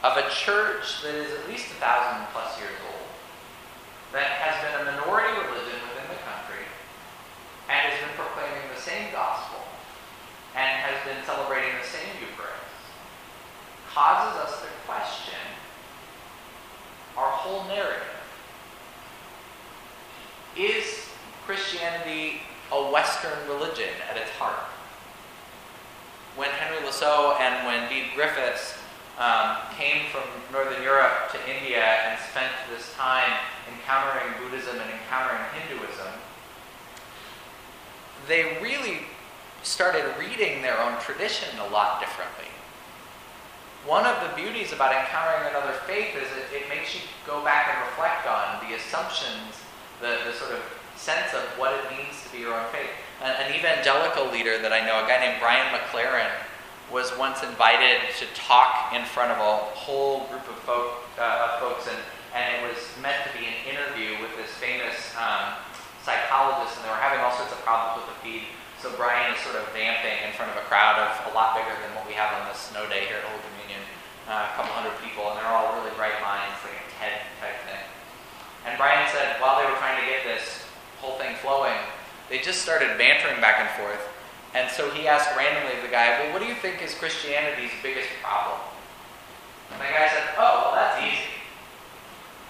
of 0.05 0.17
a 0.17 0.29
church 0.31 1.03
that 1.03 1.15
is 1.15 1.33
at 1.33 1.49
least 1.49 1.67
a 1.73 1.79
thousand 1.81 2.27
plus 2.33 2.59
years 2.61 2.79
old, 2.87 3.09
that 4.13 4.29
has 4.45 4.55
been 4.63 4.75
a 4.81 4.85
minority 4.93 5.33
religion 5.49 5.81
within 5.89 6.07
the 6.07 6.21
country, 6.23 6.65
and 7.69 7.77
has 7.77 7.97
been 7.99 8.15
proclaiming 8.15 8.63
the 8.75 8.81
same 8.81 9.11
gospel, 9.11 9.59
and 10.55 10.81
has 10.85 10.97
been 11.05 11.19
celebrating 11.25 11.73
the 11.81 11.89
same 11.89 12.09
Eucharist, 12.21 12.79
causes 13.91 14.39
us 14.45 14.61
to 14.63 14.69
question 14.87 15.43
our 17.17 17.31
whole 17.31 17.67
narrative. 17.67 18.07
Is 20.57 21.09
Christianity 21.45 22.43
a 22.71 22.91
Western 22.93 23.39
religion 23.49 23.91
at 24.11 24.17
its 24.17 24.31
heart? 24.31 24.78
When 26.39 26.51
Henry 26.51 26.87
Le 26.87 26.93
Saux 26.93 27.35
and 27.41 27.67
when 27.67 27.89
Bede 27.89 28.15
Griffiths 28.15 28.79
um, 29.19 29.59
came 29.75 30.07
from 30.15 30.23
Northern 30.55 30.81
Europe 30.85 31.33
to 31.33 31.39
India 31.51 31.83
and 31.83 32.15
spent 32.31 32.55
this 32.71 32.95
time 32.95 33.27
encountering 33.67 34.39
Buddhism 34.39 34.79
and 34.79 34.87
encountering 34.87 35.43
Hinduism, 35.59 36.15
they 38.29 38.57
really 38.63 39.03
started 39.65 40.07
reading 40.17 40.63
their 40.63 40.79
own 40.79 41.01
tradition 41.01 41.59
a 41.59 41.67
lot 41.75 41.99
differently. 41.99 42.47
One 43.85 44.07
of 44.07 44.23
the 44.23 44.31
beauties 44.41 44.73
about 44.73 44.95
encountering 44.95 45.51
another 45.51 45.75
faith 45.91 46.15
is 46.15 46.31
it, 46.39 46.63
it 46.63 46.69
makes 46.69 46.95
you 46.95 47.01
go 47.27 47.43
back 47.43 47.67
and 47.75 47.83
reflect 47.91 48.29
on 48.29 48.63
the 48.63 48.77
assumptions, 48.77 49.59
the, 50.01 50.23
the 50.25 50.33
sort 50.39 50.53
of 50.53 50.63
sense 50.95 51.35
of 51.35 51.43
what 51.59 51.75
it 51.75 51.91
means 51.91 52.15
to 52.23 52.31
be 52.31 52.39
your 52.39 52.55
own 52.55 52.71
faith. 52.71 52.95
An, 53.23 53.35
an 53.35 53.55
evangelical 53.55 54.31
leader 54.31 54.63
that 54.63 54.73
I 54.73 54.87
know, 54.87 55.03
a 55.03 55.07
guy 55.09 55.19
named 55.19 55.43
Brian 55.43 55.67
McLaren, 55.75 56.31
was 56.89 57.11
once 57.19 57.43
invited 57.43 58.01
to 58.17 58.25
talk 58.33 58.95
in 58.95 59.05
front 59.05 59.35
of 59.35 59.39
a 59.43 59.53
whole 59.77 60.25
group 60.31 60.47
of 60.49 60.57
folk, 60.65 61.05
uh, 61.19 61.61
folks, 61.61 61.91
and, 61.91 61.99
and 62.33 62.47
it 62.57 62.63
was 62.65 62.81
meant 63.03 63.19
to 63.29 63.31
be 63.37 63.45
an 63.45 63.59
interview 63.69 64.17
with 64.23 64.33
this 64.41 64.49
famous 64.57 64.97
um, 65.19 65.53
psychologist, 66.01 66.81
and 66.81 66.87
they 66.87 66.93
were 66.95 67.03
having 67.03 67.21
all 67.21 67.35
sorts 67.37 67.53
of 67.53 67.61
problems 67.67 68.01
with 68.01 68.09
the 68.09 68.19
feed. 68.25 68.49
So 68.81 68.89
Brian 68.95 69.35
is 69.35 69.41
sort 69.43 69.59
of 69.59 69.67
vamping 69.75 70.23
in 70.25 70.33
front 70.33 70.55
of 70.55 70.57
a 70.57 70.65
crowd 70.71 70.97
of 70.97 71.11
a 71.29 71.33
lot 71.35 71.59
bigger 71.59 71.75
than 71.83 71.93
what 71.99 72.07
we 72.07 72.15
have 72.15 72.33
on 72.39 72.47
this 72.49 72.71
snow 72.71 72.87
day 72.87 73.05
here 73.11 73.21
at 73.21 73.27
Old 73.29 73.43
Dominion, 73.53 73.83
uh, 74.31 74.49
a 74.49 74.53
couple 74.55 74.73
hundred 74.73 74.95
people, 75.03 75.29
and 75.29 75.37
they're 75.37 75.51
all 75.51 75.75
really 75.77 75.93
bright 75.99 76.17
minds, 76.25 76.55
like 76.65 76.79
a 76.79 76.87
TED 76.97 77.19
type 77.43 77.59
thing. 77.67 77.85
And 78.65 78.79
Brian 78.79 79.05
said 79.11 79.37
while 79.43 79.59
they 79.59 79.67
were 79.67 79.77
trying 79.83 79.99
to 79.99 80.07
get 80.07 80.23
this 80.23 80.65
whole 81.03 81.19
thing 81.21 81.35
flowing, 81.43 81.77
they 82.29 82.39
just 82.39 82.63
started 82.63 82.99
bantering 82.99 83.41
back 83.41 83.61
and 83.61 83.69
forth. 83.81 84.01
And 84.55 84.71
so 84.71 84.91
he 84.91 85.07
asked 85.07 85.37
randomly 85.37 85.81
the 85.83 85.89
guy, 85.89 86.21
Well, 86.21 86.33
what 86.33 86.43
do 86.43 86.49
you 86.49 86.55
think 86.55 86.83
is 86.83 86.95
Christianity's 86.95 87.73
biggest 87.83 88.09
problem? 88.23 88.61
And 89.73 89.81
the 89.81 89.85
guy 89.85 90.09
said, 90.09 90.25
Oh, 90.39 90.63
well, 90.65 90.75
that's 90.75 91.03
easy. 91.05 91.29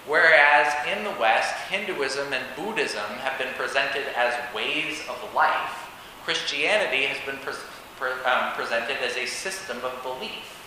Whereas 0.07 0.73
in 0.87 1.03
the 1.03 1.13
West, 1.19 1.53
Hinduism 1.69 2.33
and 2.33 2.43
Buddhism 2.55 3.05
have 3.21 3.37
been 3.37 3.53
presented 3.53 4.05
as 4.15 4.33
ways 4.55 5.01
of 5.09 5.33
life, 5.35 5.87
Christianity 6.23 7.03
has 7.05 7.17
been 7.25 7.37
pre- 7.43 7.53
pre- 7.97 8.23
um, 8.23 8.53
presented 8.53 8.97
as 9.03 9.15
a 9.17 9.27
system 9.27 9.77
of 9.83 10.01
belief. 10.01 10.57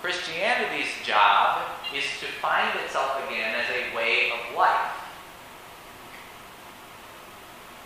Christianity's 0.00 0.90
job 1.04 1.62
is 1.94 2.04
to 2.20 2.26
find 2.40 2.78
itself 2.80 3.22
again 3.26 3.54
as 3.54 3.66
a 3.70 3.94
way 3.96 4.30
of 4.30 4.56
life. 4.56 5.07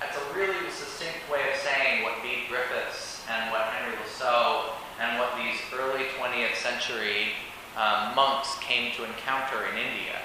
That's 0.03 0.18
a 0.18 0.34
really 0.34 0.68
succinct 0.68 1.30
way 1.30 1.38
of 1.46 1.57
saying 1.62 2.03
what 2.03 2.18
Bede 2.26 2.50
Griffiths 2.50 3.22
and 3.30 3.53
what 3.53 3.70
Henry 3.70 3.94
Le 3.94 4.09
Saux 4.11 4.74
and 4.98 5.16
what 5.16 5.30
these 5.38 5.62
early 5.78 6.11
20th 6.18 6.59
century 6.59 7.38
um, 7.78 8.11
monks 8.16 8.59
came 8.59 8.90
to 8.98 9.05
encounter 9.07 9.62
in 9.70 9.78
India. 9.78 10.18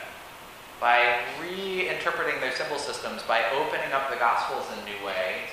By 0.81 1.21
reinterpreting 1.37 2.41
their 2.41 2.57
symbol 2.57 2.79
systems, 2.79 3.21
by 3.21 3.45
opening 3.53 3.93
up 3.93 4.09
the 4.09 4.17
Gospels 4.17 4.65
in 4.73 4.85
new 4.85 4.97
ways, 5.05 5.45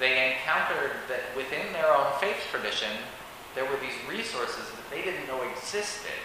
they 0.00 0.32
encountered 0.32 0.96
that 1.12 1.28
within 1.36 1.72
their 1.76 1.92
own 1.92 2.08
faith 2.18 2.40
tradition, 2.50 2.96
there 3.54 3.68
were 3.68 3.76
these 3.84 3.96
resources 4.08 4.64
that 4.72 4.88
they 4.88 5.04
didn't 5.04 5.28
know 5.28 5.44
existed 5.52 6.16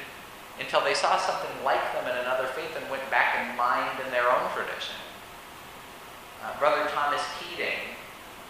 until 0.60 0.80
they 0.80 0.96
saw 0.96 1.20
something 1.20 1.52
like 1.64 1.84
them 1.92 2.08
in 2.08 2.16
another 2.24 2.48
faith 2.56 2.72
and 2.80 2.90
went 2.90 3.04
back 3.12 3.36
and 3.36 3.58
mined 3.58 4.00
in 4.00 4.12
their 4.12 4.32
own 4.32 4.48
tradition. 4.56 4.96
Uh, 6.44 6.58
Brother 6.58 6.90
Thomas 6.90 7.22
Keating, 7.38 7.94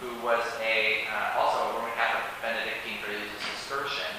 who 0.00 0.08
was 0.24 0.42
a 0.64 1.04
uh, 1.12 1.38
also 1.38 1.60
a 1.60 1.76
Roman 1.76 1.92
Catholic 1.92 2.24
Benedictine, 2.40 3.04
but 3.04 3.12
he 3.12 3.20
a 3.20 3.40
Cistercian, 3.52 4.16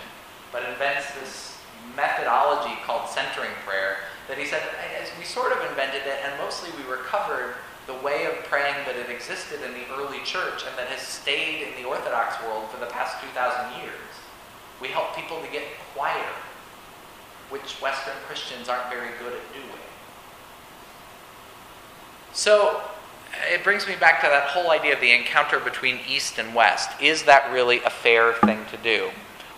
but 0.51 0.61
invents 0.69 1.13
this 1.19 1.57
methodology 1.95 2.77
called 2.85 3.09
centering 3.09 3.51
prayer 3.65 3.97
that 4.27 4.37
he 4.37 4.45
said 4.45 4.61
as 5.01 5.09
we 5.17 5.25
sort 5.25 5.51
of 5.51 5.59
invented 5.69 6.01
it 6.07 6.19
and 6.23 6.31
mostly 6.39 6.69
we 6.77 6.89
recovered 6.89 7.55
the 7.87 7.93
way 7.95 8.25
of 8.25 8.33
praying 8.45 8.75
that 8.85 8.95
had 8.95 9.09
existed 9.09 9.59
in 9.61 9.73
the 9.73 9.83
early 9.97 10.19
church 10.23 10.63
and 10.67 10.77
that 10.77 10.87
has 10.87 11.01
stayed 11.01 11.67
in 11.67 11.81
the 11.81 11.87
Orthodox 11.87 12.41
world 12.43 12.69
for 12.69 12.79
the 12.79 12.85
past 12.87 13.21
2,000 13.21 13.81
years. 13.81 14.13
We 14.81 14.87
help 14.87 15.15
people 15.15 15.41
to 15.41 15.51
get 15.51 15.63
quieter, 15.93 16.37
which 17.49 17.81
Western 17.81 18.15
Christians 18.25 18.69
aren't 18.69 18.89
very 18.89 19.11
good 19.19 19.33
at 19.33 19.53
doing. 19.53 19.83
So 22.31 22.81
it 23.51 23.63
brings 23.63 23.87
me 23.87 23.95
back 23.95 24.21
to 24.21 24.27
that 24.27 24.49
whole 24.49 24.71
idea 24.71 24.93
of 24.93 25.01
the 25.01 25.11
encounter 25.11 25.59
between 25.59 25.99
East 26.07 26.37
and 26.37 26.53
West. 26.55 26.89
Is 27.01 27.23
that 27.23 27.51
really 27.51 27.79
a 27.83 27.89
fair 27.89 28.33
thing 28.33 28.65
to 28.71 28.77
do? 28.77 29.11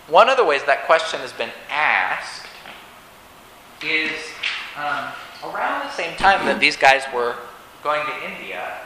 One 0.08 0.28
of 0.28 0.36
the 0.36 0.44
ways 0.44 0.62
that 0.64 0.86
question 0.86 1.20
has 1.20 1.32
been 1.32 1.50
asked 1.70 2.46
is 3.82 4.12
um, 4.76 5.12
around 5.44 5.84
the 5.84 5.92
same 5.92 6.16
time 6.16 6.46
that 6.46 6.60
these 6.60 6.76
guys 6.76 7.02
were 7.12 7.36
going 7.82 8.04
to 8.06 8.32
India, 8.32 8.76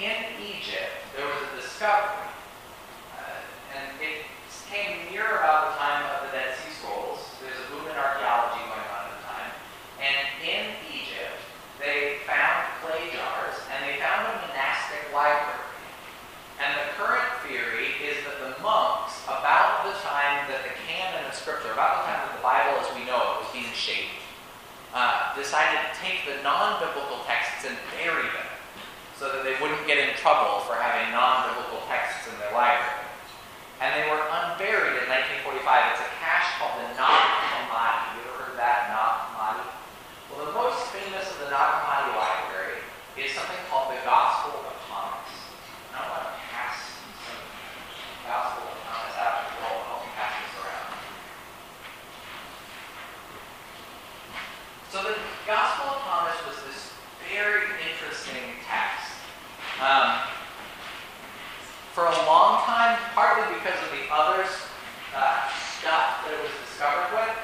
in 0.00 0.16
Egypt, 0.40 0.96
there 1.12 1.28
was 1.28 1.44
a 1.44 1.60
discovery. 1.60 2.32
Uh, 3.20 3.76
and 3.76 3.84
it 4.00 4.24
came 4.72 4.96
near 5.12 5.28
about 5.28 5.72
the 5.72 5.76
time 5.76 6.08
of 6.08 6.24
the 6.24 6.32
Dead 6.32 6.56
Sea 6.56 6.72
Scrolls. 6.72 7.20
There's 7.44 7.60
a 7.60 7.68
boom 7.68 7.84
in 7.84 7.92
archaeology 7.92 8.64
going 8.64 8.88
on 8.96 9.00
at 9.04 9.12
the 9.12 9.22
time. 9.28 9.50
And 10.00 10.16
in 10.40 10.64
Egypt, 10.88 11.36
they 11.76 12.24
found 12.24 12.64
clay 12.80 13.12
jars 13.12 13.60
and 13.76 13.84
they 13.84 14.00
found 14.00 14.24
a 14.24 14.32
monastic 14.48 15.04
library. 15.12 15.68
And 16.64 16.72
the 16.80 16.88
current 16.96 17.28
theory 17.44 17.92
is 18.00 18.24
that 18.24 18.40
the 18.40 18.56
monks, 18.64 19.20
about 19.28 19.84
the 19.84 19.92
time 20.00 20.48
that 20.48 20.64
the 20.64 20.76
canon 20.88 21.28
of 21.28 21.36
Scripture, 21.36 21.76
about 21.76 22.04
the 22.04 22.12
time 22.12 22.20
that 22.24 22.32
the 22.40 22.44
Bible 22.44 22.80
as 22.80 22.88
we 22.96 23.04
know 23.04 23.20
it 23.36 23.44
was 23.44 23.52
being 23.52 23.72
shaped, 23.76 24.16
uh, 24.94 25.34
decided 25.36 25.78
to 25.80 25.90
take 26.00 26.26
the 26.26 26.42
non-biblical 26.42 27.22
texts 27.26 27.66
and 27.66 27.76
bury 27.96 28.26
them 28.34 28.50
so 29.20 29.28
that 29.30 29.44
they 29.44 29.54
wouldn't 29.60 29.84
get 29.86 30.00
in 30.00 30.16
trouble 30.16 30.64
for 30.64 30.80
having 30.80 31.12
non-biblical 31.12 31.84
texts 31.86 32.24
in 32.26 32.34
their 32.40 32.56
library. 32.56 33.00
And 33.80 33.96
they 33.96 34.04
were 34.12 34.20
unburied 34.20 35.00
in 35.00 35.08
1945. 35.08 35.64
It's 35.96 36.04
a 36.04 36.10
cache 36.20 36.52
called 36.60 36.84
the 36.84 36.88
Nag 37.00 37.08
Hammadi. 37.08 38.12
You 38.12 38.28
ever 38.28 38.32
heard 38.36 38.50
of 38.52 38.58
that, 38.60 38.92
Nag 38.92 39.12
Hammadi? 39.24 39.64
Well, 40.28 40.44
the 40.44 40.52
most 40.52 40.92
famous 40.92 41.24
of 41.32 41.40
the 41.40 41.48
Nag 41.48 41.68
Hammadi 41.80 42.12
library 42.12 42.84
is 43.16 43.32
something 43.32 43.56
called 43.72 43.96
the 43.96 44.00
Gospel 44.04 44.68
of 44.68 44.76
Thomas. 44.84 45.32
And 45.92 45.96
I 45.96 46.04
want 46.12 46.28
to 46.28 46.36
pass 46.52 47.00
some 47.24 47.40
Gospel 48.28 48.68
of 48.68 48.76
Thomas 48.84 49.16
out 49.16 49.36
to 49.36 49.44
the 49.48 49.58
world. 49.64 49.80
Help 49.88 50.00
me 50.04 50.12
pass 50.12 50.32
this 50.44 50.52
around. 50.60 50.92
So 54.92 54.96
the 55.08 55.16
Gospel 55.48 55.88
of 55.88 56.04
Thomas 56.04 56.36
was 56.44 56.56
this 56.68 56.92
very 57.32 57.64
interesting 57.80 58.60
text. 58.68 59.08
Um, 59.80 60.28
for 61.96 62.04
a 62.04 62.16
time, 62.90 62.98
partly 63.14 63.54
because 63.54 63.78
of 63.86 63.90
the 63.94 64.04
other 64.10 64.42
uh, 65.14 65.46
stuff 65.78 66.26
that 66.26 66.32
it 66.34 66.40
was 66.42 66.54
discovered 66.66 67.10
with, 67.14 67.36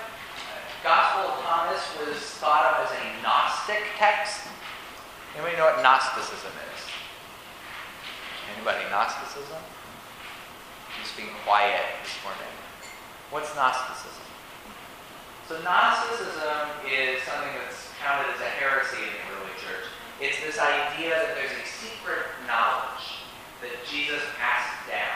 Gospel 0.83 1.35
of 1.35 1.43
Thomas 1.43 1.83
was 1.99 2.19
thought 2.39 2.75
of 2.75 2.87
as 2.87 2.93
a 2.95 3.05
Gnostic 3.23 3.83
text. 3.99 4.47
Anybody 5.35 5.57
know 5.57 5.67
what 5.67 5.83
Gnosticism 5.83 6.51
is? 6.51 6.81
Anybody? 8.55 8.87
Gnosticism? 8.91 9.59
Just 11.03 11.17
being 11.17 11.35
quiet 11.45 11.83
this 12.03 12.15
morning. 12.23 12.55
What's 13.31 13.55
Gnosticism? 13.55 14.27
So 15.47 15.59
Gnosticism 15.63 16.71
is 16.87 17.23
something 17.23 17.55
that's 17.63 17.91
counted 18.03 18.31
as 18.35 18.41
a 18.41 18.51
heresy 18.59 19.03
in 19.03 19.15
the 19.15 19.23
early 19.35 19.55
church. 19.59 19.87
It's 20.23 20.39
this 20.41 20.59
idea 20.59 21.15
that 21.15 21.35
there's 21.35 21.55
a 21.55 21.67
secret 21.67 22.31
knowledge 22.47 23.27
that 23.61 23.75
Jesus 23.91 24.23
passed 24.39 24.87
down. 24.87 25.16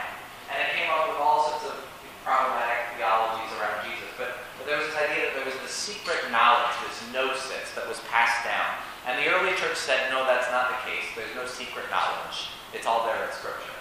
And 0.51 0.59
it 0.67 0.71
came 0.75 0.91
up 0.91 1.07
with 1.09 1.19
all 1.23 1.47
sorts 1.47 1.71
of 1.71 1.79
problematic 2.27 2.99
theologies 2.99 3.51
around 3.57 3.87
Jesus. 3.87 4.11
But, 4.19 4.37
but 4.59 4.67
there 4.67 4.77
was 4.77 4.91
this 4.91 4.99
idea 4.99 5.31
that 5.31 5.35
there 5.39 5.49
was 5.49 5.57
this 5.63 5.73
secret 5.73 6.29
knowledge, 6.35 6.75
this 6.85 7.01
gnosis 7.15 7.73
that 7.79 7.87
was 7.87 8.03
passed 8.11 8.43
down. 8.45 8.77
And 9.09 9.17
the 9.17 9.31
early 9.33 9.57
church 9.57 9.79
said, 9.79 10.13
no, 10.13 10.29
that's 10.29 10.51
not 10.53 10.69
the 10.69 10.79
case. 10.85 11.07
There's 11.17 11.33
no 11.33 11.49
secret 11.49 11.89
knowledge. 11.89 12.53
It's 12.77 12.85
all 12.85 13.09
there 13.09 13.17
in 13.25 13.33
Scripture. 13.33 13.75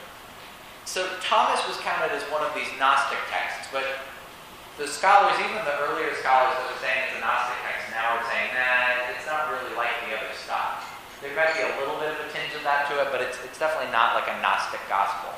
So 0.89 1.05
Thomas 1.21 1.61
was 1.69 1.77
counted 1.85 2.09
as 2.15 2.23
one 2.33 2.41
of 2.41 2.49
these 2.57 2.71
Gnostic 2.81 3.21
texts, 3.29 3.69
but 3.69 3.85
the 4.81 4.89
scholars, 4.89 5.37
even 5.37 5.61
the 5.61 5.77
earlier 5.85 6.09
scholars 6.17 6.55
that 6.55 6.65
were 6.65 6.81
saying 6.81 7.11
it's 7.11 7.19
a 7.19 7.21
Gnostic 7.21 7.59
text, 7.61 7.93
now 7.93 8.17
are 8.17 8.25
saying, 8.25 8.49
nah, 8.57 9.11
it's 9.13 9.27
not 9.27 9.53
really 9.53 9.75
like 9.77 9.93
the 10.07 10.17
other 10.17 10.33
stuff. 10.33 10.87
There 11.21 11.35
might 11.35 11.51
be 11.53 11.61
a 11.67 11.77
little 11.77 11.99
bit 11.99 12.15
of 12.15 12.17
a 12.23 12.27
tinge 12.31 12.55
of 12.55 12.63
that 12.63 12.87
to 12.89 12.97
it, 13.03 13.11
but 13.11 13.19
it's, 13.21 13.37
it's 13.43 13.59
definitely 13.59 13.91
not 13.91 14.15
like 14.15 14.31
a 14.31 14.39
Gnostic 14.41 14.81
gospel. 14.87 15.35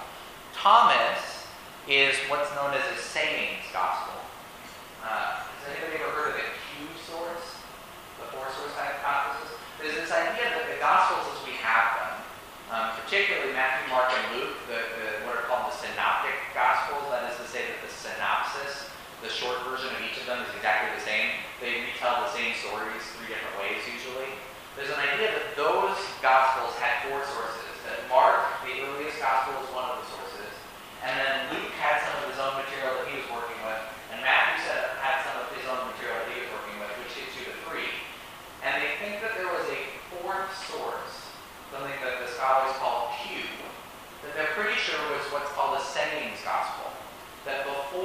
Thomas 0.61 1.49
is 1.89 2.13
what's 2.29 2.53
known 2.53 2.69
as 2.77 2.85
a 2.93 2.97
sayings 3.01 3.65
gospel. 3.73 4.13
Uh, 5.01 5.41
has 5.41 5.73
anybody 5.73 5.97
ever 5.97 6.13
heard 6.13 6.29
of 6.29 6.37
the 6.37 6.53
Q 6.69 6.85
source? 7.01 7.57
The 8.21 8.29
four 8.29 8.45
source 8.45 8.77
hypothesis? 8.77 9.57
There's 9.81 9.97
this 9.97 10.13
idea 10.13 10.53
that 10.53 10.69
the 10.69 10.77
gospels 10.77 11.33
as 11.33 11.41
we 11.49 11.57
have 11.65 11.97
them, 11.97 12.13
um, 12.77 12.85
particularly 12.93 13.57
Matthew, 13.57 13.89
Mark, 13.89 14.13
and 14.13 14.37
Luke, 14.37 14.60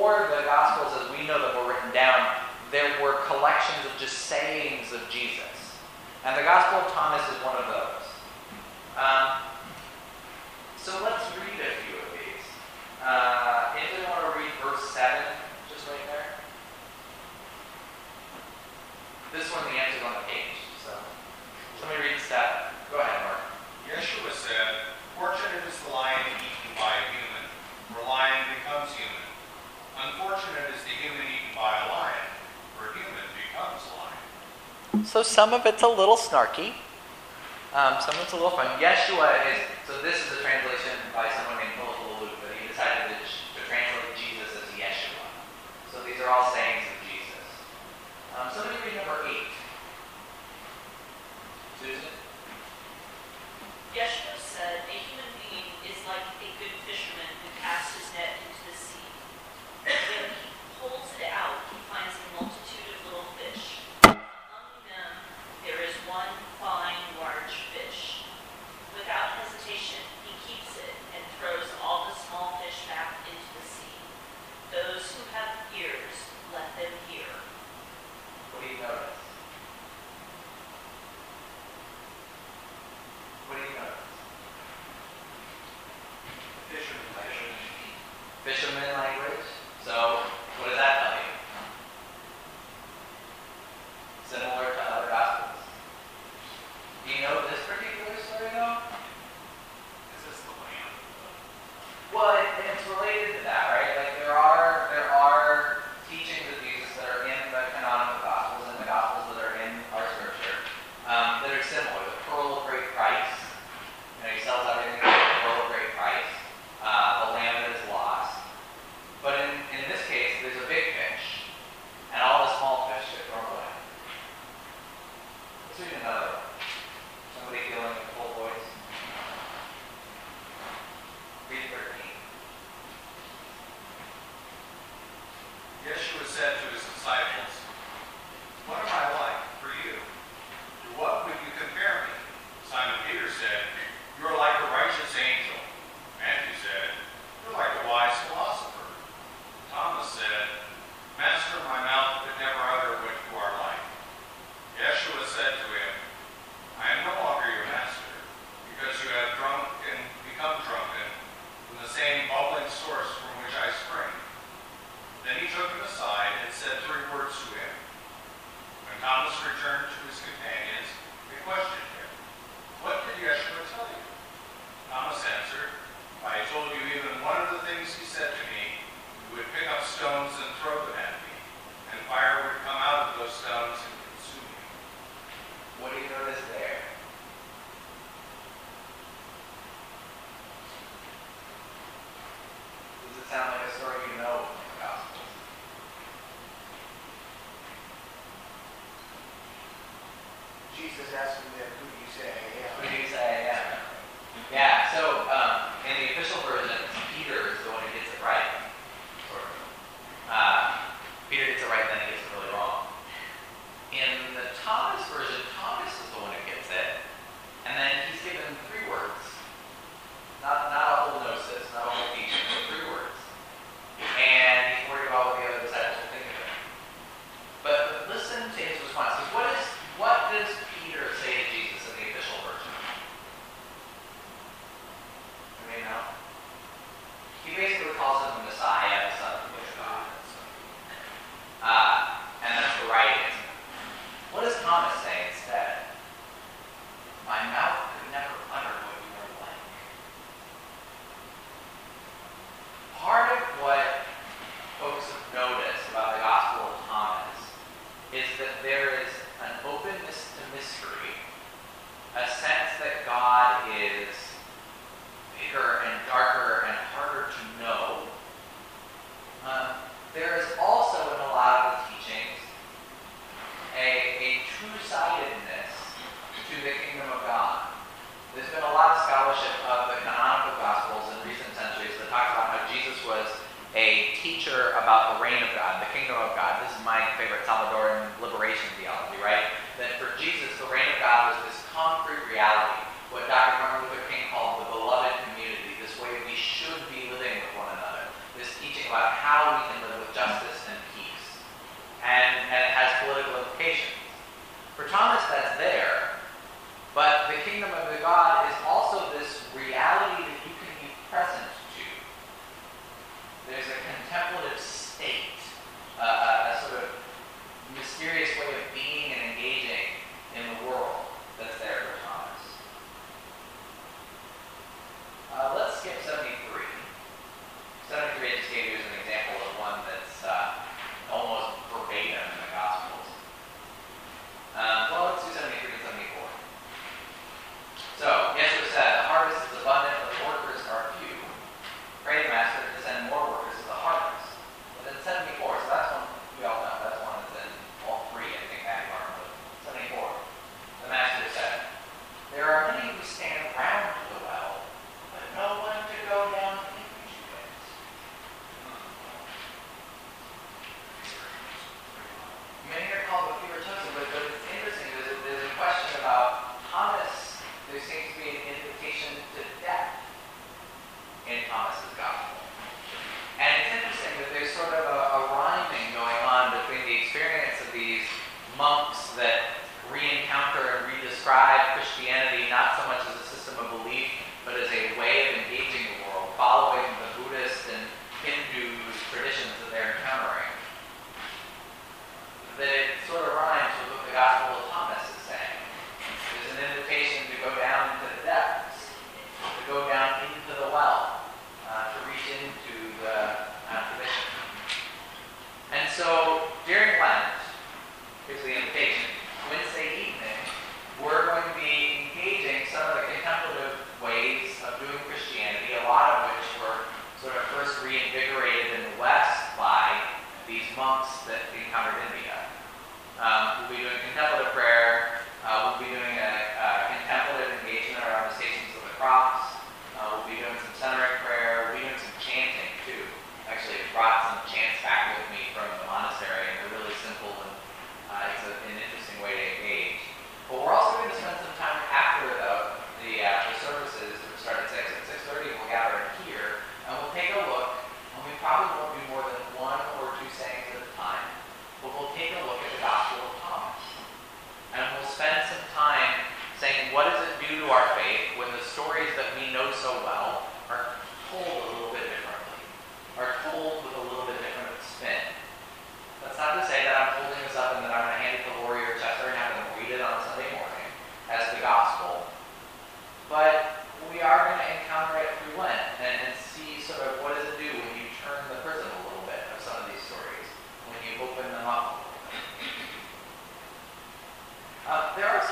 before 0.06 0.30
the 0.30 0.46
Gospels, 0.46 1.02
as 1.02 1.10
we 1.10 1.26
know 1.26 1.34
them, 1.34 1.66
were 1.66 1.74
written 1.74 1.90
down, 1.90 2.30
there 2.70 2.94
were 3.02 3.26
collections 3.26 3.82
of 3.82 3.90
just 3.98 4.30
sayings 4.30 4.94
of 4.94 5.02
Jesus. 5.10 5.50
And 6.22 6.38
the 6.38 6.46
Gospel 6.46 6.78
of 6.78 6.94
Thomas 6.94 7.26
is 7.26 7.34
one 7.42 7.58
of 7.58 7.66
those. 7.66 8.06
Um, 8.94 9.42
so 10.78 10.94
let's 11.02 11.26
read 11.34 11.58
a 11.58 11.74
few 11.82 11.98
of 11.98 12.06
these. 12.14 12.46
Uh, 13.02 13.74
if 13.82 13.98
you 13.98 14.06
want 14.06 14.30
to 14.30 14.38
read 14.38 14.54
verse 14.62 14.94
7, 14.94 15.10
just 15.74 15.90
right 15.90 16.06
there. 16.06 16.38
This 19.34 19.50
one, 19.50 19.66
the 19.66 19.74
answer's 19.74 20.06
on 20.06 20.22
the 20.22 20.26
page. 20.30 20.54
So 20.86 20.94
let 21.82 21.98
me 21.98 22.14
read 22.14 22.22
7. 22.22 22.38
Go 22.94 23.02
ahead, 23.02 23.26
Mark. 23.26 23.42
Yeshua 23.90 24.30
said, 24.30 24.94
Fortunate 25.18 25.66
is 25.66 25.74
the 25.82 25.90
lion 25.90 26.22
eaten 26.38 26.78
by 26.78 26.94
a 26.94 27.04
human, 27.10 27.44
for 27.90 28.06
lion 28.06 28.54
becomes 28.54 28.94
human. 28.94 29.25
Unfortunate 29.96 30.68
is 30.76 30.84
the 30.84 30.92
human 31.00 31.24
eaten 31.24 31.56
by 31.56 31.72
a 31.72 31.88
lion, 31.88 32.28
human 32.92 33.26
becomes 33.32 33.80
lion. 33.96 35.04
So 35.06 35.22
some 35.22 35.54
of 35.54 35.64
it's 35.64 35.82
a 35.82 35.88
little 35.88 36.16
snarky. 36.16 36.76
Um, 37.72 37.96
some 38.04 38.14
of 38.16 38.20
it's 38.20 38.32
a 38.32 38.36
little 38.36 38.52
fun. 38.52 38.66
Yeshua 38.76 39.40
is, 39.48 39.58
so 39.88 39.96
this 40.02 40.20
is 40.20 40.36
a 40.36 40.42
translation 40.44 40.75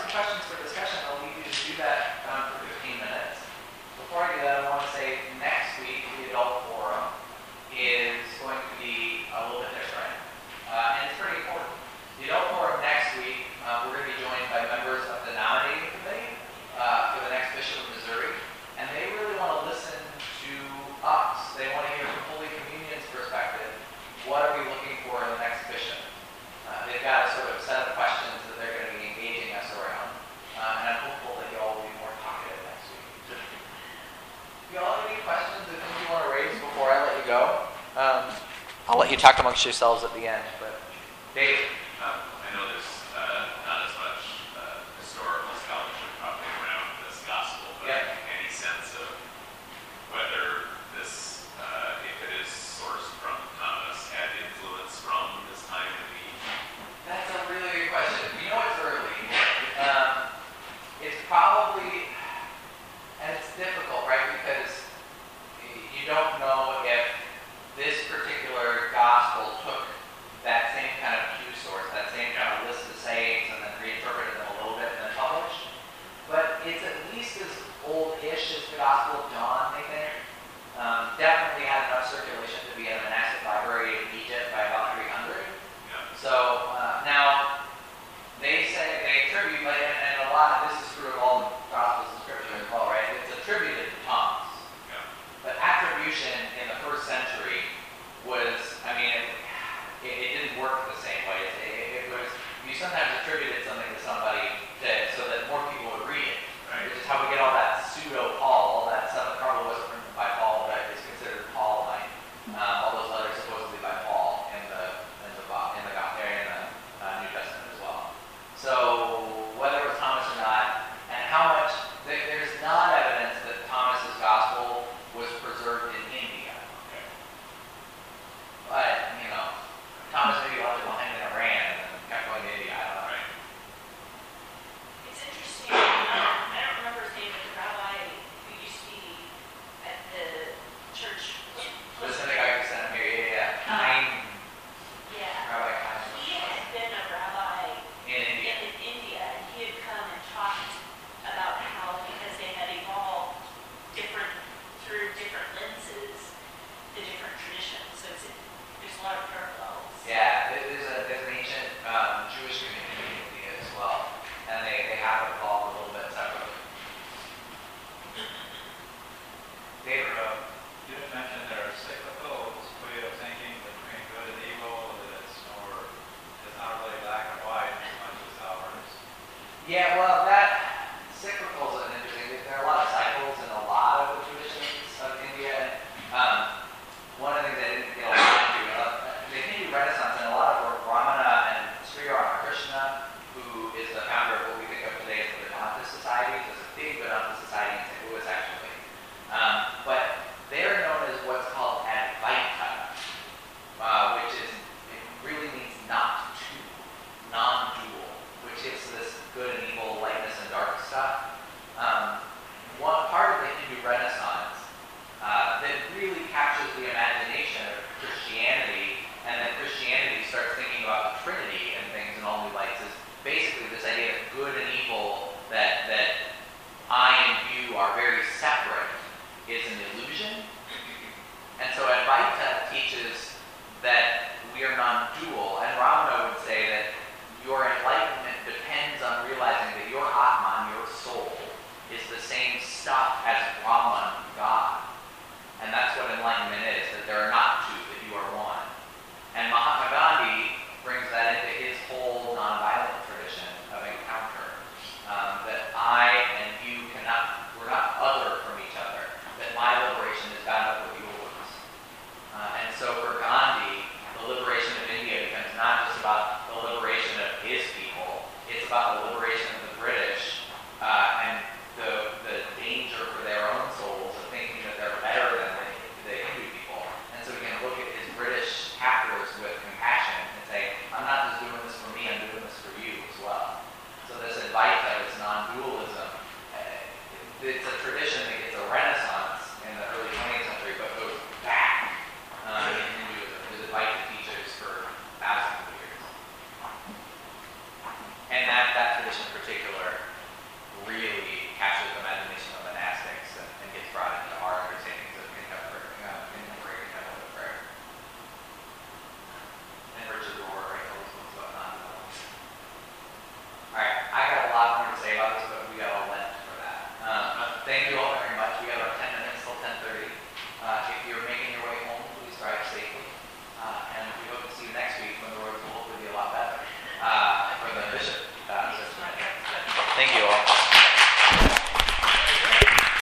some 0.04 0.20
questions 0.20 0.44
for 0.44 0.60
discussion, 0.60 1.00
I'll 1.08 1.16
leave 1.24 1.32
you 1.40 1.48
to 1.48 1.56
do 1.64 1.72
that 1.80 2.20
um, 2.28 2.52
for 2.52 2.68
15 2.84 3.00
minutes. 3.00 3.40
Before 3.96 4.28
I 4.28 4.36
do 4.36 4.44
that, 4.44 4.68
you 39.14 39.20
talked 39.20 39.38
amongst 39.38 39.64
yourselves 39.64 40.02
at 40.02 40.12
the 40.12 40.26
end. 40.26 40.42